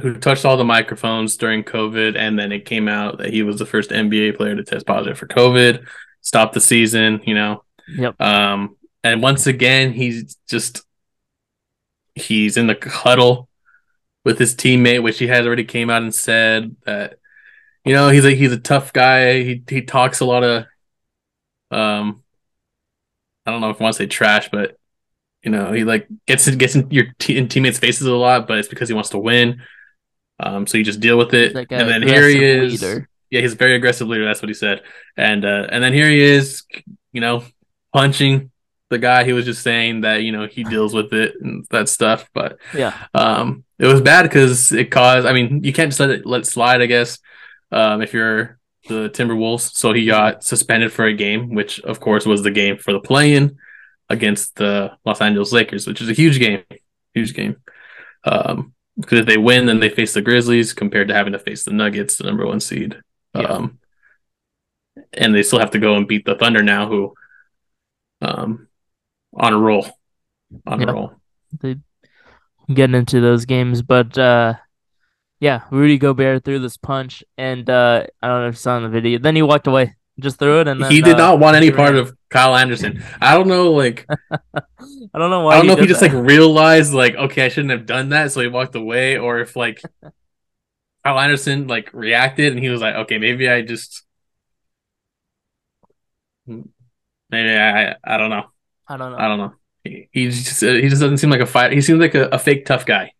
who 0.02 0.16
touched 0.16 0.46
all 0.46 0.58
the 0.58 0.64
microphones 0.64 1.38
during 1.38 1.64
COVID, 1.64 2.18
and 2.18 2.38
then 2.40 2.52
it 2.52 2.66
came 2.66 2.88
out 2.88 3.20
that 3.20 3.32
he 3.32 3.44
was 3.44 3.60
the 3.60 3.68
first 3.68 3.92
NBA 3.92 4.36
player 4.36 4.56
to 4.56 4.64
test 4.64 4.88
positive 4.88 5.18
for 5.18 5.28
COVID, 5.28 5.86
stopped 6.22 6.54
the 6.54 6.62
season, 6.62 7.22
you 7.26 7.36
know. 7.36 7.64
Yep. 7.88 8.20
Um, 8.20 8.78
and 9.04 9.22
once 9.22 9.46
again, 9.46 9.94
he's 9.94 10.36
just 10.50 10.84
he's 12.16 12.58
in 12.58 12.66
the 12.66 12.78
huddle 12.84 13.48
with 14.26 14.40
his 14.40 14.56
teammate, 14.56 15.04
which 15.04 15.20
he 15.20 15.28
has 15.28 15.46
already 15.46 15.64
came 15.66 15.90
out 15.90 16.02
and 16.02 16.14
said 16.14 16.76
that 16.86 17.20
you 17.86 17.94
know 17.94 18.10
he's 18.10 18.26
a 18.26 18.32
he's 18.32 18.52
a 18.52 18.60
tough 18.60 18.92
guy. 18.92 19.44
He 19.44 19.64
he 19.70 19.82
talks 19.84 20.20
a 20.20 20.26
lot 20.26 20.44
of 20.44 20.66
um 21.72 22.24
I 23.46 23.52
don't 23.52 23.62
know 23.62 23.70
if 23.70 23.80
I 23.80 23.84
want 23.84 23.96
to 23.96 24.04
say 24.04 24.08
trash, 24.08 24.50
but 24.52 24.79
you 25.44 25.52
know 25.52 25.72
he 25.72 25.84
like 25.84 26.08
gets 26.28 26.50
gets 26.56 26.76
in 26.76 26.90
your 26.92 27.06
te- 27.20 27.38
in 27.38 27.48
teammates' 27.48 27.80
faces 27.80 28.08
a 28.08 28.14
lot, 28.14 28.48
but 28.48 28.58
it's 28.58 28.68
because 28.68 28.90
he 28.90 28.96
wants 28.96 29.10
to 29.12 29.18
win. 29.20 29.62
Um, 30.40 30.68
so 30.68 30.78
you 30.78 30.84
just 30.84 31.00
deal 31.00 31.18
with 31.18 31.34
it, 31.34 31.54
like 31.56 31.68
and 31.72 31.90
then 31.90 32.02
here 32.02 32.28
he 32.28 32.44
is. 32.44 32.82
leader. 32.82 33.10
Yeah, 33.30 33.42
he's 33.42 33.54
a 33.54 33.58
very 33.58 33.76
aggressive 33.76 34.08
leader. 34.08 34.26
That's 34.26 34.42
what 34.42 34.50
he 34.50 34.54
said, 34.56 34.82
and 35.18 35.46
uh, 35.46 35.68
and 35.72 35.84
then 35.84 35.94
here 35.94 36.10
he 36.10 36.20
is, 36.22 36.64
you 37.12 37.22
know, 37.22 37.44
punching 37.94 38.50
the 38.90 38.98
guy 38.98 39.24
he 39.24 39.34
was 39.34 39.46
just 39.46 39.62
saying 39.62 40.02
that 40.02 40.24
you 40.24 40.32
know 40.32 40.48
he 40.48 40.64
deals 40.64 40.94
with 40.96 41.14
it 41.14 41.36
and 41.42 41.66
that 41.70 41.90
stuff. 41.90 42.28
But 42.34 42.58
Yeah. 42.74 42.94
um, 43.14 43.64
it 43.78 43.86
was 43.86 44.02
bad 44.02 44.24
because 44.24 44.72
it 44.72 44.90
caused. 44.92 45.28
I 45.28 45.34
mean, 45.34 45.64
you 45.64 45.72
can't 45.74 45.90
just 45.90 46.00
let 46.00 46.10
it 46.10 46.26
let 46.26 46.42
it 46.42 46.46
slide. 46.48 46.82
I 46.82 46.86
guess 46.88 47.20
um, 47.72 48.02
if 48.02 48.14
you're 48.14 48.58
the 48.88 49.10
Timberwolves, 49.10 49.74
so 49.76 49.94
he 49.94 50.06
got 50.06 50.44
suspended 50.44 50.92
for 50.92 51.06
a 51.06 51.14
game, 51.14 51.54
which 51.54 51.80
of 51.82 52.00
course 52.00 52.26
was 52.26 52.42
the 52.44 52.50
game 52.52 52.78
for 52.78 52.94
the 52.94 53.00
play-in 53.00 53.58
against 54.10 54.56
the 54.56 54.98
Los 55.06 55.22
Angeles 55.22 55.52
Lakers, 55.52 55.88
which 55.88 56.02
is 56.02 56.10
a 56.10 56.14
huge 56.14 56.40
game, 56.40 56.64
huge 57.14 57.34
game. 57.34 57.58
Um, 58.24 58.74
because 59.00 59.20
if 59.20 59.26
they 59.26 59.38
win, 59.38 59.66
then 59.66 59.80
they 59.80 59.90
face 59.90 60.14
the 60.14 60.22
Grizzlies 60.22 60.74
compared 60.74 61.08
to 61.08 61.14
having 61.14 61.34
to 61.34 61.40
face 61.40 61.64
the 61.64 61.72
Nuggets, 61.72 62.18
the 62.18 62.26
number 62.26 62.46
one 62.46 62.60
seed. 62.60 62.98
Yeah. 63.34 63.44
Um, 63.44 63.80
and 65.14 65.34
they 65.34 65.44
still 65.44 65.60
have 65.60 65.72
to 65.72 65.80
go 65.80 65.96
and 65.96 66.08
beat 66.08 66.26
the 66.26 66.36
Thunder 66.36 66.62
now, 66.62 66.88
who 66.88 67.14
um 68.22 68.68
on 69.34 69.54
a 69.54 69.58
roll, 69.58 69.88
on 70.68 70.80
Yep. 70.82 70.90
a 70.90 70.94
roll. 70.94 71.14
They 71.62 71.78
getting 72.74 72.96
into 72.96 73.22
those 73.22 73.46
games, 73.46 73.82
but 73.82 74.18
uh 74.18 74.56
yeah, 75.40 75.62
Rudy 75.72 75.98
Gobert 75.98 76.44
threw 76.44 76.60
this 76.60 76.76
punch 76.76 77.24
and 77.38 77.70
uh 77.70 78.06
I 78.22 78.28
don't 78.28 78.42
know 78.42 78.48
if 78.50 78.56
you 78.56 78.60
saw 78.60 78.78
in 78.78 78.84
the 78.84 78.90
video. 78.90 79.20
Then 79.20 79.36
he 79.38 79.42
walked 79.42 79.68
away. 79.68 79.96
Just 80.20 80.38
threw 80.38 80.60
it 80.60 80.68
and 80.68 80.84
then, 80.84 80.92
he 80.92 81.02
did 81.02 81.16
uh, 81.16 81.18
not 81.20 81.40
want 81.40 81.56
any 81.56 81.72
part 81.72 81.96
of 81.96 82.14
Kyle 82.30 82.56
Anderson. 82.56 83.04
I 83.22 83.36
don't 83.36 83.48
know, 83.48 83.72
like 83.74 84.06
I 84.32 85.18
don't 85.18 85.30
know 85.30 85.42
why 85.46 85.56
I 85.56 85.58
don't 85.58 85.68
know 85.68 85.74
if 85.74 85.80
he 85.80 85.88
just 85.88 86.00
that. 86.02 86.14
like 86.14 86.26
realized 86.26 86.94
like 86.94 87.16
okay, 87.16 87.46
I 87.46 87.50
shouldn't 87.50 87.72
have 87.72 87.86
done 87.86 88.10
that, 88.10 88.32
so 88.32 88.42
he 88.42 88.48
walked 88.48 88.76
away, 88.76 89.18
or 89.18 89.40
if 89.40 89.56
like 89.56 89.82
Kyle 91.04 91.20
Anderson 91.20 91.68
like 91.68 91.94
reacted 91.94 92.54
and 92.54 92.62
he 92.62 92.70
was 92.70 92.82
like, 92.82 92.96
okay, 92.96 93.18
maybe 93.18 93.50
I 93.50 93.62
just 93.62 94.04
maybe 96.46 97.50
I 97.58 97.96
I 98.04 98.18
don't 98.18 98.30
know. 98.30 98.46
I 98.88 98.98
don't 98.98 99.12
know. 99.12 99.18
I 99.18 99.28
don't 99.28 99.38
know. 99.38 99.54
He, 99.84 100.10
he 100.12 100.30
just 100.30 100.62
he 100.62 100.90
just 100.90 101.02
doesn't 101.02 101.18
seem 101.18 101.30
like 101.30 101.42
a 101.42 101.46
fight. 101.46 101.72
He 101.72 101.82
seems 101.82 102.00
like 102.00 102.16
a, 102.16 102.28
a 102.28 102.40
fake 102.40 102.66
tough 102.66 102.86
guy. 102.86 103.14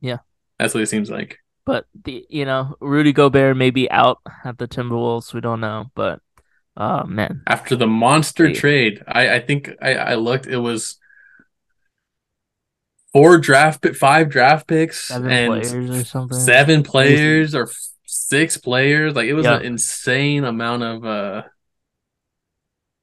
Yeah. 0.00 0.18
that's 0.58 0.74
what 0.74 0.80
he 0.80 0.86
seems 0.86 1.10
like. 1.10 1.38
But 1.64 1.86
the 2.04 2.24
you 2.30 2.44
know, 2.44 2.76
Rudy 2.80 3.12
Gobert 3.12 3.56
may 3.56 3.70
be 3.70 3.90
out 3.90 4.18
at 4.44 4.58
the 4.58 4.68
Timberwolves, 4.68 5.34
we 5.34 5.40
don't 5.40 5.60
know, 5.60 5.86
but 5.94 6.20
oh 6.76 7.04
man. 7.04 7.42
After 7.46 7.76
the 7.76 7.86
monster 7.86 8.48
Hey. 8.48 8.54
trade, 8.54 9.02
I 9.06 9.34
I 9.36 9.40
think 9.40 9.70
I 9.80 9.94
I 9.94 10.14
looked. 10.16 10.46
It 10.46 10.58
was 10.58 10.98
four 13.12 13.38
draft 13.38 13.82
pick, 13.82 13.96
five 13.96 14.28
draft 14.28 14.66
picks, 14.66 15.08
Seven 15.08 15.30
and 15.30 15.48
players 15.62 15.90
or 15.90 16.04
something. 16.04 16.38
seven 16.38 16.82
players 16.82 17.54
or 17.54 17.70
six 18.04 18.56
players. 18.56 19.14
Like 19.14 19.26
it 19.26 19.34
was 19.34 19.46
Yeah. 19.46 19.56
an 19.58 19.64
insane 19.64 20.44
amount 20.44 20.82
of 20.82 21.04
uh 21.04 21.42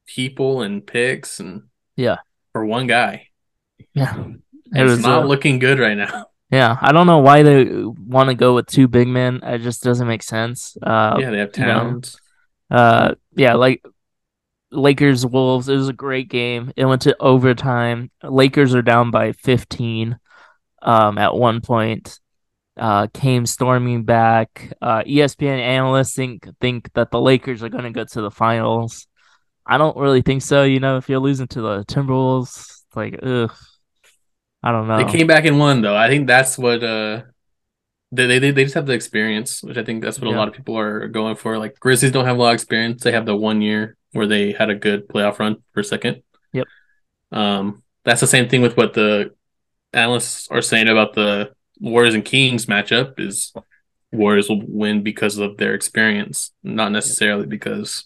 people 0.05 0.61
and 0.61 0.85
picks 0.85 1.39
and 1.39 1.63
Yeah. 1.95 2.17
for 2.51 2.65
one 2.65 2.87
guy. 2.87 3.29
Yeah. 3.93 4.17
It 4.75 4.81
It's 4.81 4.89
was 4.91 4.99
not 5.01 5.23
uh, 5.23 5.25
looking 5.25 5.59
good 5.59 5.79
right 5.79 5.97
now. 5.97 6.25
Yeah, 6.51 6.77
I 6.81 6.91
don't 6.91 7.07
know 7.07 7.17
why 7.17 7.41
they 7.41 7.65
want 7.83 8.29
to 8.29 8.35
go 8.35 8.53
with 8.53 8.67
two 8.67 8.87
big 8.87 9.07
men. 9.07 9.39
It 9.41 9.59
just 9.63 9.81
doesn't 9.81 10.07
make 10.07 10.21
sense. 10.21 10.77
Uh, 10.83 11.17
yeah, 11.19 11.31
they 11.31 11.39
have 11.39 11.49
you 11.57 11.65
know, 11.65 11.73
Towns. 11.73 12.15
Uh, 12.69 13.15
yeah, 13.35 13.53
like 13.55 13.83
Lakers 14.71 15.25
Wolves. 15.25 15.69
It 15.69 15.75
was 15.75 15.89
a 15.89 15.93
great 15.93 16.29
game. 16.29 16.71
It 16.75 16.85
went 16.85 17.03
to 17.03 17.15
overtime. 17.19 18.11
Lakers 18.23 18.75
are 18.75 18.81
down 18.81 19.11
by 19.11 19.31
15. 19.33 20.17
Um, 20.81 21.17
at 21.17 21.35
one 21.35 21.61
point, 21.61 22.19
uh, 22.77 23.07
came 23.13 23.45
storming 23.45 24.03
back. 24.03 24.73
Uh, 24.81 25.03
ESPN 25.03 25.59
analysts 25.59 26.15
think 26.15 26.47
think 26.59 26.91
that 26.93 27.11
the 27.11 27.21
Lakers 27.21 27.63
are 27.63 27.69
going 27.69 27.85
to 27.85 27.91
go 27.91 28.03
to 28.03 28.21
the 28.21 28.31
finals. 28.31 29.07
I 29.65 29.77
don't 29.77 29.95
really 29.95 30.21
think 30.21 30.41
so. 30.41 30.63
You 30.63 30.79
know, 30.79 30.97
if 30.97 31.07
you're 31.07 31.19
losing 31.19 31.47
to 31.47 31.61
the 31.61 31.85
Timberwolves, 31.85 32.57
it's 32.57 32.95
like, 32.95 33.17
ugh, 33.23 33.53
I 34.61 34.71
don't 34.71 34.87
know. 34.87 35.05
They 35.05 35.11
came 35.11 35.27
back 35.27 35.45
and 35.45 35.59
won 35.59 35.81
though. 35.81 35.95
I 35.95 36.09
think 36.09 36.27
that's 36.27 36.57
what 36.57 36.83
uh 36.83 37.23
they 38.15 38.39
they 38.39 38.51
they 38.51 38.63
just 38.63 38.75
have 38.75 38.85
the 38.85 38.93
experience, 38.93 39.63
which 39.63 39.77
I 39.77 39.83
think 39.83 40.03
that's 40.03 40.19
what 40.19 40.29
Yeah. 40.29 40.35
a 40.35 40.37
lot 40.37 40.47
of 40.47 40.53
people 40.53 40.77
are 40.77 41.07
going 41.07 41.35
for. 41.35 41.57
Like 41.57 41.79
Grizzlies 41.79 42.11
don't 42.11 42.25
have 42.25 42.37
a 42.37 42.39
lot 42.41 42.49
of 42.49 42.55
experience. 42.55 43.03
They 43.03 43.11
have 43.11 43.25
the 43.25 43.35
one 43.35 43.61
year 43.61 43.97
where 44.11 44.27
they 44.27 44.51
had 44.51 44.69
a 44.69 44.75
good 44.75 45.07
playoff 45.07 45.39
run 45.39 45.57
for 45.73 45.79
a 45.79 45.83
second. 45.83 46.21
Yep. 46.53 46.67
Um 47.31 47.83
that's 48.05 48.21
the 48.21 48.27
same 48.27 48.49
thing 48.49 48.61
with 48.61 48.77
what 48.77 48.93
the 48.93 49.33
analysts 49.93 50.47
are 50.51 50.61
saying 50.61 50.87
about 50.89 51.13
the 51.13 51.53
Warriors 51.79 52.13
and 52.13 52.23
Kings 52.25 52.65
matchup 52.67 53.19
is 53.19 53.53
Warriors 54.11 54.47
will 54.49 54.61
win 54.65 55.01
because 55.03 55.37
of 55.39 55.57
their 55.57 55.73
experience, 55.73 56.51
not 56.63 56.91
necessarily 56.91 57.47
because 57.47 58.05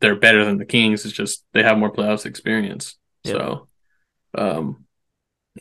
they're 0.00 0.16
better 0.16 0.44
than 0.44 0.56
the 0.58 0.64
Kings. 0.64 1.04
It's 1.04 1.14
just 1.14 1.44
they 1.52 1.62
have 1.62 1.76
more 1.78 1.92
playoffs 1.92 2.24
experience. 2.24 2.96
Yep. 3.24 3.36
So, 3.36 3.68
um, 4.36 4.86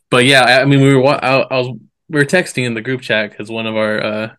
but 0.09 0.23
yeah, 0.25 0.43
I, 0.43 0.61
I 0.61 0.65
mean, 0.65 0.81
we 0.81 0.95
were 0.95 1.05
I, 1.05 1.41
I 1.41 1.57
was 1.57 1.77
we 2.11 2.19
were 2.19 2.25
texting 2.25 2.65
in 2.65 2.73
the 2.73 2.81
group 2.81 3.01
chat 3.01 3.31
because 3.31 3.49
one 3.49 3.65
of 3.67 3.75
our 3.75 4.03
uh 4.03 4.33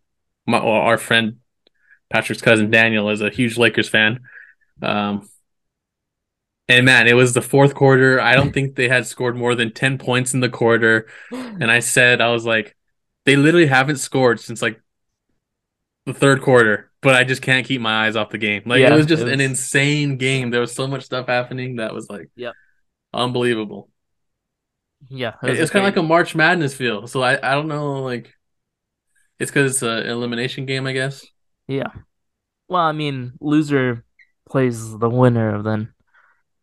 my 0.47 0.59
well, 0.63 0.73
our 0.73 0.99
friend 0.99 1.39
Patrick's 2.11 2.43
cousin 2.43 2.71
Daniel 2.71 3.09
is 3.11 3.21
a 3.23 3.31
huge 3.31 3.57
Lakers 3.57 3.89
fan, 3.89 4.21
um, 4.83 5.29
And 6.69 6.85
man, 6.85 7.07
it 7.09 7.15
was 7.15 7.33
the 7.33 7.41
fourth 7.43 7.75
quarter. 7.75 8.21
I 8.21 8.35
don't 8.35 8.53
think 8.53 8.75
they 8.77 8.89
had 8.89 9.07
scored 9.07 9.37
more 9.37 9.55
than 9.55 9.73
10 9.73 9.97
points 9.99 10.35
in 10.35 10.41
the 10.41 10.51
quarter. 10.51 11.07
And 11.31 11.71
I 11.71 11.81
said, 11.81 12.21
I 12.21 12.29
was 12.29 12.45
like, 12.45 12.77
they 13.25 13.37
literally 13.37 13.67
haven't 13.67 13.97
scored 13.97 14.41
since 14.41 14.61
like 14.61 14.81
the 16.07 16.13
third 16.15 16.43
quarter, 16.43 16.91
but 17.01 17.15
I 17.15 17.25
just 17.25 17.41
can't 17.43 17.67
keep 17.67 17.81
my 17.81 18.07
eyes 18.07 18.17
off 18.17 18.31
the 18.31 18.39
game. 18.39 18.63
Like 18.67 18.81
Yeah, 18.81 18.93
it 18.93 18.97
was 18.97 19.07
just 19.07 19.23
it 19.23 19.27
was- 19.27 19.33
an 19.33 19.41
insane 19.41 20.17
game. 20.19 20.51
There 20.51 20.61
was 20.61 20.75
so 20.75 20.87
much 20.87 21.05
stuff 21.05 21.29
happening 21.29 21.77
that 21.77 21.95
was 21.95 22.11
like 22.11 22.29
Yep. 22.37 22.55
unbelievable. 23.15 23.89
Yeah, 25.09 25.35
It 25.43 25.59
it's 25.59 25.71
kind 25.71 25.85
of 25.85 25.89
like 25.89 25.97
a 25.97 26.03
March 26.03 26.35
Madness 26.35 26.75
feel. 26.75 27.07
So 27.07 27.23
I, 27.23 27.39
I 27.43 27.55
don't 27.55 27.69
know, 27.69 28.03
like 28.03 28.35
it's 29.39 29.51
because 29.51 29.73
it's 29.73 29.83
an 29.83 30.07
elimination 30.07 30.67
game, 30.67 30.87
I 30.87 30.93
guess. 30.93 31.27
yeah. 31.69 31.89
Well, 32.69 32.83
I 32.83 32.93
mean, 32.93 33.33
loser 33.41 34.05
plays 34.49 34.97
the 34.99 35.11
winner 35.11 35.55
of 35.55 35.65
the 35.65 35.89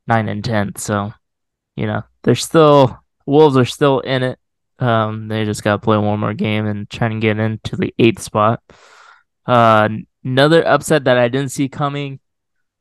nine 0.08 0.28
and 0.30 0.44
ten, 0.44 0.76
so 0.76 1.14
you 1.76 1.86
know 1.86 2.04
they're 2.24 2.36
still 2.36 2.98
Wolves 3.26 3.58
are 3.58 3.66
still 3.66 4.00
in 4.00 4.24
it. 4.24 4.40
Um, 4.80 5.28
they 5.28 5.46
just 5.46 5.64
got 5.64 5.74
to 5.74 5.80
play 5.80 5.98
one 5.98 6.20
more 6.20 6.34
game 6.34 6.66
and 6.66 6.90
try 6.90 7.08
and 7.08 7.22
get 7.22 7.38
into 7.38 7.76
the 7.76 7.94
eighth 8.00 8.22
spot. 8.22 8.62
Uh, 9.46 9.90
another 10.24 10.66
upset 10.66 11.04
that 11.04 11.18
I 11.18 11.28
didn't 11.28 11.52
see 11.52 11.70
coming. 11.70 12.20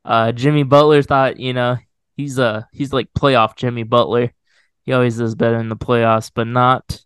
Uh, 0.05 0.33
Jimmy 0.33 0.63
Butler 0.63 1.03
thought, 1.03 1.39
you 1.39 1.53
know, 1.53 1.77
he's 2.17 2.39
a 2.39 2.67
he's 2.73 2.93
like 2.93 3.13
playoff 3.13 3.57
Jimmy 3.57 3.83
Butler. 3.83 4.33
He 4.89 4.95
always 4.95 5.19
does 5.19 5.35
better 5.35 5.59
in 5.59 5.69
the 5.69 5.77
playoffs, 5.77 6.31
but 6.35 6.47
not 6.47 7.05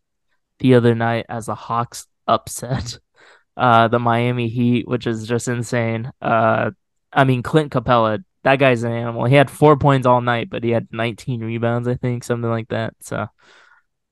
the 0.60 0.74
other 0.76 0.94
night 0.94 1.26
as 1.28 1.46
the 1.46 1.56
Hawks 1.56 2.06
upset 2.28 3.00
uh 3.56 3.88
the 3.88 3.98
Miami 3.98 4.46
Heat, 4.46 4.86
which 4.86 5.04
is 5.08 5.26
just 5.26 5.48
insane. 5.48 6.12
Uh, 6.20 6.70
I 7.12 7.24
mean 7.24 7.42
Clint 7.42 7.72
Capela, 7.72 8.22
that 8.44 8.60
guy's 8.60 8.84
an 8.84 8.92
animal. 8.92 9.24
He 9.24 9.34
had 9.34 9.50
four 9.50 9.76
points 9.76 10.06
all 10.06 10.20
night, 10.20 10.48
but 10.48 10.62
he 10.62 10.70
had 10.70 10.92
19 10.92 11.40
rebounds, 11.40 11.88
I 11.88 11.96
think, 11.96 12.22
something 12.22 12.48
like 12.48 12.68
that. 12.68 12.94
So, 13.00 13.26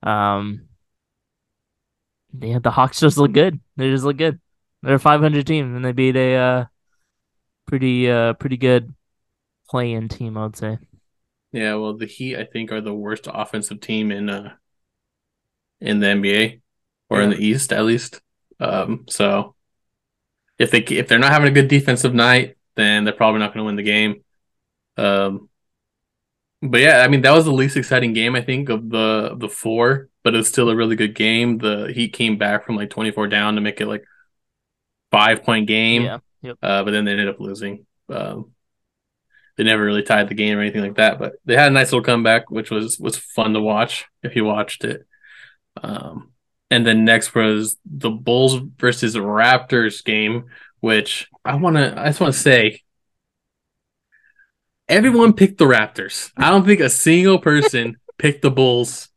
um, 0.03 0.67
yeah, 2.37 2.59
the 2.59 2.73
Hawks 2.73 2.99
just 2.99 3.19
look 3.19 3.31
good. 3.31 3.61
They 3.77 3.89
just 3.89 4.03
look 4.03 4.17
good. 4.17 4.41
They're 4.83 4.97
a 4.97 4.99
500 4.99 5.47
team, 5.47 5.77
and 5.77 5.85
they 5.85 5.93
beat 5.93 6.17
a 6.17 6.35
uh 6.35 6.65
pretty 7.69 8.11
uh 8.11 8.33
pretty 8.33 8.57
good 8.57 8.93
play-in 9.69 10.09
team, 10.09 10.37
I 10.37 10.43
would 10.43 10.57
say. 10.57 10.79
Yeah, 11.53 11.75
well, 11.75 11.97
the 11.97 12.07
Heat 12.07 12.37
I 12.37 12.45
think 12.45 12.73
are 12.73 12.81
the 12.81 12.95
worst 12.95 13.27
offensive 13.33 13.81
team 13.81 14.13
in 14.13 14.29
uh 14.29 14.55
in 15.81 16.01
the 16.01 16.07
NBA 16.07 16.61
or 17.09 17.23
in 17.23 17.31
the 17.31 17.45
East 17.45 17.73
at 17.73 17.85
least. 17.85 18.21
Um, 18.61 19.07
so 19.09 19.55
if 20.59 20.71
they 20.71 20.81
if 20.81 21.09
they're 21.09 21.19
not 21.19 21.33
having 21.33 21.49
a 21.49 21.55
good 21.55 21.69
defensive 21.69 22.15
night, 22.15 22.57
then 22.77 23.05
they're 23.05 23.15
probably 23.15 23.41
not 23.41 23.55
going 23.55 23.65
to 23.65 23.67
win 23.67 23.77
the 23.77 23.83
game. 23.83 24.23
Um, 24.97 25.49
but 26.63 26.81
yeah, 26.81 26.99
I 26.99 27.09
mean 27.09 27.23
that 27.23 27.33
was 27.33 27.47
the 27.47 27.53
least 27.53 27.77
exciting 27.77 28.13
game 28.13 28.37
I 28.37 28.43
think 28.43 28.69
of 28.69 28.91
the 28.91 29.35
the 29.37 29.49
four, 29.49 30.09
but 30.23 30.35
it's 30.35 30.49
still 30.49 30.69
a 30.69 30.77
really 30.77 30.97
good 30.97 31.15
game. 31.15 31.59
The 31.59 31.91
Heat 31.93 32.13
came 32.13 32.37
back 32.37 32.65
from 32.67 32.77
like 32.77 32.91
24 32.91 33.29
down 33.29 33.55
to 33.55 33.61
make 33.61 33.81
it 33.81 33.87
like 33.87 34.05
five 35.11 35.43
point 35.43 35.67
game. 35.67 36.03
Yeah. 36.03 36.19
Yep. 36.43 36.59
Uh, 36.63 36.85
but 36.85 36.91
then 36.91 37.05
they 37.05 37.13
ended 37.13 37.29
up 37.29 37.41
losing. 37.41 37.87
Um, 38.09 38.53
they 39.61 39.65
never 39.65 39.85
really 39.85 40.03
tied 40.03 40.27
the 40.31 40.35
game 40.35 40.57
or 40.57 40.63
anything 40.63 40.81
like 40.81 40.97
that, 40.97 41.19
but 41.19 41.35
they 41.45 41.55
had 41.55 41.71
a 41.71 41.75
nice 41.75 41.93
little 41.93 42.03
comeback, 42.03 42.51
which 42.51 42.71
was 42.71 42.99
was 42.99 43.19
fun 43.19 43.53
to 43.53 43.61
watch 43.61 44.07
if 44.23 44.35
you 44.35 44.43
watched 44.43 44.85
it. 44.85 45.07
Um, 45.83 46.33
and 46.71 46.87
then 46.87 47.05
next 47.05 47.35
was 47.35 47.77
the 47.85 48.09
Bulls 48.09 48.59
versus 48.79 49.17
Raptors 49.17 50.03
game, 50.03 50.47
which 50.81 51.29
I 51.45 51.57
want 51.57 51.77
to 51.77 51.93
I 52.01 52.07
just 52.07 52.23
want 52.23 52.33
to 52.33 52.41
say 52.41 52.81
everyone 54.89 55.35
picked 55.35 55.59
the 55.59 55.67
Raptors. 55.67 56.33
I 56.39 56.49
don't 56.49 56.65
think 56.65 56.81
a 56.81 56.89
single 56.89 57.39
person 57.39 57.99
picked 58.19 58.41
the 58.41 58.51
Bulls. 58.51 59.11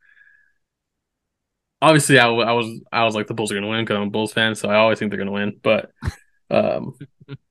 Obviously, 1.80 2.18
I, 2.18 2.26
I 2.26 2.52
was 2.52 2.82
I 2.92 3.04
was 3.04 3.14
like 3.14 3.28
the 3.28 3.34
Bulls 3.34 3.50
are 3.50 3.54
going 3.54 3.64
to 3.64 3.70
win 3.70 3.82
because 3.82 3.96
I'm 3.96 4.08
a 4.08 4.10
Bulls 4.10 4.34
fan, 4.34 4.56
so 4.56 4.68
I 4.68 4.74
always 4.74 4.98
think 4.98 5.10
they're 5.10 5.24
going 5.24 5.26
to 5.26 5.32
win. 5.32 5.58
But 5.62 5.90
um, 6.50 6.98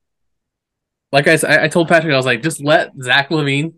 like 1.14 1.28
I, 1.28 1.38
I 1.66 1.68
told 1.68 1.88
Patrick, 1.88 2.12
I 2.12 2.18
was 2.18 2.26
like, 2.26 2.42
just 2.42 2.62
let 2.62 2.92
Zach 3.02 3.30
LaVine, 3.30 3.76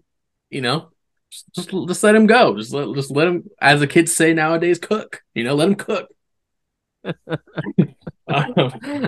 you 0.49 0.61
know, 0.61 0.89
just 1.29 1.69
just, 1.69 2.03
let 2.03 2.15
him 2.15 2.27
go. 2.27 2.55
Just 2.57 2.73
let 2.73 2.95
just 2.95 3.11
let 3.11 3.27
him, 3.27 3.43
as 3.59 3.81
the 3.81 3.87
kids 3.87 4.13
say 4.15 4.33
nowadays, 4.33 4.79
cook. 4.79 5.21
You 5.33 5.43
know, 5.43 5.53
let 5.53 5.67
him 5.67 5.75
cook. 5.75 6.07
Um, 8.27 9.07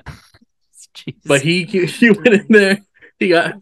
but 1.25 1.41
he 1.41 1.63
he 1.65 2.11
went 2.11 2.27
in 2.27 2.45
there. 2.49 2.79
He 3.17 3.29
got 3.29 3.55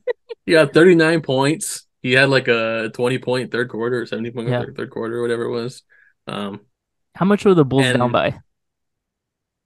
he 0.45 0.51
got 0.51 0.73
39 0.73 1.21
points. 1.21 1.87
He 2.01 2.11
had 2.11 2.29
like 2.29 2.47
a 2.49 2.91
20 2.93 3.19
point 3.19 3.51
third 3.51 3.69
quarter 3.69 4.01
or 4.01 4.05
70 4.05 4.31
point 4.31 4.49
Yeah. 4.49 4.59
third, 4.59 4.75
third 4.75 4.89
quarter, 4.89 5.21
whatever 5.21 5.43
it 5.43 5.51
was. 5.51 5.83
Um, 6.27 6.59
how 7.15 7.25
much 7.25 7.45
were 7.45 7.53
the 7.53 7.63
Bulls 7.63 7.85
down 7.93 8.11
by? 8.11 8.39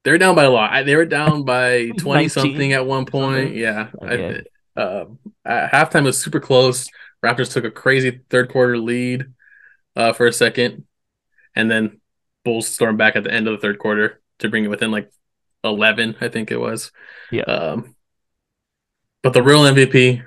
they're 0.04 0.20
down 0.20 0.36
by 0.36 0.44
a 0.44 0.50
lot. 0.52 0.72
I- 0.72 0.84
They 0.84 0.96
were 0.96 1.06
down 1.06 1.44
by 1.44 1.90
20 1.98 2.28
something 2.30 2.74
at 2.74 2.86
one 2.86 3.06
point. 3.06 3.56
Yeah. 3.56 3.90
Okay. 4.04 4.38
I, 4.38 4.44
uh, 4.80 5.06
at 5.46 5.72
halftime 5.72 6.02
it 6.02 6.04
was 6.06 6.22
super 6.22 6.40
close. 6.40 6.90
Raptors 7.24 7.52
took 7.52 7.66
a 7.66 7.72
crazy 7.72 8.22
third 8.30 8.50
quarter 8.50 8.78
lead 8.78 9.26
uh, 9.96 10.14
for 10.14 10.26
a 10.26 10.34
second, 10.34 10.86
and 11.56 11.70
then 11.70 12.00
Bulls 12.46 12.68
stormed 12.68 12.98
back 12.98 13.16
at 13.16 13.24
the 13.24 13.34
end 13.34 13.48
of 13.48 13.54
the 13.54 13.62
third 13.62 13.80
quarter 13.80 14.22
to 14.40 14.50
bring 14.50 14.64
it 14.64 14.70
within 14.70 14.92
like 14.92 15.12
11, 15.64 16.16
I 16.22 16.30
think 16.30 16.52
it 16.52 16.58
was. 16.58 16.92
Yeah. 17.32 17.44
Um, 17.44 17.96
but 19.22 19.34
the 19.34 19.44
real 19.44 19.64
MVP, 19.64 20.26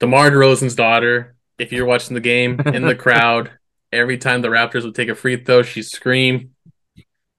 DeMar 0.00 0.30
DeRozan's 0.30 0.74
daughter. 0.74 1.36
If 1.56 1.70
you're 1.70 1.86
watching 1.86 2.14
the 2.14 2.20
game 2.20 2.60
in 2.66 2.84
the 2.84 2.94
crowd, 2.96 3.52
every 3.92 4.18
time 4.18 4.42
the 4.42 4.48
Raptors 4.48 4.82
would 4.82 4.96
take 4.96 5.08
a 5.08 5.14
free 5.14 5.36
throw, 5.36 5.62
she'd 5.62 5.84
scream. 5.84 6.50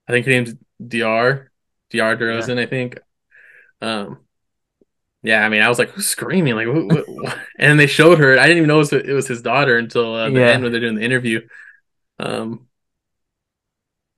I 0.08 0.12
think 0.14 0.26
her 0.26 0.32
name's 0.32 0.54
Dr. 0.80 1.52
Dr. 1.92 2.18
DeRozan, 2.18 2.58
I 2.58 2.66
think. 2.66 3.00
Um, 3.82 4.25
yeah, 5.26 5.46
I 5.46 5.50
mean, 5.50 5.62
I 5.62 5.70
was 5.70 5.80
like 5.80 5.98
screaming, 6.00 6.56
like, 6.56 6.68
what, 6.68 6.86
what, 6.86 7.10
what? 7.10 7.38
and 7.58 7.72
then 7.72 7.78
they 7.78 7.88
showed 7.88 8.20
her. 8.20 8.38
I 8.38 8.44
didn't 8.48 8.58
even 8.58 8.68
know 8.68 8.76
it 8.76 8.80
was, 8.80 8.94
it 8.94 9.08
was 9.14 9.28
his 9.28 9.42
daughter 9.42 9.78
until 9.78 10.14
uh, 10.14 10.30
the 10.30 10.40
Yeah. 10.40 10.48
end 10.52 10.64
when 10.64 10.72
they're 10.72 10.82
doing 10.82 10.96
the 10.96 11.04
interview. 11.04 11.42
Um, 12.20 12.68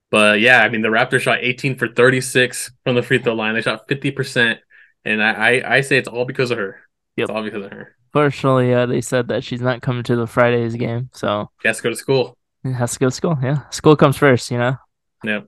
but 0.09 0.39
yeah, 0.39 0.61
I 0.61 0.69
mean, 0.69 0.81
the 0.81 0.87
Raptors 0.89 1.21
shot 1.21 1.39
18 1.41 1.75
for 1.77 1.87
36 1.87 2.71
from 2.83 2.95
the 2.95 3.03
free 3.03 3.19
throw 3.19 3.33
line. 3.33 3.55
They 3.55 3.61
shot 3.61 3.87
50%, 3.87 4.59
and 5.05 5.21
I, 5.23 5.31
I, 5.59 5.75
I 5.77 5.81
say 5.81 5.97
it's 5.97 6.07
all 6.07 6.25
because 6.25 6.51
of 6.51 6.57
her. 6.57 6.81
Yep. 7.17 7.29
It's 7.29 7.35
all 7.35 7.43
because 7.43 7.65
of 7.65 7.71
her. 7.71 7.95
Fortunately, 8.13 8.73
uh, 8.73 8.85
they 8.85 9.01
said 9.01 9.27
that 9.27 9.43
she's 9.43 9.61
not 9.61 9.81
coming 9.81 10.03
to 10.03 10.15
the 10.15 10.27
Fridays 10.27 10.75
game, 10.75 11.09
so 11.13 11.49
She 11.61 11.67
has 11.67 11.77
to 11.77 11.83
go 11.83 11.89
to 11.89 11.95
school. 11.95 12.37
it 12.63 12.73
has 12.73 12.93
to 12.93 12.99
go 12.99 13.07
to 13.07 13.11
school. 13.11 13.37
Yeah, 13.41 13.67
school 13.69 13.95
comes 13.95 14.17
first. 14.17 14.49
You 14.49 14.57
know, 14.59 14.77
Yep. 15.23 15.47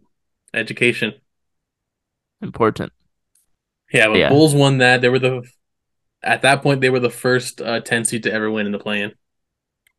Education. 0.54 1.14
important. 2.42 2.92
Yeah, 3.94 4.08
but 4.08 4.18
Yeah. 4.18 4.30
Bulls 4.30 4.54
won 4.56 4.78
that. 4.80 5.02
They 5.02 5.10
were 5.10 5.20
the 5.20 5.44
at 6.22 6.42
that 6.42 6.62
point 6.62 6.82
they 6.82 6.90
were 6.90 7.00
the 7.00 7.10
first 7.10 7.62
uh, 7.62 7.80
10 7.80 8.04
seed 8.06 8.24
to 8.24 8.32
ever 8.34 8.52
win 8.52 8.66
in 8.66 8.72
the 8.74 8.80
play-in. 8.80 9.14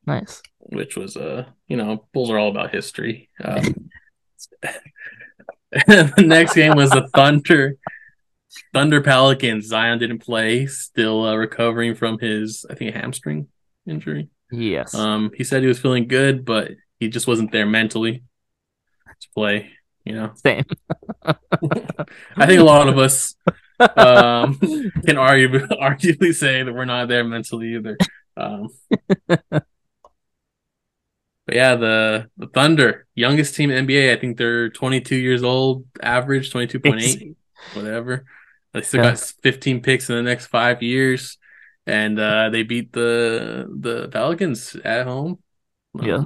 Nice. 0.07 0.43
which 0.59 0.97
was 0.97 1.17
uh 1.17 1.45
you 1.69 1.77
know 1.77 2.07
bulls 2.13 2.31
are 2.31 2.39
all 2.39 2.49
about 2.51 2.71
history 2.73 3.29
um, 3.45 3.91
the 5.73 6.25
next 6.27 6.55
game 6.55 6.75
was 6.75 6.91
the 6.91 7.07
thunder 7.15 7.77
thunder 8.73 9.01
pelicans 9.01 9.67
zion 9.67 9.99
didn't 9.99 10.19
play 10.21 10.67
still 10.67 11.25
uh, 11.25 11.37
recovering 11.37 11.95
from 11.95 12.19
his 12.19 12.65
i 12.71 12.75
think 12.75 12.95
a 12.95 12.99
hamstring 12.99 13.47
injury 13.87 14.29
Yes. 14.51 14.95
um 14.95 15.31
he 15.37 15.45
said 15.45 15.63
he 15.63 15.69
was 15.69 15.79
feeling 15.79 16.09
good 16.09 16.45
but 16.45 16.73
he 16.99 17.09
just 17.09 17.27
wasn't 17.29 17.53
there 17.53 17.67
mentally 17.67 18.23
to 19.21 19.29
play 19.35 19.71
you 20.05 20.15
know 20.15 20.33
Same. 20.35 20.65
i 21.25 22.47
think 22.47 22.61
a 22.61 22.65
lot 22.65 22.89
of 22.89 22.99
us 22.99 23.37
um 23.97 24.59
can 25.07 25.17
argue 25.19 25.49
arguably 25.83 26.35
say 26.35 26.63
that 26.63 26.73
we're 26.73 26.85
not 26.85 27.09
there 27.09 27.25
mentally 27.25 27.75
either 27.75 27.97
um 28.37 28.69
But 31.47 31.57
yeah, 31.57 31.77
the 31.77 32.31
the 32.37 32.47
Thunder, 32.47 33.07
youngest 33.15 33.55
team 33.57 33.71
in 33.71 33.87
NBA. 33.87 34.13
I 34.13 34.21
think 34.21 34.37
they're 34.37 34.71
22 34.71 35.17
years 35.17 35.43
old, 35.43 35.85
average 36.01 36.51
22.8, 36.53 37.35
whatever. 37.73 38.25
They 38.73 38.83
still 38.83 39.03
Yeah. 39.03 39.11
got 39.13 39.19
15 39.43 39.83
picks 39.83 40.09
in 40.09 40.17
the 40.17 40.23
next 40.23 40.47
five 40.47 40.83
years, 40.83 41.39
and 41.87 42.19
uh, 42.21 42.51
they 42.51 42.63
beat 42.63 42.93
the 42.93 43.67
the 43.81 44.09
Pelicans 44.09 44.77
at 44.77 45.07
home. 45.07 45.43
Um, 45.99 46.07
Yeah. 46.07 46.25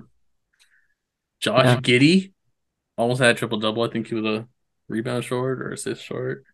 Josh 1.41 1.65
Yeah. 1.65 1.81
Giddey 1.81 2.33
almost 2.97 3.21
had 3.21 3.31
a 3.31 3.39
triple 3.39 3.59
double. 3.59 3.83
I 3.83 3.89
think 3.89 4.09
he 4.09 4.15
was 4.15 4.25
a 4.25 4.49
rebound 4.89 5.25
short 5.25 5.61
or 5.63 5.73
assist 5.73 6.03
short. 6.03 6.45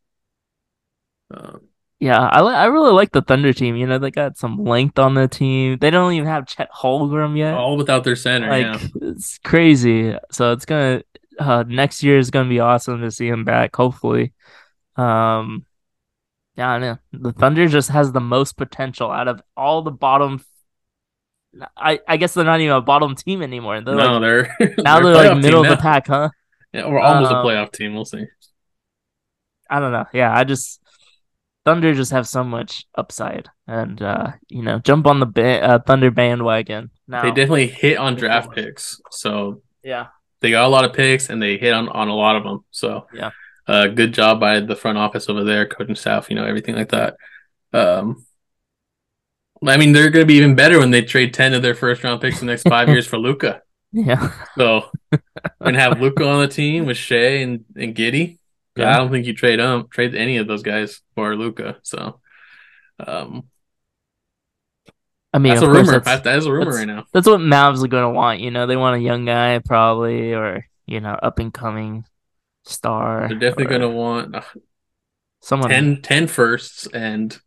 Um, 1.31 1.61
Yeah, 1.99 2.19
I 2.21 2.43
li- 2.43 2.55
I 2.55 2.67
really 2.67 2.93
like 2.93 3.13
the 3.13 3.23
Thunder 3.23 3.53
team. 3.53 3.77
You 3.77 3.87
know, 3.87 3.99
they 3.99 4.11
got 4.11 4.37
some 4.37 4.65
length 4.65 4.99
on 4.99 5.15
the 5.15 5.29
team. 5.29 5.79
They 5.81 5.91
don't 5.91 6.13
even 6.13 6.29
have 6.29 6.47
Chet 6.47 6.71
Holmgren 6.73 7.37
yet. 7.37 7.55
all 7.55 7.77
without 7.77 8.05
their 8.05 8.17
center. 8.17 8.49
like 8.49 8.65
yeah. 8.65 8.89
it's 9.03 9.39
crazy. 9.39 10.17
So 10.33 10.53
it's 10.53 10.65
gonna 10.65 11.03
uh, 11.39 11.65
next 11.67 12.03
year 12.03 12.19
is 12.19 12.31
gonna 12.31 12.49
be 12.49 12.61
awesome 12.61 13.01
to 13.01 13.11
see 13.11 13.29
him 13.29 13.45
back. 13.45 13.77
Hopefully, 13.77 14.33
um, 14.97 15.67
yeah, 16.57 16.71
I 16.71 16.79
know 16.79 16.99
the 17.13 17.33
Thunder 17.33 17.69
just 17.69 17.91
has 17.91 18.13
the 18.13 18.21
most 18.21 18.57
potential 18.57 19.11
out 19.11 19.29
of 19.29 19.43
all 19.57 19.83
the 19.83 19.91
bottom 19.91 20.43
I, 21.77 22.01
I 22.07 22.17
guess 22.17 22.35
they're 22.35 22.45
not 22.45 22.61
even 22.61 22.77
a 22.77 22.81
bottom 22.81 23.15
team 23.15 23.43
anymore. 23.43 23.81
They're 23.81 23.95
no, 23.95 24.19
like 24.19 24.21
they're 24.21 24.75
now 24.79 25.01
they're 25.01 25.13
they're, 25.13 25.35
like 25.35 25.43
middle 25.43 25.63
of 25.63 25.69
the 25.69 25.77
pack, 25.77 26.07
huh? 26.07 26.31
Yeah, 26.73 26.87
we're 26.87 27.01
almost 27.01 27.33
a 27.33 27.37
Um, 27.37 27.47
playoff 27.47 27.73
team. 27.73 27.95
We'll 27.95 28.05
see. 28.05 28.25
I 29.69 29.81
don't 29.81 29.93
know. 29.93 30.07
Yeah, 30.13 30.33
I 30.37 30.45
just 30.45 30.80
Thunder 31.65 31.93
just 31.95 32.13
have 32.13 32.27
so 32.27 32.43
much 32.43 32.87
upside, 32.95 33.49
and 33.67 34.01
uh, 34.01 34.33
you 34.49 34.63
know, 34.63 34.79
jump 34.79 35.07
on 35.07 35.21
the 35.21 35.27
ba- 35.27 35.63
uh, 35.63 35.79
Thunder 35.81 36.11
bandwagon 36.11 36.91
now. 37.07 37.23
They 37.23 37.29
definitely 37.31 37.67
hit 37.69 37.99
on 37.99 38.15
draft 38.15 38.53
picks, 38.55 39.01
so 39.11 39.63
yeah, 39.85 40.07
they 40.41 40.51
got 40.51 40.65
a 40.67 40.69
lot 40.69 40.85
of 40.87 40.95
picks 40.95 41.29
and 41.29 41.41
they 41.43 41.59
hit 41.59 41.73
on, 41.75 41.89
on 41.91 42.09
a 42.09 42.15
lot 42.15 42.37
of 42.37 42.45
them. 42.45 42.65
So 42.71 43.07
Yeah. 43.13 43.31
uh, 43.69 43.89
good 43.89 44.15
job 44.15 44.41
by 44.41 44.61
the 44.61 44.75
front 44.75 44.97
office 44.99 45.29
over 45.29 45.45
there, 45.45 45.67
coaching 45.67 45.95
staff, 45.97 46.31
you 46.31 46.37
know, 46.37 46.45
everything 46.47 46.75
like 46.77 46.89
that. 46.91 47.17
Um, 47.75 48.25
I 49.67 49.77
mean, 49.77 49.93
they're 49.93 50.09
going 50.11 50.23
to 50.23 50.27
be 50.27 50.35
even 50.39 50.55
better 50.55 50.79
when 50.79 50.91
they 50.91 51.03
trade 51.03 51.35
ten 51.35 51.53
of 51.53 51.61
their 51.63 51.75
first 51.75 52.03
round 52.03 52.21
picks 52.23 52.41
in 52.41 52.47
the 52.47 52.53
next 52.55 52.63
five 52.69 52.89
years 52.95 53.07
for 53.07 53.19
Luka. 53.19 53.61
yeah, 53.93 54.33
So 54.57 54.89
we're 55.13 55.21
gonna 55.63 55.79
have 55.81 56.01
Luka 56.01 56.27
on 56.27 56.41
the 56.41 56.49
team 56.49 56.87
with 56.87 56.97
Shai 56.97 57.43
and, 57.45 57.65
and 57.77 57.95
Giddey. 57.95 58.39
Yeah. 58.77 58.95
I 58.95 58.99
don't 58.99 59.11
think 59.11 59.27
you 59.27 59.35
trade 59.35 59.61
um 59.61 59.89
trade 59.91 60.15
any 60.15 60.37
of 60.37 60.47
those 60.47 60.63
guys 60.63 61.01
for 61.15 61.37
Luka. 61.37 61.79
So 61.83 62.21
um, 63.07 63.49
I 65.33 65.39
mean, 65.39 65.55
that's 65.55 65.63
a 65.63 65.71
rumor. 65.71 66.01
that's 66.01 66.25
That 66.25 66.39
is 66.39 66.47
a 66.47 66.53
rumor 66.53 66.73
right 66.73 66.87
now. 66.87 67.05
that's 67.13 67.27
what 67.27 67.41
Mavs 67.41 67.85
are 67.85 67.89
gonna 67.89 68.11
want. 68.11 68.41
You 68.41 68.51
know, 68.51 68.67
they 68.67 68.77
want 68.77 68.97
a 68.97 69.05
young 69.05 69.25
guy 69.25 69.59
probably, 69.59 70.35
or 70.35 70.67
you 70.87 71.01
know, 71.01 71.15
up 71.15 71.39
and 71.39 71.53
coming 71.53 72.05
star. 72.65 73.29
They're 73.29 73.39
definitely 73.39 73.67
gonna 73.67 73.91
want 73.91 74.35
uh, 74.35 74.43
someone. 75.41 75.71
10, 75.71 76.03
10 76.03 76.27
firsts 76.27 76.87
and 76.89 77.39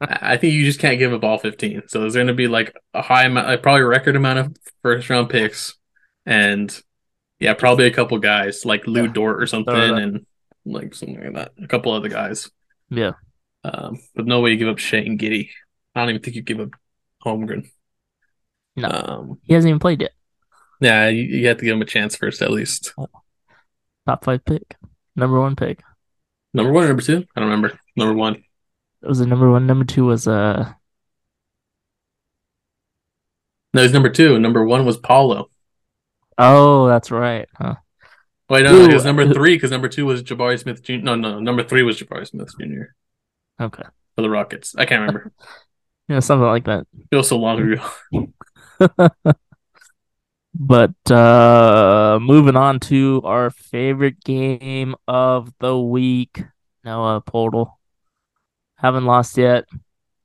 I 0.00 0.18
I 0.32 0.36
think 0.36 0.54
you 0.54 0.64
just 0.64 0.80
can't 0.80 0.98
give 0.98 1.12
up 1.12 1.24
all 1.24 1.38
15. 1.38 1.82
So 1.88 2.00
there's 2.00 2.14
going 2.14 2.26
to 2.26 2.34
be 2.34 2.48
like 2.48 2.76
a 2.94 3.02
high 3.02 3.24
amount, 3.24 3.46
like 3.46 3.62
probably 3.62 3.82
record 3.82 4.16
amount 4.16 4.38
of 4.38 4.56
first 4.82 5.08
round 5.10 5.30
picks. 5.30 5.74
And 6.26 6.76
yeah, 7.40 7.54
probably 7.54 7.86
a 7.86 7.92
couple 7.92 8.18
guys 8.18 8.64
like 8.64 8.86
Lu 8.86 9.04
Yeah. 9.06 9.12
Dort 9.12 9.42
or 9.42 9.46
something 9.46 9.74
and 9.74 10.26
like 10.64 10.94
something 10.94 11.20
like 11.22 11.34
that. 11.34 11.52
A 11.62 11.66
couple 11.66 11.92
other 11.92 12.08
guys. 12.08 12.50
Yeah, 12.90 13.12
Um, 13.64 13.98
but 14.14 14.26
no 14.26 14.40
way 14.40 14.50
you 14.50 14.56
give 14.56 14.68
up 14.68 14.78
Shane 14.78 15.18
Giddey. 15.18 15.50
I 15.94 16.00
don't 16.00 16.10
even 16.10 16.22
think 16.22 16.36
you 16.36 16.42
give 16.42 16.60
up 16.60 16.70
Holmgren. 17.24 17.70
No. 18.76 18.88
Um, 18.88 19.38
he 19.44 19.54
hasn't 19.54 19.68
even 19.70 19.78
played 19.80 20.00
yet. 20.00 20.12
yeah, 20.80 21.08
you, 21.08 21.22
you 21.22 21.48
have 21.48 21.58
to 21.58 21.64
give 21.64 21.74
him 21.74 21.82
a 21.82 21.86
chance 21.86 22.16
first 22.16 22.42
at 22.42 22.50
least. 22.50 22.92
Top 24.06 24.24
five 24.24 24.44
pick, 24.44 24.76
number 25.16 25.40
one 25.40 25.56
pick. 25.56 25.82
Number 26.52 26.72
one 26.72 26.84
or 26.84 26.88
number 26.88 27.02
two? 27.02 27.24
I 27.36 27.40
don't 27.40 27.48
remember. 27.50 27.78
Number 27.96 28.14
one. 28.14 28.34
It 29.02 29.08
was 29.08 29.18
the 29.20 29.26
number 29.26 29.50
one. 29.50 29.66
Number 29.66 29.84
two 29.84 30.04
was 30.06 30.26
uh 30.26 30.72
No, 33.72 33.82
he's 33.82 33.92
number 33.92 34.08
two. 34.10 34.38
Number 34.38 34.64
one 34.64 34.84
was 34.84 34.96
Paolo. 34.96 35.48
Oh, 36.40 36.88
that's 36.88 37.10
right. 37.10 37.48
Huh. 37.54 37.76
Wait, 38.48 38.64
no, 38.64 38.74
Ooh, 38.74 38.88
it 38.88 38.94
was 38.94 39.04
number 39.04 39.32
three 39.32 39.54
because 39.56 39.70
number 39.70 39.88
two 39.88 40.06
was 40.06 40.22
Jabari 40.22 40.58
Smith 40.58 40.82
Jr. 40.82 40.94
No, 40.94 41.14
no, 41.14 41.38
number 41.38 41.62
three 41.62 41.82
was 41.82 42.00
Jabari 42.00 42.26
Smith 42.26 42.52
Jr. 42.58 42.94
Okay, 43.62 43.84
for 44.16 44.22
the 44.22 44.30
Rockets. 44.30 44.74
I 44.76 44.86
can't 44.86 45.00
remember. 45.00 45.32
yeah, 46.08 46.20
something 46.20 46.46
like 46.46 46.64
that. 46.64 46.86
Feels 47.10 47.28
so 47.28 47.38
long 47.38 47.78
ago. 48.80 49.12
But 50.54 51.10
uh 51.10 52.18
moving 52.20 52.56
on 52.56 52.80
to 52.80 53.22
our 53.24 53.50
favorite 53.50 54.22
game 54.24 54.94
of 55.06 55.52
the 55.60 55.78
week. 55.78 56.42
Noah 56.84 57.22
Poeltl. 57.22 57.74
Haven't 58.76 59.04
lost 59.06 59.38
yet. 59.38 59.66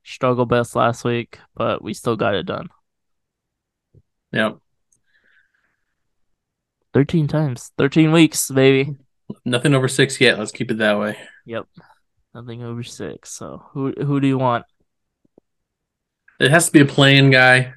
Struggle 0.04 0.46
best 0.46 0.74
last 0.76 1.04
week, 1.04 1.38
but 1.54 1.82
we 1.82 1.94
still 1.94 2.16
got 2.16 2.34
it 2.34 2.46
done. 2.46 2.68
Yep. 4.32 4.58
13 6.96 7.28
times. 7.28 7.72
13 7.76 8.10
weeks, 8.10 8.50
baby. 8.50 8.96
Nothing 9.44 9.74
over 9.74 9.86
six 9.86 10.18
yet. 10.18 10.38
Let's 10.38 10.50
keep 10.50 10.70
it 10.70 10.78
that 10.78 10.98
way. 10.98 11.18
Yep. 11.44 11.66
Nothing 12.34 12.62
over 12.62 12.82
six. 12.82 13.34
So 13.34 13.66
who 13.72 13.92
who 13.92 14.18
do 14.18 14.26
you 14.26 14.38
want? 14.38 14.64
It 16.40 16.50
has 16.50 16.64
to 16.64 16.72
be 16.72 16.80
a 16.80 16.86
playing 16.86 17.32
guy. 17.32 17.74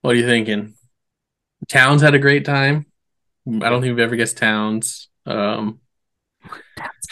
What 0.00 0.12
are 0.12 0.18
you 0.18 0.24
thinking? 0.24 0.72
Towns 1.68 2.00
had 2.00 2.14
a 2.14 2.18
great 2.18 2.46
time. 2.46 2.86
I 3.46 3.68
don't 3.68 3.82
think 3.82 3.94
we've 3.94 4.06
ever 4.06 4.16
guessed 4.16 4.38
Towns. 4.38 5.10
Um, 5.26 5.79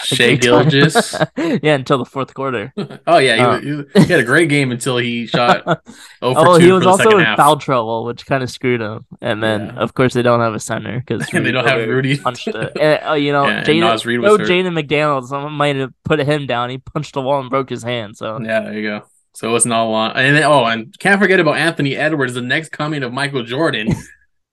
Shai. 0.05 0.37
Gilgeous. 0.37 1.15
yeah, 1.37 1.75
until 1.75 1.99
the 1.99 2.05
fourth 2.05 2.33
quarter. 2.33 2.73
oh 3.07 3.19
yeah, 3.19 3.59
he, 3.61 3.73
Oh. 3.73 3.85
he, 3.95 4.07
had 4.07 4.21
a 4.21 4.25
great 4.25 4.49
game 4.49 4.71
until 4.71 4.97
he 4.97 5.27
shot 5.27 5.65
0 5.65 5.77
for 6.21 6.49
oh, 6.49 6.59
2 6.59 6.65
he 6.65 6.73
was 6.73 6.87
also 6.87 7.19
in 7.19 7.25
half. 7.25 7.37
foul 7.37 7.57
trouble, 7.57 8.05
which 8.05 8.25
kind 8.25 8.43
of 8.43 8.51
screwed 8.51 8.81
him. 8.81 9.05
And 9.21 9.43
then, 9.43 9.67
Yeah. 9.67 9.73
of 9.83 9.95
course, 9.95 10.15
they 10.15 10.23
don't 10.23 10.41
have 10.41 10.55
a 10.55 10.61
center 10.61 11.01
because 11.01 11.27
they 11.29 11.51
don't 11.51 11.67
have 11.67 11.87
Rudy. 11.89 12.17
punched 12.17 12.49
it. 12.49 12.77
And, 12.81 13.01
uh, 13.09 13.13
you 13.15 13.33
know, 13.33 13.47
Yeah, 13.47 13.65
Jaden, 13.65 13.81
Naz 13.81 14.07
Reid 14.07 14.21
no 14.21 14.33
was 14.33 14.41
hurt. 14.41 14.49
Jaden 14.49 14.79
McDaniel. 14.79 15.25
Someone 15.27 15.53
might 15.53 15.77
have 15.77 15.93
put 16.05 16.21
him 16.21 16.47
down. 16.47 16.71
He 16.71 16.79
punched 16.79 17.15
the 17.15 17.23
wall 17.23 17.41
and 17.41 17.51
broke 17.51 17.69
his 17.69 17.83
hand. 17.83 18.17
So 18.17 18.39
Yeah, 18.41 18.61
there 18.61 18.73
you 18.75 18.83
go. 18.83 19.03
So 19.35 19.55
it's 19.57 19.67
not 19.67 19.85
a 19.87 19.89
lot. 19.89 20.17
And 20.17 20.37
then, 20.37 20.45
oh, 20.45 20.65
and 20.65 20.97
can't 20.99 21.21
forget 21.21 21.39
about 21.41 21.57
Anthony 21.57 21.97
Edwards, 21.97 22.35
the 22.35 22.41
next 22.41 22.71
coming 22.71 23.03
of 23.03 23.13
Michael 23.13 23.43
Jordan. 23.45 23.89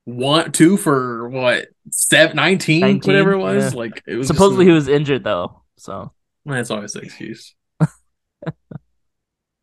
One, 0.06 0.52
two 0.52 0.78
for 0.78 1.28
what, 1.30 1.68
seven, 1.90 2.36
19, 2.36 2.80
19, 2.80 3.10
whatever 3.12 3.34
it 3.34 3.40
was. 3.40 3.74
yeah. 3.74 3.80
Like 3.80 4.04
it 4.08 4.16
was 4.16 4.28
supposedly 4.28 4.66
just, 4.66 4.70
he 4.70 4.74
was 4.74 4.88
injured 4.88 5.24
though. 5.24 5.64
So 5.78 6.14
That's 6.46 6.70
always 6.72 6.94
the 6.94 7.00
excuse. 7.02 7.56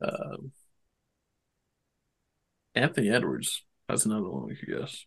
um, 0.00 0.52
Anthony 2.74 3.10
Edwards. 3.10 3.62
That's 3.88 4.04
another 4.06 4.28
one 4.28 4.46
we 4.46 4.56
could 4.56 4.68
guess. 4.68 5.06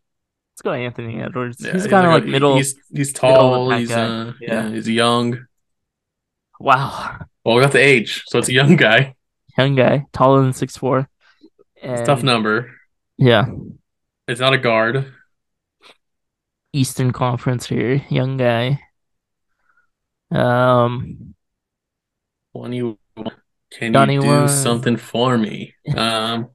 let's 0.53 0.61
go 0.63 0.71
Anthony 0.71 1.21
Edwards. 1.21 1.57
Yeah, 1.59 1.73
he's 1.73 1.87
kind 1.87 2.07
of 2.07 2.13
like, 2.13 2.25
middle. 2.25 2.55
He's 2.55 2.75
he's 2.93 3.11
tall. 3.13 3.71
He's 3.71 3.91
uh, 3.91 4.33
Yeah. 4.39 4.63
yeah. 4.65 4.69
he's 4.69 4.87
young. 4.87 5.45
wow, 6.59 7.17
Well, 7.43 7.55
we 7.55 7.61
got 7.61 7.71
the 7.73 7.79
age, 7.79 8.23
so 8.27 8.39
it's 8.39 8.47
a 8.49 8.53
young 8.53 8.75
guy. 8.77 9.15
young 9.57 9.75
guy, 9.75 10.05
taller 10.13 10.41
than 10.43 10.53
six 10.53 10.77
four. 10.77 11.09
It's 11.75 12.01
a 12.01 12.05
tough 12.05 12.23
number. 12.23 12.71
Yeah, 13.17 13.45
It's 14.27 14.39
not 14.39 14.53
a 14.53 14.57
guard. 14.57 15.11
Eastern 16.75 17.11
Conference 17.11 17.65
here, 17.65 18.03
young 18.09 18.35
guy. 18.35 18.81
Um, 20.29 21.33
One 22.51 22.73
you 22.73 22.99
can 23.71 23.93
you 24.09 24.21
do 24.21 24.47
something 24.49 24.97
for 24.97 25.37
me? 25.37 25.73
Um, 25.95 26.49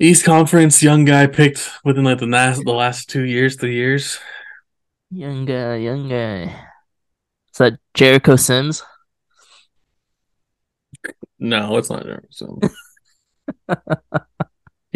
East 0.00 0.24
Conference 0.24 0.82
young 0.82 1.04
guy 1.04 1.26
picked 1.26 1.70
within 1.84 2.04
like 2.04 2.18
the 2.18 2.26
last 2.26 2.64
the 2.64 2.72
last 2.72 3.08
two 3.08 3.22
years, 3.22 3.56
three 3.56 3.74
years. 3.74 4.18
young 5.10 5.44
guy, 5.44 5.76
young 5.76 6.08
guy. 6.08 6.42
Is 7.52 7.58
that 7.58 7.78
Jericho 7.94 8.34
Sims? 8.36 8.82
No, 11.38 11.76
it's 11.76 11.88
not 11.88 12.02
Jericho 12.02 12.28
Sims. 12.30 12.74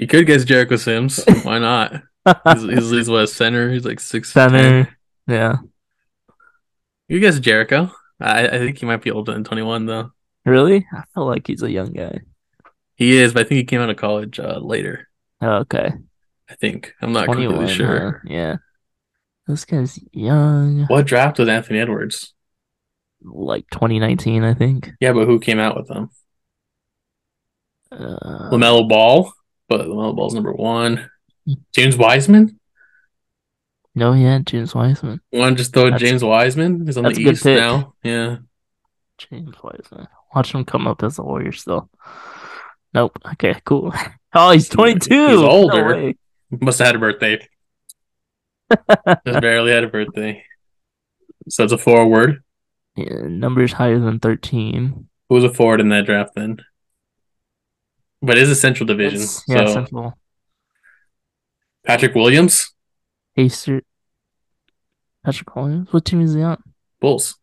you 0.00 0.06
could 0.06 0.26
guess 0.26 0.44
Jericho 0.44 0.76
Sims. 0.76 1.22
Why 1.42 1.58
not? 1.58 1.92
He's, 2.24 2.62
he's, 2.62 2.90
he's 2.90 3.10
what 3.10 3.24
a 3.24 3.26
center. 3.26 3.70
He's 3.70 3.84
like 3.84 4.00
six 4.00 4.32
Center. 4.32 4.88
Yeah. 5.26 5.56
You 7.06 7.20
guess 7.20 7.38
Jericho. 7.38 7.92
I, 8.18 8.48
I 8.48 8.58
think 8.58 8.78
he 8.78 8.86
might 8.86 9.02
be 9.02 9.10
older 9.10 9.32
than 9.32 9.44
twenty 9.44 9.62
one 9.62 9.84
though. 9.84 10.12
Really? 10.46 10.86
I 10.90 11.02
feel 11.14 11.26
like 11.26 11.46
he's 11.46 11.62
a 11.62 11.70
young 11.70 11.92
guy. 11.92 12.20
He 12.94 13.18
is, 13.18 13.34
but 13.34 13.44
I 13.44 13.48
think 13.48 13.58
he 13.58 13.64
came 13.64 13.80
out 13.82 13.90
of 13.90 13.96
college 13.96 14.40
uh, 14.40 14.58
later. 14.58 15.08
Oh, 15.42 15.56
okay. 15.58 15.92
I 16.48 16.54
think 16.54 16.94
I'm 17.02 17.12
not 17.12 17.26
completely 17.26 17.68
sure. 17.68 18.22
huh? 18.24 18.28
Yeah. 18.30 18.56
This 19.46 19.66
guy's 19.66 19.98
young. 20.12 20.86
What 20.86 21.06
draft 21.06 21.38
was 21.38 21.48
Anthony 21.48 21.78
Edwards? 21.78 22.32
Like 23.22 23.68
2019, 23.70 24.44
I 24.44 24.54
think. 24.54 24.92
Yeah, 24.98 25.12
but 25.12 25.26
who 25.26 25.40
came 25.40 25.58
out 25.58 25.76
with 25.76 25.90
him? 25.90 26.08
Uh, 27.92 28.50
LaMelo 28.50 28.88
Ball, 28.88 29.32
but 29.70 29.86
LaMelo 29.86 30.14
Ball's 30.14 30.34
number 30.34 30.52
one. 30.52 31.08
James 31.74 31.96
Wiseman. 31.96 32.60
no, 33.94 34.12
yeah, 34.12 34.38
James 34.44 34.74
Wiseman. 34.74 35.20
Want 35.32 35.56
to 35.56 35.62
just 35.62 35.72
throw 35.72 35.84
That's- 35.84 36.00
James 36.02 36.22
Wiseman? 36.22 36.84
He's 36.84 36.98
on 36.98 37.04
that's 37.04 37.16
the 37.16 37.22
East 37.24 37.44
now. 37.46 37.94
Yeah, 38.04 38.36
James 39.16 39.54
Wiseman. 39.62 40.06
Watch 40.34 40.54
him 40.54 40.64
come 40.66 40.86
up 40.86 41.02
as 41.02 41.18
a 41.18 41.22
Warrior 41.22 41.52
still. 41.52 41.88
Nope. 42.92 43.18
Okay, 43.32 43.54
cool. 43.64 43.94
Oh, 44.32 44.52
he's 44.52 44.68
22. 44.68 45.26
He's 45.26 45.38
older. 45.40 45.86
way. 45.88 46.14
must 46.60 46.78
have 46.78 46.86
had 46.86 46.94
a 46.94 46.98
birthday. 47.00 47.48
Just 49.26 49.40
barely 49.40 49.72
had 49.72 49.82
a 49.82 49.88
birthday. 49.88 50.44
So 51.48 51.64
it's 51.64 51.72
a 51.72 51.78
forward. 51.78 52.44
Yeah, 52.94 53.22
numbers 53.26 53.72
higher 53.72 53.98
than 53.98 54.20
13. 54.20 55.08
Who 55.28 55.34
was 55.34 55.42
a 55.42 55.52
forward 55.52 55.80
in 55.80 55.88
that 55.88 56.06
draft 56.06 56.36
then? 56.36 56.58
But 58.22 58.36
it 58.36 58.42
is 58.42 58.50
a 58.50 58.54
Central 58.56 58.86
Division. 58.86 59.20
That's- 59.20 59.44
yeah, 59.48 59.66
so 59.66 59.72
Central. 59.74 60.18
Patrick 61.86 62.14
Williams, 62.14 62.72
Haster. 63.38 63.80
Patrick 65.24 65.54
Williams. 65.56 65.92
What 65.92 66.04
team 66.04 66.20
is 66.20 66.34
he 66.34 66.42
on? 66.42 66.62
Bulls, 67.00 67.36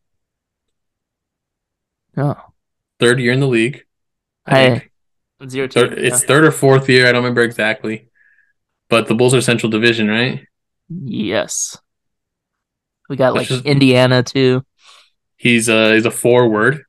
Oh, 2.15 2.35
third 2.99 3.19
year 3.19 3.31
in 3.33 3.39
the 3.39 3.47
league. 3.47 3.83
I 4.45 4.51
Hey, 4.55 4.69
think. 4.79 4.91
it's 5.41 5.55
your 5.55 5.67
team. 5.67 5.89
Third, 5.89 5.97
it's 5.99 6.23
third 6.23 6.43
or 6.45 6.51
fourth 6.51 6.87
year. 6.89 7.07
I 7.07 7.11
don't 7.11 7.23
remember 7.23 7.41
exactly. 7.41 8.09
But 8.89 9.07
the 9.07 9.15
Bulls 9.15 9.33
are 9.33 9.41
Central 9.41 9.69
Division, 9.69 10.07
right? 10.07 10.45
yes. 10.89 11.77
We 13.09 13.15
got 13.17 13.33
like 13.35 13.47
just- 13.47 13.65
Indiana 13.65 14.21
too. 14.23 14.63
He's 15.37 15.69
uh 15.69 15.93
he's 15.93 16.05
a 16.05 16.11
forward. 16.11 16.83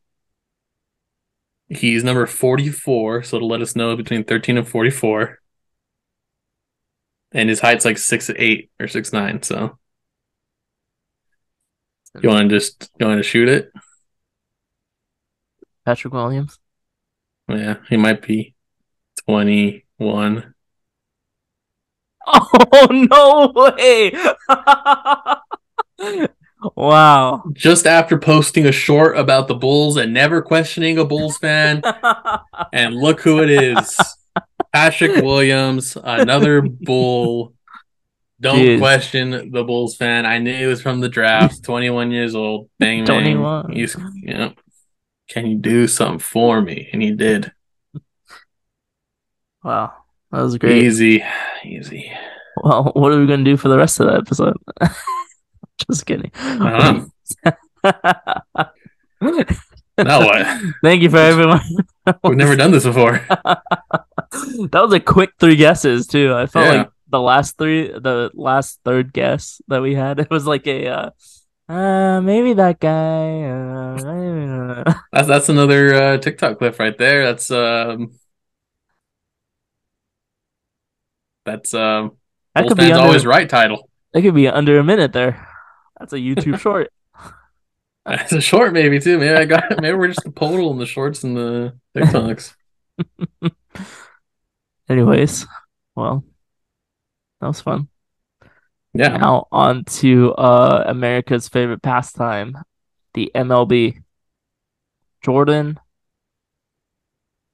He's 1.69 2.03
number 2.03 2.27
44, 2.27 3.23
so 3.23 3.37
it'll 3.37 3.49
let 3.49 3.61
us 3.61 3.77
know 3.77 3.95
between 3.95 4.25
13 4.25 4.57
and 4.57 4.67
44. 4.67 5.39
And 7.33 7.49
his 7.49 7.61
height's 7.61 7.85
like 7.85 7.99
six 7.99 8.31
eight 8.37 8.71
or 8.81 8.89
six 8.89 9.13
nine, 9.13 9.43
so 9.43 9.79
you 12.23 12.29
wanna 12.31 12.49
just 12.49 12.91
you 12.99 13.07
wanna 13.07 13.23
shoot 13.23 13.49
it? 13.51 13.71
Patrick 15.85 16.15
Williams. 16.15 16.59
Yeah, 17.49 17.77
he 17.89 17.99
might 17.99 18.23
be 18.23 18.55
21. 19.27 20.55
Oh 22.27 22.89
no 23.11 23.53
way! 23.55 24.13
wow. 26.77 27.45
Just 27.53 27.87
after 27.87 28.19
posting 28.19 28.67
a 28.67 28.73
short 28.73 29.17
about 29.17 29.49
the 29.49 29.55
Bulls 29.55 29.97
and 29.97 30.13
never 30.13 30.43
questioning 30.43 30.99
a 30.99 31.05
Bulls 31.05 31.39
fan, 31.39 31.83
and 32.73 32.95
look 32.95 33.21
who 33.21 33.43
it 33.43 33.51
is. 33.51 33.99
Patrick 34.73 35.23
Williams, 35.23 35.97
another 36.03 36.63
Bull. 36.63 37.55
Don't 38.41 38.59
Jeez. 38.59 38.79
question 38.79 39.51
the 39.51 39.65
Bulls 39.65 39.97
fan. 39.97 40.25
I 40.25 40.39
knew 40.39 40.53
it 40.53 40.67
was 40.67 40.81
from 40.81 41.01
the 41.01 41.09
draft. 41.09 41.65
21 41.65 42.13
years 42.13 42.37
old. 42.37 42.71
Bang, 42.79 43.05
bang. 43.05 43.35
21. 43.35 43.73
He's, 43.73 43.97
you 44.15 44.35
know, 44.35 44.53
can 45.29 45.47
you 45.47 45.57
do 45.57 45.89
something 45.89 46.21
for 46.21 46.61
me? 46.61 46.89
And 46.93 47.03
he 47.03 47.13
did. 47.13 47.53
wow, 49.65 49.93
that 50.31 50.41
was 50.41 50.57
great. 50.57 50.85
Easy, 50.85 51.25
easy. 51.65 52.13
Well, 52.63 52.93
what 52.95 53.13
are 53.13 53.21
we 53.21 53.27
gonna 53.27 53.45
do 53.45 53.57
for 53.57 53.69
the 53.69 53.77
rest 53.79 54.01
of 54.01 54.07
the 54.07 54.15
episode? 54.15 54.57
Just 55.91 56.07
kidding. 56.07 56.31
I 56.35 57.07
Now 59.99 60.21
what? 60.21 60.47
Thank 60.83 61.03
you 61.03 61.11
for 61.11 61.19
everyone. 61.19 61.61
We've 62.25 62.37
never 62.37 62.57
done 62.57 62.71
this 62.71 62.85
before. 62.85 63.13
that 63.29 64.71
was 64.73 64.93
a 64.93 65.01
quick 65.01 65.31
three 65.39 65.57
guesses 65.57 66.07
too. 66.07 66.35
I 66.35 66.47
felt 66.47 66.67
Yeah. 66.67 66.73
like 66.73 66.91
the 67.09 67.21
last 67.21 67.59
three, 67.59 67.89
the 67.89 68.31
last 68.35 68.81
third 68.85 69.13
guess 69.13 69.61
that 69.69 69.83
we 69.83 69.95
had, 69.95 70.21
it 70.25 70.31
was 70.31 70.47
like 70.47 70.67
a, 70.67 70.87
uh, 70.87 71.11
uh 71.69 72.21
maybe 72.21 72.55
that 72.55 72.81
guy. 72.81 73.43
Uh, 73.43 74.85
That's 75.13 75.29
that's 75.29 75.49
another 75.49 75.95
uh, 75.95 76.19
TikTok 76.19 76.59
clip 76.59 76.79
right 76.79 76.97
there. 76.97 77.25
That's 77.25 77.51
um, 77.51 78.13
that's 81.45 81.75
um, 81.75 82.17
that 82.55 82.69
could 82.69 82.77
be 82.77 82.93
under, 82.93 83.01
always 83.01 83.27
right 83.27 83.49
title. 83.49 83.91
That 84.13 84.23
could 84.23 84.35
be 84.35 84.49
under 84.49 84.79
a 84.79 84.85
minute 84.85 85.13
there. 85.13 85.48
That's 85.99 86.13
a 86.13 86.17
YouTube 86.19 86.61
short. 86.61 86.91
It's 88.11 88.33
a 88.33 88.41
short 88.41 88.73
maybe 88.73 88.99
too. 89.01 89.19
Maybe 89.19 89.35
I 89.35 89.45
got 89.45 89.83
maybe 89.83 89.95
we're 89.95 90.09
just 90.09 90.25
the 90.25 90.31
total 90.31 90.71
in 90.71 90.79
the 90.79 90.87
shorts 90.87 91.25
and 91.25 91.37
the 91.37 91.79
TikToks. 91.95 92.55
Anyways, 94.89 95.47
well, 95.95 96.25
that 97.41 97.47
was 97.49 97.61
fun. 97.61 97.89
Yeah. 98.95 99.17
Now 99.19 99.47
on 99.53 99.85
to 100.01 100.33
uh 100.33 100.85
America's 100.87 101.49
favorite 101.49 101.83
pastime, 101.83 102.57
the 103.13 103.31
MLB. 103.35 104.03
Jordan, 105.23 105.79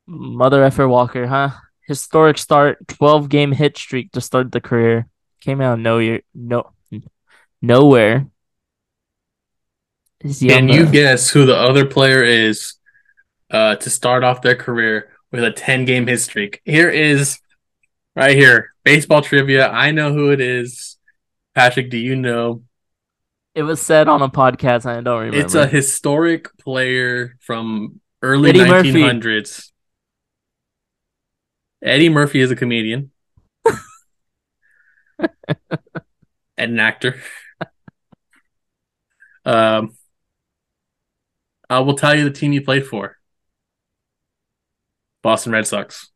mother 0.07 0.63
effer 0.63 0.87
Walker, 0.87 1.27
huh? 1.27 1.51
Historic 1.87 2.39
start, 2.39 2.79
twelve 2.89 3.29
game 3.29 3.53
hit 3.53 3.77
streak 3.77 4.13
to 4.13 4.21
start 4.21 4.53
the 4.53 4.61
career. 4.61 5.09
Came 5.41 5.61
out 5.61 5.75
of 5.75 5.81
nowhere, 5.81 6.21
no, 6.35 6.71
nowhere. 7.61 8.27
Can 10.41 10.69
you 10.69 10.87
guess 10.87 11.29
who 11.29 11.45
the 11.45 11.57
other 11.57 11.85
player 11.85 12.23
is 12.23 12.75
uh, 13.51 13.77
to 13.77 13.91
start 13.91 14.25
off 14.25 14.41
their 14.41 14.57
career 14.57 15.11
with 15.31 15.45
a 15.45 15.51
10 15.51 15.85
game 15.85 16.07
hit 16.07 16.21
streak? 16.21 16.63
Here 16.65 16.89
is 16.89 17.39
right 18.17 18.35
here 18.35 18.73
baseball 18.85 19.21
trivia. 19.21 19.69
I 19.69 19.91
know 19.91 20.15
who 20.15 20.31
it 20.31 20.41
is. 20.41 20.97
Patrick, 21.55 21.91
do 21.91 21.99
you 21.99 22.17
know? 22.17 22.63
It 23.55 23.65
was 23.65 23.83
said 23.83 24.09
on 24.09 24.23
a 24.23 24.31
podcast. 24.31 24.87
I 24.87 25.01
don't 25.03 25.21
remember. 25.21 25.45
It's 25.45 25.55
a 25.55 25.67
historic 25.67 26.57
player 26.57 27.37
from 27.41 28.01
early 28.23 28.51
Eddie 28.51 28.65
Murphy. 28.65 28.93
1900s. 28.93 29.71
Eddie 31.83 32.09
Murphy 32.09 32.41
is 32.41 32.51
a 32.51 32.57
comedian 32.57 33.11
and 35.19 35.29
an 36.57 36.81
actor. 36.81 37.21
Um, 39.47 39.95
I 41.71 41.81
will 41.81 41.95
tell 41.97 42.15
you 42.17 42.25
the 42.25 42.31
team 42.31 42.53
you 42.53 42.63
played 42.63 42.87
for. 42.87 43.17
Boston 45.23 45.53
Red 45.53 45.67
Sox. 45.67 46.11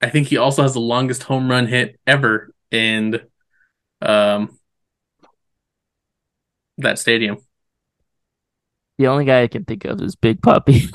I 0.00 0.10
think 0.10 0.28
he 0.28 0.36
also 0.36 0.62
has 0.62 0.74
the 0.74 0.80
longest 0.80 1.24
home 1.24 1.50
run 1.50 1.66
hit 1.66 1.98
ever 2.06 2.52
in 2.70 3.20
um 4.02 4.58
that 6.78 6.98
stadium. 6.98 7.38
the 8.98 9.06
only 9.06 9.24
guy 9.24 9.42
I 9.42 9.48
can 9.48 9.64
think 9.64 9.84
of 9.84 10.00
is 10.00 10.16
Big 10.16 10.40
Papi. 10.40 10.90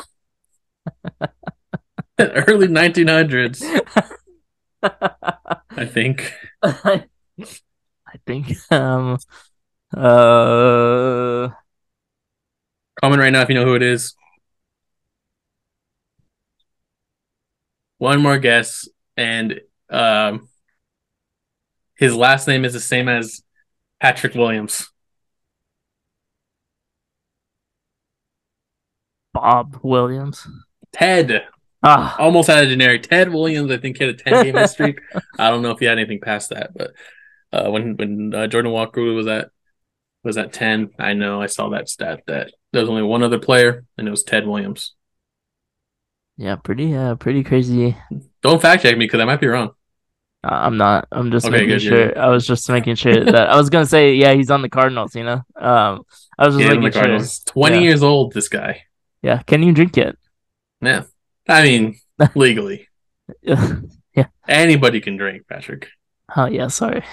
Early 2.19 2.67
1900s, 2.67 3.63
I 4.83 5.85
think. 5.85 6.33
I 6.63 8.17
think 8.25 8.53
um 8.71 9.17
uh 9.95 11.49
Comment 13.01 13.19
right 13.19 13.31
now 13.31 13.41
if 13.41 13.49
you 13.49 13.55
know 13.55 13.65
who 13.65 13.75
it 13.75 13.81
is. 13.81 14.15
One 17.97 18.21
more 18.21 18.37
guess, 18.37 18.87
and 19.17 19.61
um, 19.89 20.49
his 21.95 22.15
last 22.15 22.47
name 22.47 22.63
is 22.65 22.73
the 22.73 22.79
same 22.79 23.07
as 23.07 23.43
Patrick 23.99 24.35
Williams. 24.35 24.89
Bob 29.33 29.79
Williams. 29.83 30.47
Ted 30.91 31.43
Ah, 31.83 32.15
almost 32.19 32.47
had 32.47 32.65
a 32.65 32.69
generic. 32.69 33.03
Ted 33.03 33.33
Williams, 33.33 33.71
I 33.71 33.77
think, 33.77 33.97
had 33.97 34.09
a 34.09 34.13
10 34.13 34.43
game 34.43 34.67
streak. 34.67 34.99
I 35.39 35.49
don't 35.49 35.63
know 35.63 35.71
if 35.71 35.79
he 35.79 35.85
had 35.85 35.97
anything 35.97 36.19
past 36.19 36.51
that, 36.51 36.71
but 36.75 36.91
uh, 37.51 37.71
when 37.71 37.95
when 37.97 38.35
uh, 38.35 38.47
Jordan 38.47 38.71
Walker 38.71 39.01
was 39.01 39.25
at 39.25 39.49
was 40.23 40.37
at 40.37 40.53
10, 40.53 40.91
I 40.99 41.13
know 41.13 41.41
I 41.41 41.47
saw 41.47 41.69
that 41.69 41.89
stat 41.89 42.21
that 42.27 42.51
there 42.71 42.81
was 42.81 42.89
only 42.89 43.03
one 43.03 43.23
other 43.23 43.39
player, 43.39 43.85
and 43.97 44.07
it 44.07 44.11
was 44.11 44.23
Ted 44.23 44.47
Williams. 44.47 44.93
yeah, 46.37 46.55
pretty 46.55 46.95
uh 46.95 47.15
pretty 47.15 47.43
crazy. 47.43 47.95
Don't 48.41 48.61
fact 48.61 48.83
check 48.83 48.97
me 48.97 49.05
because 49.05 49.19
I 49.19 49.25
might 49.25 49.39
be 49.41 49.47
wrong. 49.47 49.71
I'm 50.43 50.77
not. 50.77 51.07
I'm 51.11 51.29
just 51.31 51.45
Okay, 51.45 51.57
making 51.57 51.67
good, 51.67 51.81
sure. 51.81 52.07
good. 52.07 52.17
I 52.17 52.29
was 52.29 52.47
just 52.47 52.67
making 52.69 52.95
sure 52.95 53.23
that 53.25 53.49
I 53.49 53.55
was 53.55 53.69
gonna 53.69 53.85
say 53.85 54.15
yeah 54.15 54.33
he's 54.33 54.49
on 54.49 54.61
the 54.63 54.69
Cardinals. 54.69 55.15
You 55.15 55.23
know. 55.23 55.41
Um, 55.55 56.03
I 56.37 56.47
was 56.47 56.55
just 56.55 56.59
Yeah, 56.59 56.69
making 56.79 56.81
the 56.81 56.91
sure. 56.91 57.43
20 57.45 57.75
Yeah. 57.75 57.81
years 57.81 58.01
old, 58.03 58.33
this 58.33 58.47
guy. 58.49 58.83
Yeah. 59.21 59.43
Can 59.43 59.61
you 59.61 59.71
drink 59.71 59.97
it? 59.99 60.17
Yeah. 60.81 61.03
I 61.47 61.61
mean, 61.63 61.99
legally. 62.35 62.87
yeah. 63.43 64.27
Anybody 64.47 64.99
can 64.99 65.15
drink, 65.17 65.47
Patrick. 65.47 65.89
Oh 66.35 66.45
yeah. 66.45 66.67
Sorry. 66.67 67.03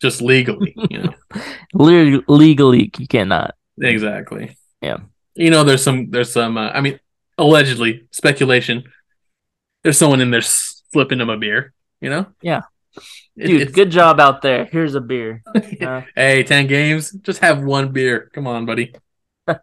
Just 0.00 0.22
legally, 0.22 0.74
you 0.90 1.02
know. 1.02 1.14
Le- 1.74 2.22
legally, 2.28 2.90
you 2.98 3.06
cannot. 3.08 3.54
exactly. 3.80 4.56
Yeah. 4.80 4.98
You 5.34 5.50
know, 5.50 5.64
there's 5.64 5.82
some, 5.82 6.10
there's 6.10 6.32
some, 6.32 6.56
uh, 6.56 6.70
I 6.70 6.80
mean, 6.80 7.00
allegedly, 7.36 8.06
speculation. 8.12 8.84
There's 9.82 9.98
someone 9.98 10.20
in 10.20 10.30
there 10.30 10.40
slipping 10.42 11.20
him 11.20 11.30
a 11.30 11.36
beer, 11.36 11.72
you 12.00 12.10
know? 12.10 12.26
Yeah. 12.42 12.62
It- 13.36 13.46
Dude, 13.46 13.72
good 13.72 13.90
job 13.90 14.18
out 14.20 14.42
there. 14.42 14.64
Here's 14.66 14.94
a 14.94 15.00
beer. 15.00 15.42
Uh, 15.80 16.02
hey, 16.16 16.42
10 16.42 16.66
games, 16.66 17.12
just 17.22 17.40
have 17.40 17.62
one 17.62 17.92
beer. 17.92 18.30
Come 18.34 18.46
on, 18.46 18.66
buddy. 18.66 18.94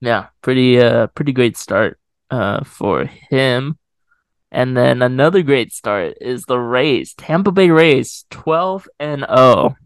yeah, 0.00 0.26
pretty 0.42 0.78
uh 0.80 1.06
pretty 1.08 1.32
great 1.32 1.56
start 1.56 1.98
uh 2.30 2.62
for 2.64 3.04
him. 3.04 3.78
And 4.54 4.76
then 4.76 5.00
another 5.00 5.42
great 5.42 5.72
start 5.72 6.18
is 6.20 6.44
the 6.44 6.58
Rays, 6.58 7.14
Tampa 7.14 7.50
Bay 7.50 7.70
Rays, 7.70 8.26
12 8.28 8.86
and 9.00 9.24
0. 9.26 9.76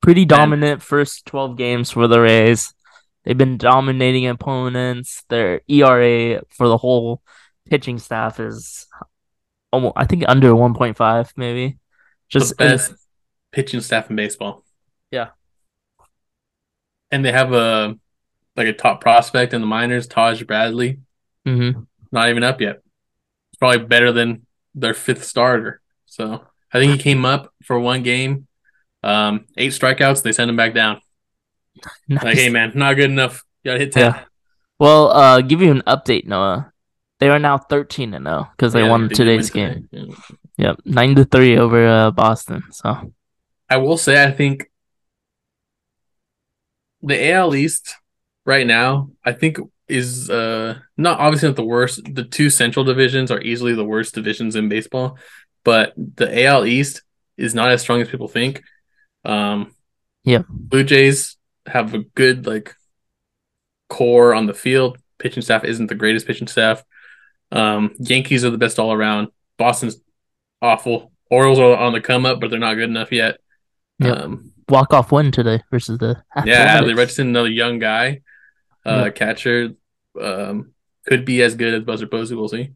Pretty 0.00 0.24
dominant 0.24 0.82
first 0.82 1.24
12 1.26 1.56
games 1.56 1.92
for 1.92 2.08
the 2.08 2.20
Rays. 2.20 2.74
They've 3.22 3.38
been 3.38 3.58
dominating 3.58 4.26
opponents. 4.26 5.22
Their 5.28 5.60
ERA 5.68 6.42
for 6.50 6.66
the 6.66 6.76
whole 6.76 7.22
pitching 7.70 7.98
staff 7.98 8.40
is 8.40 8.88
almost 9.72 9.94
I 9.96 10.04
think 10.04 10.24
under 10.26 10.50
1.5 10.50 11.32
maybe. 11.36 11.78
Just 12.28 12.50
the 12.50 12.56
best 12.56 12.94
pitching 13.52 13.80
staff 13.80 14.10
in 14.10 14.16
baseball. 14.16 14.64
Yeah. 15.12 15.28
And 17.12 17.24
they 17.24 17.30
have 17.30 17.52
a 17.52 17.96
like 18.56 18.66
a 18.66 18.72
top 18.72 19.00
prospect 19.00 19.54
in 19.54 19.60
the 19.60 19.66
minors, 19.68 20.08
Taj 20.08 20.42
Bradley. 20.42 20.98
Mm-hmm. 21.46 21.82
Not 22.10 22.28
even 22.28 22.42
up 22.42 22.60
yet. 22.60 22.81
Probably 23.62 23.86
better 23.86 24.10
than 24.10 24.42
their 24.74 24.90
fifth 24.92 25.22
starter. 25.22 25.80
So 26.06 26.42
I 26.74 26.80
think 26.80 26.90
he 26.90 26.98
came 26.98 27.22
up 27.24 27.54
for 27.62 27.78
one 27.78 28.02
game, 28.02 28.48
um, 29.04 29.46
eight 29.56 29.70
strikeouts. 29.70 30.24
They 30.24 30.32
sent 30.32 30.50
him 30.50 30.56
back 30.58 30.74
down. 30.74 30.98
Nice. 32.08 32.24
Like, 32.24 32.36
hey 32.42 32.48
man, 32.50 32.72
not 32.74 32.94
good 32.96 33.08
enough. 33.10 33.44
You 33.62 33.70
gotta 33.70 33.78
hit 33.78 33.92
ten. 33.92 34.02
Yeah. 34.10 34.24
Well, 34.80 35.10
uh, 35.14 35.40
give 35.42 35.62
you 35.62 35.70
an 35.70 35.82
update, 35.86 36.26
Noah. 36.26 36.72
They 37.20 37.28
are 37.28 37.38
now 37.38 37.56
thirteen 37.56 38.14
and 38.14 38.26
zero 38.26 38.50
because 38.50 38.72
they 38.72 38.82
Yeah, 38.82 38.90
won 38.90 39.08
today's 39.08 39.50
game. 39.50 39.86
today. 39.94 40.10
Yeah. 40.58 40.74
Yep, 40.74 40.80
nine 40.84 41.14
to 41.14 41.24
three 41.24 41.56
over 41.56 41.86
uh, 41.86 42.10
Boston. 42.10 42.64
So 42.72 43.14
I 43.70 43.76
will 43.76 43.96
say, 43.96 44.18
I 44.22 44.32
think 44.32 44.66
the 47.00 47.30
AL 47.30 47.54
East 47.54 47.94
right 48.44 48.66
now, 48.66 49.10
I 49.24 49.32
think 49.32 49.58
is 49.92 50.30
uh 50.30 50.78
not 50.96 51.20
obviously 51.20 51.48
not 51.48 51.56
the 51.56 51.64
worst. 51.64 52.00
The 52.14 52.24
two 52.24 52.50
central 52.50 52.84
divisions 52.84 53.30
are 53.30 53.40
easily 53.40 53.74
the 53.74 53.84
worst 53.84 54.14
divisions 54.14 54.56
in 54.56 54.68
baseball, 54.68 55.18
but 55.64 55.92
the 55.96 56.44
AL 56.44 56.66
East 56.66 57.02
is 57.36 57.54
not 57.54 57.70
as 57.70 57.80
strong 57.82 58.00
as 58.00 58.08
people 58.08 58.28
think. 58.28 58.62
Um, 59.24 59.74
Yeah. 60.24 60.42
Blue 60.48 60.84
Jays 60.84 61.36
have 61.66 61.94
a 61.94 61.98
good 62.00 62.46
like 62.46 62.74
core 63.88 64.34
on 64.34 64.46
the 64.46 64.54
field. 64.54 64.98
Pitching 65.18 65.42
staff 65.42 65.64
isn't 65.64 65.86
the 65.86 65.94
greatest 65.94 66.26
pitching 66.26 66.48
staff. 66.48 66.82
Um, 67.52 67.94
Yankees 67.98 68.44
are 68.44 68.50
the 68.50 68.58
best 68.58 68.78
all 68.78 68.92
around. 68.92 69.28
Boston's 69.58 69.96
awful. 70.60 71.12
Orioles 71.30 71.58
are 71.58 71.76
on 71.76 71.92
the 71.92 72.00
come 72.00 72.26
up, 72.26 72.40
but 72.40 72.50
they're 72.50 72.58
not 72.58 72.74
good 72.74 72.88
enough 72.90 73.12
yet. 73.12 73.38
Yep. 74.00 74.16
Um, 74.18 74.52
walk 74.68 74.92
off 74.92 75.12
win 75.12 75.30
today 75.30 75.62
versus 75.70 75.98
the 75.98 76.22
yeah, 76.44 76.66
Adley 76.66 76.76
Athletics. 76.76 76.98
Richardson, 76.98 77.28
another 77.28 77.48
young 77.50 77.78
guy, 77.78 78.20
uh, 78.86 79.04
Yep. 79.04 79.14
catcher, 79.14 79.70
um, 80.20 80.72
could 81.06 81.24
be 81.24 81.42
as 81.42 81.54
good 81.54 81.74
as 81.74 81.82
Buster 81.82 82.06
Posey. 82.06 82.34
We'll 82.34 82.48
see, 82.48 82.72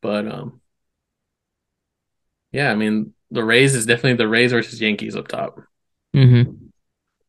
but 0.00 0.26
um, 0.26 0.60
yeah, 2.52 2.70
I 2.70 2.74
mean 2.74 3.14
the 3.30 3.44
Rays 3.44 3.74
is 3.74 3.86
definitely 3.86 4.14
the 4.14 4.28
Rays 4.28 4.52
versus 4.52 4.80
Yankees 4.80 5.16
up 5.16 5.28
top. 5.28 5.60
Mm-hmm. 6.14 6.52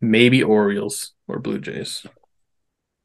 Maybe 0.02 0.44
Orioles 0.44 1.14
or 1.28 1.40
Blue 1.40 1.60
Jays. 1.60 2.06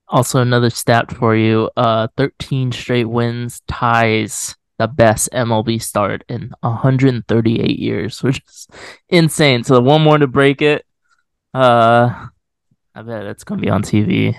Also, 0.08 0.40
another 0.40 0.70
stat 0.70 1.10
for 1.12 1.34
you: 1.36 1.70
uh, 1.76 2.08
thirteen 2.16 2.72
straight 2.72 3.06
wins 3.06 3.62
ties 3.68 4.56
the 4.80 4.88
best 4.88 5.28
MLB 5.32 5.80
start 5.80 6.24
in 6.26 6.54
138 6.60 7.78
years, 7.78 8.22
which 8.22 8.40
is 8.48 8.66
insane. 9.10 9.62
So 9.62 9.78
one 9.80 10.02
more 10.02 10.16
to 10.16 10.26
break 10.26 10.62
it. 10.62 10.86
Uh, 11.52 12.28
I 12.94 13.02
bet 13.02 13.26
it's 13.26 13.44
gonna 13.44 13.60
be 13.60 13.68
on 13.68 13.82
TV. 13.82 14.34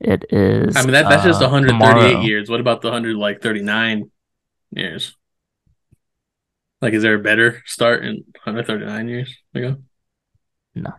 It 0.00 0.26
is. 0.30 0.76
I 0.76 0.82
mean 0.82 0.92
that 0.92 1.08
that's 1.08 1.24
just 1.24 1.42
uh, 1.42 1.48
138 1.48 1.66
tomorrow. 1.72 2.20
years. 2.20 2.48
What 2.48 2.60
about 2.60 2.82
the 2.82 2.88
100 2.88 3.16
like 3.16 3.42
39 3.42 4.10
years? 4.70 5.16
Like, 6.80 6.92
is 6.92 7.02
there 7.02 7.14
a 7.14 7.18
better 7.18 7.62
start 7.66 8.04
in 8.04 8.24
139 8.44 9.08
years 9.08 9.36
ago? 9.54 9.76
No. 10.74 10.92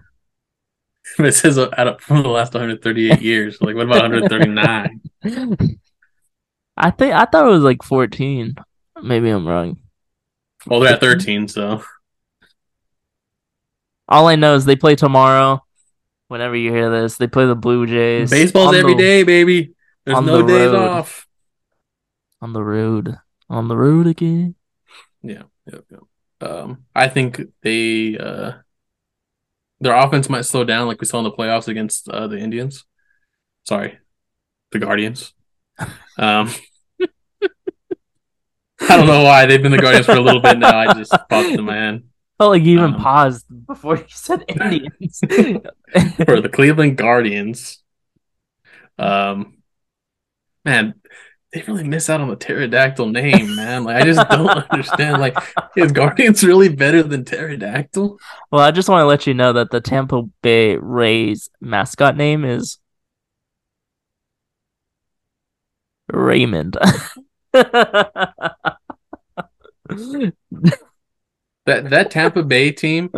It 1.17 1.31
says 1.31 1.57
uh, 1.57 1.69
out 1.75 1.87
of 1.87 2.01
from 2.01 2.21
the 2.21 2.29
last 2.29 2.53
138 2.53 3.21
years. 3.21 3.59
Like, 3.61 3.75
what 3.75 3.85
about 3.85 4.11
139? 4.11 5.01
I 6.77 6.91
think 6.91 7.13
I 7.13 7.25
thought 7.25 7.47
it 7.47 7.49
was 7.49 7.63
like 7.63 7.81
14. 7.81 8.55
Maybe 9.01 9.29
I'm 9.29 9.47
wrong. 9.47 9.77
Well, 10.67 10.81
they're 10.81 10.93
at 10.93 10.99
13, 10.99 11.47
so 11.47 11.83
All 14.07 14.27
I 14.27 14.35
know 14.35 14.55
is 14.55 14.65
they 14.65 14.75
play 14.75 14.95
tomorrow. 14.95 15.63
Whenever 16.29 16.55
you 16.55 16.71
hear 16.71 16.89
this, 16.89 17.17
they 17.17 17.27
play 17.27 17.45
the 17.45 17.55
Blue 17.55 17.85
Jays. 17.85 18.29
baseball's 18.31 18.75
every 18.75 18.93
the- 18.93 18.99
day, 19.01 19.23
baby. 19.23 19.73
There's 20.05 20.21
no 20.21 20.41
the 20.41 20.47
days 20.47 20.71
road. 20.71 20.87
off. 20.87 21.27
on 22.41 22.53
the 22.53 22.63
road. 22.63 23.17
On 23.49 23.67
the 23.67 23.75
road 23.77 24.07
again. 24.07 24.55
Yeah, 25.21 25.43
yeah, 25.65 25.79
yeah. 25.91 26.47
Um, 26.47 26.85
I 26.95 27.09
think 27.09 27.41
they 27.63 28.17
uh, 28.17 28.53
their 29.81 29.93
offense 29.95 30.29
might 30.29 30.45
slow 30.45 30.63
down, 30.63 30.87
like 30.87 31.01
we 31.01 31.05
saw 31.07 31.17
in 31.17 31.25
the 31.25 31.31
playoffs 31.31 31.67
against 31.67 32.07
uh, 32.09 32.27
the 32.27 32.37
Indians. 32.39 32.85
Sorry, 33.67 33.99
the 34.71 34.79
Guardians. 34.79 35.33
Um, 36.17 36.49
I 38.81 38.97
don't 38.97 39.07
know 39.07 39.23
why 39.23 39.45
they've 39.45 39.61
been 39.61 39.71
the 39.71 39.77
Guardians 39.77 40.05
for 40.05 40.13
a 40.15 40.19
little 40.21 40.41
bit 40.41 40.57
now. 40.57 40.77
I 40.77 40.93
just 40.93 41.11
popped 41.11 41.49
in 41.49 41.63
my 41.63 41.75
head 41.75 42.03
Felt 42.39 42.51
like 42.51 42.63
you 42.63 42.79
even 42.79 42.95
Um, 42.95 43.01
paused 43.01 43.45
before 43.67 43.97
you 43.97 44.05
said 44.09 44.45
Indians. 44.47 45.19
for 46.25 46.41
the 46.41 46.49
Cleveland 46.51 46.97
Guardians. 46.97 47.83
Um, 48.97 49.57
man, 50.65 50.95
they 51.53 51.63
really 51.67 51.83
miss 51.83 52.09
out 52.09 52.21
on 52.21 52.29
the 52.29 52.35
pterodactyl 52.35 53.07
name, 53.07 53.55
man. 53.55 53.83
Like 53.83 53.97
I 53.97 54.05
just 54.05 54.29
don't 54.29 54.49
understand. 54.71 55.19
Like, 55.19 55.37
is 55.75 55.91
Guardians 55.91 56.43
really 56.43 56.69
better 56.69 57.03
than 57.03 57.25
pterodactyl? 57.25 58.19
well, 58.51 58.61
I 58.61 58.71
just 58.71 58.89
want 58.89 59.01
to 59.03 59.07
let 59.07 59.27
you 59.27 59.33
know 59.33 59.53
that 59.53 59.71
the 59.71 59.81
Tampa 59.81 60.23
Bay 60.41 60.77
Rays 60.77 61.49
mascot 61.61 62.15
name 62.15 62.45
is 62.45 62.79
Raymond. 66.11 66.77
That 71.69 71.89
that 71.91 72.09
Tampa 72.09 72.41
Bay 72.41 72.71
team, 72.71 73.11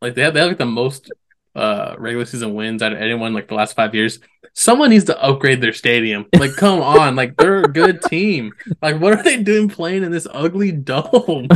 like 0.00 0.14
they 0.14 0.22
have, 0.22 0.32
they 0.32 0.40
have 0.40 0.48
like 0.48 0.56
the 0.56 0.64
most 0.64 1.12
uh 1.54 1.94
regular 1.98 2.24
season 2.24 2.54
wins 2.54 2.82
out 2.82 2.92
of 2.92 2.98
anyone 2.98 3.34
like 3.34 3.48
the 3.48 3.54
last 3.54 3.76
five 3.76 3.94
years. 3.94 4.20
Someone 4.54 4.88
needs 4.88 5.04
to 5.04 5.22
upgrade 5.22 5.60
their 5.60 5.74
stadium. 5.74 6.24
Like, 6.34 6.52
come 6.56 6.80
on, 6.80 7.14
like 7.14 7.36
they're 7.36 7.58
a 7.58 7.68
good 7.68 8.00
team. 8.00 8.52
Like, 8.80 9.00
what 9.00 9.12
are 9.12 9.22
they 9.22 9.42
doing 9.42 9.68
playing 9.68 10.02
in 10.02 10.12
this 10.12 10.26
ugly 10.32 10.72
dome? 10.72 11.48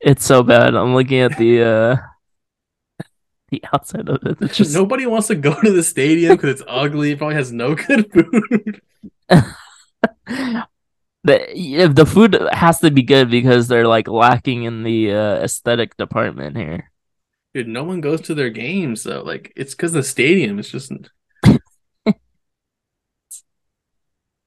it's 0.00 0.24
so 0.24 0.44
bad. 0.44 0.76
I'm 0.76 0.94
looking 0.94 1.18
at 1.18 1.36
the 1.36 1.62
uh 1.62 1.96
the 3.48 3.64
outside 3.72 4.08
of 4.08 4.22
it. 4.24 4.38
It's 4.42 4.56
just 4.56 4.74
Nobody 4.74 5.06
wants 5.06 5.26
to 5.26 5.34
go 5.34 5.60
to 5.60 5.72
the 5.72 5.82
stadium 5.82 6.36
because 6.36 6.60
it's 6.60 6.62
ugly. 6.68 7.10
It 7.10 7.18
probably 7.18 7.34
has 7.34 7.50
no 7.50 7.74
good 7.74 8.12
food. 8.12 8.80
the 11.24 11.90
the 11.92 12.06
food 12.06 12.38
has 12.52 12.80
to 12.80 12.90
be 12.90 13.02
good 13.02 13.30
because 13.30 13.68
they're 13.68 13.88
like 13.88 14.08
lacking 14.08 14.64
in 14.64 14.82
the 14.82 15.12
uh, 15.12 15.36
aesthetic 15.36 15.96
department 15.96 16.56
here. 16.56 16.90
Dude, 17.54 17.68
no 17.68 17.84
one 17.84 18.00
goes 18.00 18.20
to 18.22 18.34
their 18.34 18.50
games 18.50 19.04
though. 19.04 19.22
Like, 19.22 19.52
it's 19.56 19.74
because 19.74 19.92
the 19.92 20.02
stadium 20.02 20.58
is 20.58 20.68
just. 20.70 20.92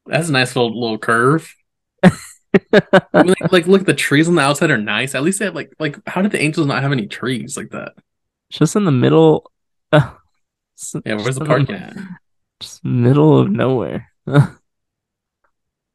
That's 0.06 0.30
a 0.30 0.32
nice 0.32 0.56
little 0.56 0.80
little 0.80 0.98
curve. 0.98 1.54
I 2.04 2.12
mean, 3.24 3.36
like, 3.42 3.52
like, 3.52 3.68
look, 3.68 3.86
the 3.86 3.94
trees 3.94 4.28
on 4.28 4.36
the 4.36 4.42
outside 4.42 4.72
are 4.72 4.78
nice. 4.78 5.16
At 5.16 5.24
least 5.24 5.40
they 5.40 5.46
have 5.46 5.56
like, 5.56 5.72
like, 5.80 5.98
how 6.08 6.22
did 6.22 6.32
the 6.32 6.42
Angels 6.42 6.68
not 6.68 6.82
have 6.84 6.92
any 6.92 7.08
trees 7.08 7.58
like 7.58 7.70
that? 7.72 7.94
just 8.50 8.76
in 8.76 8.86
the 8.86 8.92
middle. 8.92 9.52
Uh, 9.92 10.12
Yeah, 11.06 11.16
where's 11.16 11.36
the 11.36 11.42
in 11.42 11.48
parking 11.48 11.76
at? 11.76 11.98
Just 12.60 12.84
middle 12.84 13.40
of 13.40 13.50
nowhere. 13.50 14.12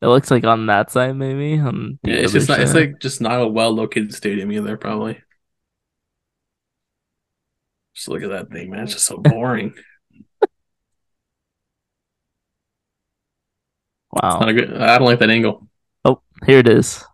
it 0.02 0.08
looks 0.08 0.30
like 0.32 0.44
on 0.44 0.66
that 0.66 0.90
side, 0.90 1.16
maybe 1.16 1.60
on 1.60 2.00
Yeah, 2.02 2.14
it's 2.14 2.32
just 2.32 2.48
not, 2.48 2.60
it's 2.60 2.74
like 2.74 2.98
just 2.98 3.20
not 3.20 3.40
a 3.40 3.46
well 3.46 3.70
located 3.70 4.12
stadium 4.12 4.50
either, 4.50 4.76
probably. 4.76 5.22
Just 7.94 8.08
look 8.08 8.24
at 8.24 8.30
that 8.30 8.50
thing, 8.50 8.70
man. 8.70 8.82
It's 8.82 8.94
just 8.94 9.06
so 9.06 9.18
boring. 9.18 9.74
wow. 14.10 14.40
Not 14.40 14.48
a 14.48 14.54
good. 14.54 14.76
I 14.76 14.98
don't 14.98 15.06
like 15.06 15.20
that 15.20 15.30
angle. 15.30 15.68
Oh, 16.04 16.20
here 16.46 16.58
it 16.58 16.68
is. 16.68 17.04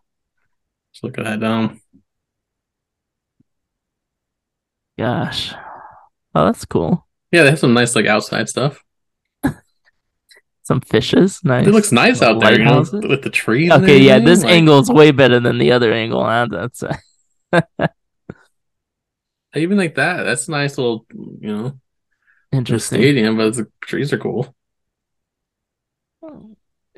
Just 0.92 1.04
look 1.04 1.18
at 1.18 1.24
that 1.24 1.40
dome. 1.40 1.82
Gosh. 4.98 5.52
Oh, 6.34 6.46
that's 6.46 6.64
cool. 6.64 7.06
Yeah, 7.32 7.42
they 7.42 7.50
have 7.50 7.58
some 7.58 7.74
nice 7.74 7.94
like 7.94 8.06
outside 8.06 8.48
stuff. 8.48 8.82
Some 10.68 10.82
fishes. 10.82 11.40
Nice. 11.44 11.66
It 11.66 11.70
looks 11.72 11.92
nice 11.92 12.20
out 12.20 12.40
there, 12.42 12.58
you 12.58 12.64
know, 12.66 12.84
with 12.92 13.22
the 13.22 13.30
trees. 13.30 13.70
and 13.72 13.82
Okay, 13.82 14.00
yeah, 14.00 14.18
this 14.18 14.42
like- 14.44 14.52
angle 14.52 14.78
is 14.80 14.90
way 14.90 15.12
better 15.12 15.40
than 15.40 15.56
the 15.56 15.72
other 15.72 15.94
angle. 15.94 16.22
Huh? 16.22 16.46
That's 16.50 16.82
uh, 16.82 16.94
even 19.56 19.78
like 19.78 19.94
that. 19.94 20.24
That's 20.24 20.46
a 20.46 20.50
nice 20.50 20.76
little, 20.76 21.06
you 21.40 21.56
know, 21.56 21.80
interesting. 22.52 22.98
stadium, 23.00 23.38
but 23.38 23.54
the 23.54 23.66
trees 23.80 24.12
are 24.12 24.18
cool. 24.18 24.54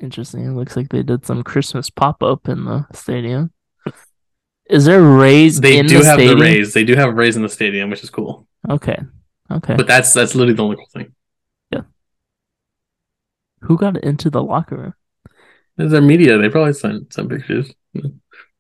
Interesting. 0.03 0.47
It 0.47 0.51
looks 0.53 0.77
like 0.77 0.89
they 0.89 1.05
did 1.05 1.25
some 1.25 1.45
Christmas 1.45 1.91
pop 1.91 2.25
up 2.25 2.49
in 2.49 2.65
the 2.65 2.87
stadium. 2.93 3.53
Is 4.69 4.85
there 4.85 5.01
rays 5.03 5.61
They 5.61 5.79
in 5.79 5.87
do 5.87 5.99
the 6.01 6.05
have 6.07 6.15
stadium? 6.15 6.39
the 6.39 6.45
Rays. 6.45 6.75
They 6.75 6.85
do 6.85 6.97
have 6.97 7.15
Rays 7.15 7.37
in 7.37 7.43
the 7.43 7.49
stadium, 7.49 7.91
which 7.91 8.03
is 8.03 8.11
cool. 8.11 8.49
Okay. 8.69 8.99
Okay. 9.51 9.75
But 9.77 9.87
that's 9.87 10.13
that's 10.13 10.35
literally 10.35 10.55
the 10.55 10.63
only 10.65 10.77
cool 10.77 10.87
thing. 10.93 11.13
Who 13.63 13.77
got 13.77 14.03
into 14.03 14.31
the 14.31 14.43
locker 14.43 14.77
room? 14.77 14.95
There's 15.77 15.93
their 15.93 16.01
media. 16.01 16.39
They 16.39 16.49
probably 16.49 16.73
sent 16.73 17.13
some 17.13 17.29
pictures. 17.29 17.73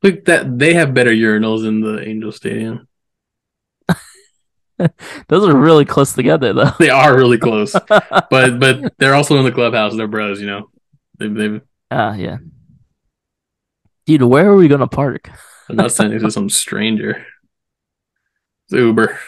Look 0.03 0.25
that 0.25 0.59
they 0.59 0.75
have 0.75 0.95
better 0.95 1.11
urinals 1.11 1.67
in 1.67 1.81
the 1.81 2.07
Angel 2.07 2.33
Stadium. 2.33 2.89
Those 5.29 5.47
are 5.47 5.57
really 5.57 5.85
close 5.85 6.15
together, 6.15 6.53
though. 6.53 6.73
They 6.79 6.89
are 6.91 7.15
really 7.15 7.39
close, 7.39 7.73
but 7.89 8.31
but 8.31 8.95
they're 8.99 9.15
also 9.15 9.37
in 9.37 9.45
the 9.45 9.53
clubhouse. 9.53 9.95
They're 9.95 10.09
bros, 10.09 10.41
you 10.41 10.47
know. 10.47 10.71
They've 11.19 11.35
they've 11.35 11.61
Ah, 11.91 12.15
yeah. 12.15 12.39
Dude, 14.07 14.23
where 14.23 14.49
are 14.49 14.57
we 14.57 14.69
gonna 14.69 14.89
park? 14.89 15.31
I'm 15.69 15.77
not 15.77 15.93
sending 15.93 16.19
it 16.19 16.23
to 16.23 16.31
some 16.31 16.49
stranger. 16.49 17.27
It's 18.67 18.73
Uber. 18.73 19.19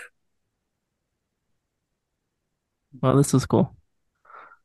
Well, 3.01 3.17
this 3.17 3.35
is 3.35 3.47
cool. 3.47 3.77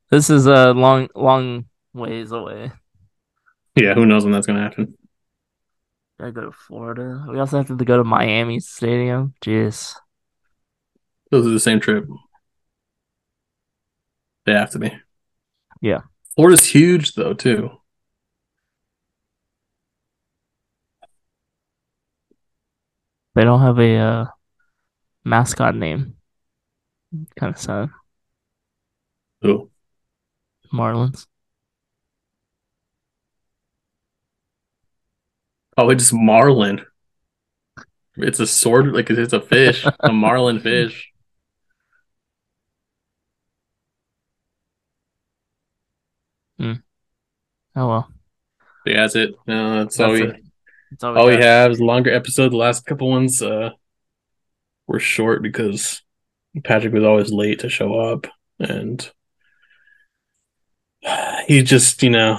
This 0.10 0.30
is 0.30 0.45
a 0.45 0.74
long, 0.74 1.10
long 1.16 1.66
ways 1.93 2.32
away. 2.32 2.72
Yeah, 3.76 3.93
who 3.93 4.05
knows 4.05 4.24
when 4.24 4.32
that's 4.32 4.47
gonna 4.47 4.62
happen? 4.62 4.97
Gotta 6.20 6.32
go 6.32 6.41
to 6.41 6.51
Florida. 6.51 7.26
We 7.30 7.39
also 7.39 7.58
have 7.58 7.68
to 7.68 7.86
go 7.86 7.97
to 7.97 8.03
Miami 8.03 8.60
Stadium. 8.60 9.34
Jeez. 9.41 9.95
Those 11.30 11.45
are 11.45 11.51
the 11.51 11.60
same 11.60 11.80
trip. 11.80 12.05
They 14.45 14.53
have 14.53 14.72
to 14.72 14.80
be. 14.80 14.91
Yeah. 15.82 16.01
Florida's 16.36 16.66
huge 16.66 17.14
though 17.14 17.34
too. 17.34 17.70
They 23.36 23.43
don't 23.43 23.62
have 23.62 23.78
a 23.78 23.95
uh, 23.97 24.26
mascot 25.24 25.76
name. 25.76 26.16
Kind 27.39 27.53
of 27.53 27.62
sad. 27.62 27.89
Ooh. 29.45 29.70
Marlins. 30.74 31.26
Probably 35.76 35.95
just 35.95 36.13
marlin. 36.13 36.86
It's 38.15 38.39
a 38.39 38.47
sword, 38.47 38.93
like 38.93 39.09
it's 39.09 39.34
a 39.34 39.41
fish, 39.41 39.86
a 39.99 40.11
marlin 40.11 40.59
fish. 40.59 41.11
Oh 47.78 47.88
well. 47.88 48.11
Yeah, 48.88 49.01
that's 49.01 49.15
it. 49.15 49.36
No, 49.45 49.84
that's, 49.84 49.99
all 49.99 50.11
we 50.11 50.24
it. 50.24 50.43
That's 50.89 51.03
all 51.03 51.15
all 51.15 51.28
we 51.28 51.36
have 51.36 51.72
is 51.72 51.80
a 51.80 51.86
longer 51.86 52.11
episode. 52.11 52.51
The 52.51 52.57
last 52.57 52.88
couple 52.88 53.07
ones 53.07 53.39
uh 53.39 53.70
were 54.88 54.99
short 54.99 55.43
because 55.43 56.01
Patrick 56.63 56.93
was 56.93 57.03
always 57.03 57.32
late 57.32 57.59
to 57.59 57.70
show 57.70 57.93
up 57.99 58.26
and 58.59 59.07
he 61.47 61.63
just, 61.63 62.03
you 62.03 62.09
know, 62.09 62.37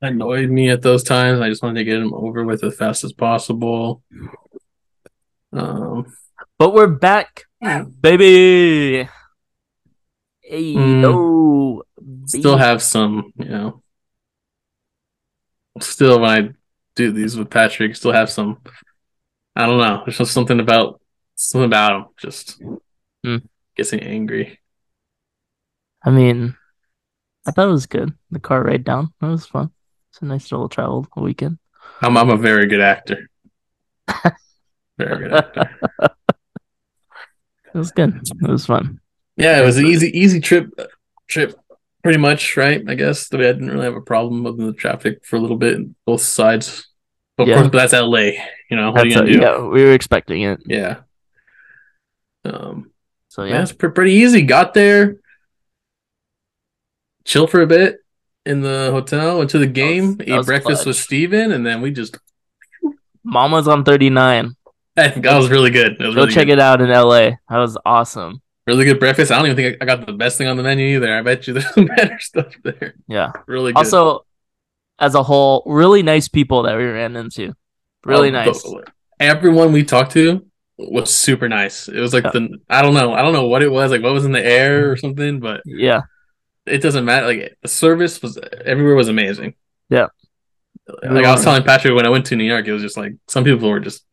annoyed 0.00 0.50
me 0.50 0.68
at 0.70 0.82
those 0.82 1.04
times. 1.04 1.40
I 1.40 1.48
just 1.48 1.62
wanted 1.62 1.78
to 1.78 1.84
get 1.84 2.00
him 2.00 2.12
over 2.12 2.44
with 2.44 2.64
as 2.64 2.76
fast 2.76 3.04
as 3.04 3.12
possible. 3.12 4.02
Um 5.52 6.12
But 6.58 6.74
we're 6.74 6.88
back, 6.88 7.44
baby. 8.00 9.08
Hey, 10.40 10.74
Mm. 10.74 11.02
yo, 11.02 11.82
still 12.26 12.56
have 12.56 12.82
some, 12.82 13.32
you 13.36 13.44
know. 13.48 13.82
Still, 15.80 16.20
when 16.20 16.30
I 16.30 16.50
do 16.96 17.12
these 17.12 17.36
with 17.36 17.48
Patrick, 17.50 17.94
still 17.96 18.12
have 18.12 18.28
some. 18.30 18.58
I 19.54 19.66
don't 19.66 19.78
know. 19.78 20.02
There's 20.04 20.18
just 20.18 20.32
something 20.32 20.60
about 20.60 21.00
something 21.34 21.66
about 21.66 21.92
him 21.96 22.06
just 22.18 22.60
Hmm. 23.24 23.36
gets 23.76 23.92
me 23.92 24.00
angry. 24.00 24.58
I 26.04 26.10
mean, 26.10 26.56
I 27.46 27.50
thought 27.50 27.68
it 27.68 27.72
was 27.72 27.86
good. 27.86 28.12
The 28.30 28.38
car 28.40 28.62
ride 28.62 28.84
down, 28.84 29.12
it 29.20 29.26
was 29.26 29.46
fun. 29.46 29.70
It's 30.10 30.20
a 30.22 30.24
nice 30.26 30.50
little 30.52 30.68
travel 30.68 31.06
weekend. 31.16 31.58
I'm 32.00 32.16
I'm 32.16 32.30
a 32.30 32.36
very 32.36 32.66
good 32.66 32.80
actor. 32.80 33.28
Very 34.98 35.24
good 35.24 35.32
actor. 35.34 35.70
It 37.74 37.78
was 37.78 37.90
good. 37.92 38.20
It 38.42 38.50
was 38.50 38.66
fun. 38.66 39.00
Yeah, 39.36 39.60
it 39.60 39.64
was 39.64 39.78
an 39.78 39.86
easy 39.86 40.08
easy 40.16 40.40
trip. 40.40 40.68
Trip, 41.28 41.58
pretty 42.02 42.18
much, 42.18 42.56
right? 42.58 42.82
I 42.86 42.94
guess 42.94 43.30
we 43.32 43.38
didn't 43.38 43.70
really 43.70 43.84
have 43.84 43.96
a 43.96 44.02
problem 44.02 44.44
with 44.44 44.58
the 44.58 44.72
traffic 44.74 45.24
for 45.24 45.36
a 45.36 45.38
little 45.40 45.56
bit, 45.56 45.78
both 46.04 46.20
sides. 46.20 46.86
But 47.38 47.48
of 47.48 47.54
course, 47.56 47.68
but 47.68 47.78
that's 47.78 47.94
L.A. 47.94 48.38
You 48.70 48.76
know 48.76 48.90
what 48.92 49.00
are 49.00 49.06
you 49.06 49.14
gonna 49.14 49.26
a- 49.26 49.32
do? 49.32 49.40
yeah, 49.40 49.58
we 49.62 49.82
were 49.84 49.92
expecting 49.94 50.42
it. 50.42 50.60
yeah. 50.66 50.96
Um, 52.44 52.90
So 53.28 53.44
Yeah, 53.44 53.54
yeah, 53.54 53.62
it's 53.62 53.72
pretty 53.72 54.12
easy. 54.12 54.42
Got 54.42 54.74
there, 54.74 55.16
chill 57.24 57.46
for 57.46 57.60
a 57.62 57.66
bit 57.66 57.98
in 58.44 58.60
the 58.62 58.88
hotel, 58.90 59.38
went 59.38 59.50
to 59.50 59.58
the 59.58 59.66
game, 59.66 60.16
that 60.16 60.28
ate 60.28 60.46
breakfast 60.46 60.82
clutch. 60.82 60.86
with 60.86 60.96
Steven, 60.96 61.52
and 61.52 61.64
then 61.64 61.80
we 61.80 61.90
just 61.90 62.18
Mama's 63.24 63.68
on 63.68 63.84
39. 63.84 64.56
that 64.96 65.16
was 65.24 65.48
really 65.50 65.70
good. 65.70 65.96
Was 65.98 66.14
Go 66.14 66.22
really 66.22 66.32
check 66.32 66.46
good. 66.46 66.54
it 66.54 66.58
out 66.60 66.80
in 66.80 66.90
LA. 66.90 67.30
That 67.48 67.58
was 67.58 67.78
awesome. 67.86 68.42
Really 68.66 68.84
good 68.84 69.00
breakfast. 69.00 69.32
I 69.32 69.36
don't 69.36 69.46
even 69.46 69.56
think 69.56 69.76
I 69.80 69.84
got 69.84 70.06
the 70.06 70.12
best 70.12 70.38
thing 70.38 70.46
on 70.48 70.56
the 70.56 70.62
menu 70.62 70.96
either. 70.96 71.16
I 71.16 71.22
bet 71.22 71.46
you 71.46 71.54
there's 71.54 71.72
some 71.74 71.86
better 71.86 72.18
stuff 72.20 72.52
there. 72.62 72.94
Yeah. 73.08 73.32
Really 73.46 73.72
good. 73.72 73.78
Also, 73.78 74.24
as 74.98 75.14
a 75.14 75.22
whole, 75.22 75.62
really 75.66 76.02
nice 76.02 76.28
people 76.28 76.62
that 76.64 76.76
we 76.76 76.84
ran 76.84 77.16
into. 77.16 77.54
Really 78.04 78.28
Oh, 78.28 78.32
nice. 78.32 78.64
everyone 79.18 79.72
we 79.72 79.84
talked 79.84 80.12
to 80.12 80.44
was 80.78 81.12
super 81.14 81.48
nice. 81.48 81.88
It 81.88 81.98
was 82.00 82.12
like 82.12 82.24
Yeah. 82.24 82.30
the 82.34 82.58
I 82.68 82.82
don't 82.82 82.94
know. 82.94 83.12
I 83.14 83.22
don't 83.22 83.32
know 83.32 83.46
what 83.46 83.62
it 83.62 83.70
was, 83.70 83.90
like 83.90 84.02
what 84.02 84.12
was 84.12 84.24
in 84.24 84.32
the 84.32 84.44
air 84.44 84.90
or 84.90 84.96
something, 84.96 85.40
but 85.40 85.62
Yeah. 85.64 86.02
It 86.66 86.78
doesn't 86.82 87.04
matter. 87.04 87.26
Like 87.26 87.58
the 87.62 87.68
service 87.68 88.22
was 88.22 88.38
everywhere 88.64 88.94
was 88.94 89.08
amazing. 89.08 89.54
Yeah. 89.88 90.08
Like 91.02 91.24
I 91.24 91.32
was 91.32 91.44
telling 91.44 91.62
Patrick 91.62 91.94
when 91.94 92.06
I 92.06 92.10
went 92.10 92.26
to 92.26 92.36
New 92.36 92.44
York, 92.44 92.66
it 92.66 92.72
was 92.72 92.82
just 92.82 92.96
like 92.96 93.14
some 93.28 93.44
people 93.44 93.68
were 93.68 93.80
just 93.80 94.04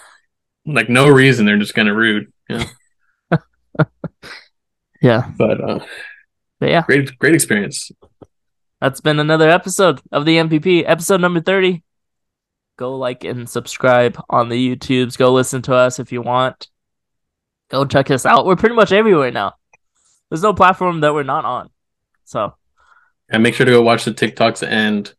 like 0.66 0.88
no 0.88 1.08
reason 1.08 1.46
they're 1.46 1.58
just 1.58 1.74
kind 1.74 1.88
of 1.88 1.96
rude. 1.96 2.32
Know? 2.48 2.64
Yeah. 5.02 5.30
But 5.36 5.60
uh 5.60 5.84
But 6.60 6.70
yeah, 6.70 6.82
great 6.86 7.18
great 7.18 7.34
experience. 7.34 7.90
that's 8.80 9.02
been 9.02 9.18
another 9.20 9.50
episode 9.50 10.00
of 10.10 10.24
the 10.24 10.36
NPP, 10.38 10.84
episode 10.86 11.20
number 11.20 11.40
30. 11.40 11.82
Go 12.78 12.96
like 12.96 13.22
and 13.24 13.48
subscribe 13.48 14.18
on 14.30 14.48
the 14.48 14.76
YouTubes. 14.76 15.18
Go 15.18 15.32
listen 15.32 15.60
to 15.62 15.74
us 15.74 15.98
if 15.98 16.10
you 16.10 16.22
want. 16.22 16.68
Go 17.70 17.84
check 17.84 18.10
us 18.10 18.24
out. 18.24 18.46
We're 18.46 18.56
pretty 18.56 18.74
much 18.74 18.92
everywhere 18.92 19.30
now. 19.30 19.54
There's 20.30 20.42
no 20.42 20.54
platform 20.54 21.00
that 21.00 21.12
we're 21.12 21.22
not 21.22 21.44
on. 21.44 21.70
So, 22.24 22.54
And 23.28 23.42
make 23.42 23.54
sure 23.54 23.66
to 23.66 23.72
go 23.72 23.82
watch 23.82 24.04
the 24.04 24.12
TikToks 24.12 24.66
and 24.66 25.12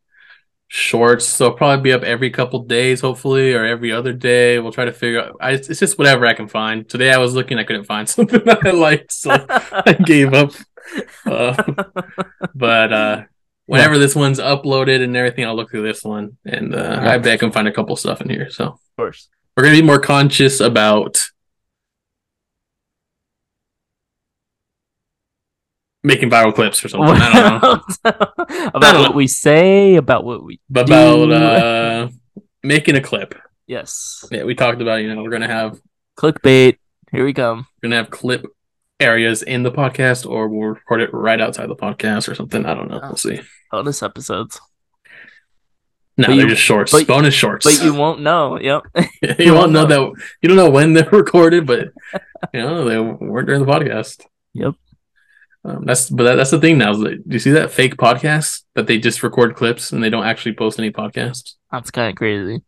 shorts. 0.68 1.38
They'll 1.38 1.54
probably 1.54 1.84
be 1.84 1.94
up 1.94 2.04
every 2.04 2.30
couple 2.30 2.64
days, 2.64 3.02
hopefully, 3.02 3.54
or 3.54 3.66
every 3.66 3.92
other 3.92 4.14
day. 4.14 4.60
We'll 4.60 4.72
try 4.72 4.86
to 4.86 4.94
figure 4.94 5.22
out. 5.22 5.38
I, 5.40 5.52
it's 5.52 5.80
just 5.80 5.98
whatever 5.98 6.26
I 6.26 6.34
can 6.34 6.48
find. 6.48 6.88
Today 6.88 7.12
I 7.12 7.18
was 7.18 7.34
looking, 7.34 7.58
I 7.58 7.64
couldn't 7.64 7.86
find 7.86 8.08
something 8.16 8.44
that 8.46 8.66
I 8.66 8.72
liked, 8.72 9.12
so 9.12 9.46
I 9.50 9.94
gave 10.06 10.34
up. 10.34 10.52
Uh, 11.26 11.62
but 12.54 12.94
uh, 12.94 13.24
whenever 13.66 13.98
this 13.98 14.16
one's 14.16 14.40
uploaded 14.40 15.04
and 15.04 15.16
everything, 15.16 15.46
I'll 15.46 15.56
look 15.56 15.72
through 15.72 15.84
this 15.84 16.04
one, 16.04 16.38
and 16.46 16.76
uh, 16.76 17.00
I 17.02 17.18
bet 17.18 17.34
I 17.34 17.38
can 17.38 17.52
find 17.52 17.68
a 17.68 17.74
couple 17.74 17.96
stuff 17.96 18.22
in 18.22 18.30
here. 18.30 18.50
So 18.50 18.66
of 18.66 18.80
course. 18.98 19.30
we're 19.56 19.64
gonna 19.64 19.76
be 19.76 19.82
more 19.82 20.00
conscious 20.00 20.60
about 20.60 21.30
making 26.06 26.30
viral 26.30 26.54
clips 26.54 26.84
or 26.86 26.90
something. 26.90 27.10
I 27.20 27.50
don't 27.50 27.64
know. 27.64 27.82
about 28.74 28.82
don't 28.94 29.02
what 29.02 29.12
know. 29.12 29.16
we 29.18 29.28
say, 29.28 29.96
about 29.96 30.24
what 30.24 30.44
we 30.44 30.60
about 30.70 31.32
uh, 31.32 32.08
making 32.64 32.96
a 32.96 33.02
clip. 33.02 33.36
yes, 33.68 34.26
Yeah, 34.32 34.44
we 34.44 34.56
talked 34.56 34.82
about. 34.82 34.98
You 35.02 35.14
know, 35.14 35.24
we're 35.24 35.30
gonna 35.32 35.48
have 35.48 35.80
clickbait. 36.18 36.78
Here 37.12 37.26
we 37.26 37.34
come. 37.34 37.68
we're 37.82 37.90
gonna 37.90 37.98
have 38.02 38.10
clip 38.10 38.46
areas 39.00 39.42
in 39.44 39.64
the 39.64 39.72
podcast, 39.72 40.30
or 40.30 40.48
we'll 40.48 40.70
record 40.70 41.02
it 41.02 41.14
right 41.14 41.42
outside 41.42 41.70
the 41.70 41.76
podcast 41.76 42.30
or 42.30 42.36
something. 42.36 42.66
I 42.66 42.74
don't 42.74 42.90
know. 42.90 43.00
We'll 43.04 43.18
see. 43.18 43.42
Bonus 43.72 44.02
episodes, 44.04 44.60
No, 46.18 46.28
But 46.28 46.36
they're 46.36 46.44
you- 46.46 46.50
just 46.50 46.62
shorts, 46.62 46.92
but- 46.92 47.08
bonus 47.08 47.34
shorts. 47.34 47.66
but 47.66 47.84
you 47.84 47.94
won't 48.02 48.22
know. 48.22 48.58
Yep. 48.60 48.84
you 49.40 49.54
won't 49.54 49.72
know 49.74 49.86
that. 49.86 50.00
You 50.42 50.48
don't 50.50 50.56
know 50.58 50.70
when 50.70 50.94
they're 50.94 51.10
recorded, 51.10 51.66
but 51.68 51.90
you 52.54 52.62
know 52.62 52.86
they 52.86 53.00
weren't 53.00 53.48
during 53.48 53.66
the 53.66 53.72
podcast. 53.72 54.22
Yep. 54.54 54.76
Um, 55.66 55.84
that's 55.84 56.10
but 56.12 56.24
that, 56.24 56.36
that's 56.36 56.52
the 56.52 56.60
thing 56.60 56.78
now. 56.78 56.94
Do 56.94 57.20
you 57.28 57.40
see 57.40 57.52
that 57.52 57.72
fake 57.72 57.98
podcast 57.98 58.64
that 58.76 58.86
they 58.86 59.00
just 59.00 59.24
record 59.24 59.56
clips 59.56 59.92
and 59.92 60.04
they 60.04 60.12
don't 60.12 60.26
actually 60.26 60.54
post 60.54 60.78
any 60.78 60.92
podcasts? 60.92 61.56
That's 61.72 61.90
kind 61.90 62.10
of 62.10 62.16
crazy. 62.16 62.62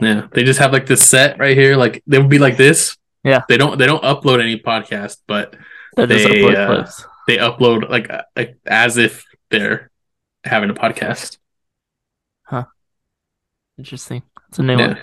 Yeah, 0.00 0.26
they 0.32 0.42
just 0.44 0.58
have 0.58 0.72
like 0.72 0.84
this 0.86 1.08
set 1.08 1.38
right 1.38 1.56
here. 1.56 1.76
Like 1.76 2.02
they 2.06 2.18
would 2.18 2.28
be 2.28 2.38
like 2.38 2.56
this. 2.58 2.96
Yeah. 3.24 3.42
They 3.48 3.56
don't 3.56 3.78
they 3.78 3.86
don't 3.86 4.02
upload 4.02 4.42
any 4.42 4.58
podcast, 4.58 5.18
but 5.26 5.52
just 5.96 6.08
They, 6.08 6.24
upload 6.26 6.56
uh, 6.56 6.66
clips. 6.66 7.06
they 7.26 7.36
upload 7.38 7.88
like 7.88 8.10
uh, 8.10 8.22
like 8.36 8.58
as 8.66 8.98
if 8.98 9.24
they're 9.50 9.90
having 10.44 10.68
a 10.70 10.74
podcast. 10.74 11.38
Huh. 12.44 12.64
Interesting. 13.78 14.22
It's 14.48 14.58
a 14.58 14.62
new 14.62 14.76
Yeah. 14.76 14.86
one. 14.88 14.98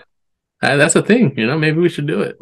Uh, 0.61 0.75
that's 0.75 0.95
a 0.95 1.01
thing, 1.01 1.33
you 1.37 1.47
know. 1.47 1.57
Maybe 1.57 1.79
we 1.79 1.89
should 1.89 2.05
do 2.07 2.21
it. 2.21 2.37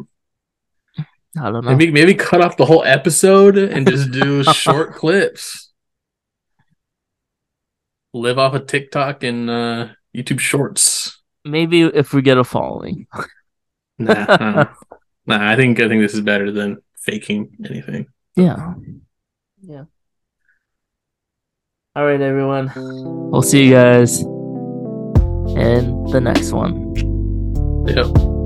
I 1.36 1.50
don't 1.50 1.64
know. 1.64 1.70
Maybe 1.70 1.90
maybe 1.90 2.14
cut 2.14 2.40
off 2.40 2.56
the 2.56 2.64
whole 2.64 2.84
episode 2.84 3.58
and 3.58 3.86
just 3.86 4.10
do 4.10 4.42
short 4.52 4.94
clips. 4.94 5.70
Live 8.14 8.38
off 8.38 8.54
of 8.54 8.66
TikTok 8.66 9.22
and 9.22 9.50
uh, 9.50 9.88
YouTube 10.16 10.40
Shorts. 10.40 11.20
Maybe 11.44 11.82
if 11.82 12.12
we 12.12 12.22
get 12.22 12.38
a 12.38 12.44
following. 12.44 13.06
Nah, 14.00 14.12
uh, 14.12 14.64
Nah, 15.26 15.50
I 15.50 15.56
think 15.56 15.80
I 15.80 15.88
think 15.88 16.00
this 16.02 16.14
is 16.14 16.20
better 16.20 16.52
than 16.52 16.78
faking 17.00 17.50
anything. 17.68 18.06
Yeah. 18.36 18.74
Yeah. 19.60 19.84
All 21.96 22.06
right, 22.06 22.20
everyone. 22.20 22.70
We'll 22.76 23.42
see 23.42 23.64
you 23.66 23.72
guys 23.72 24.20
in 24.20 26.04
the 26.12 26.20
next 26.22 26.52
one. 26.52 26.94
Yep. 27.88 28.37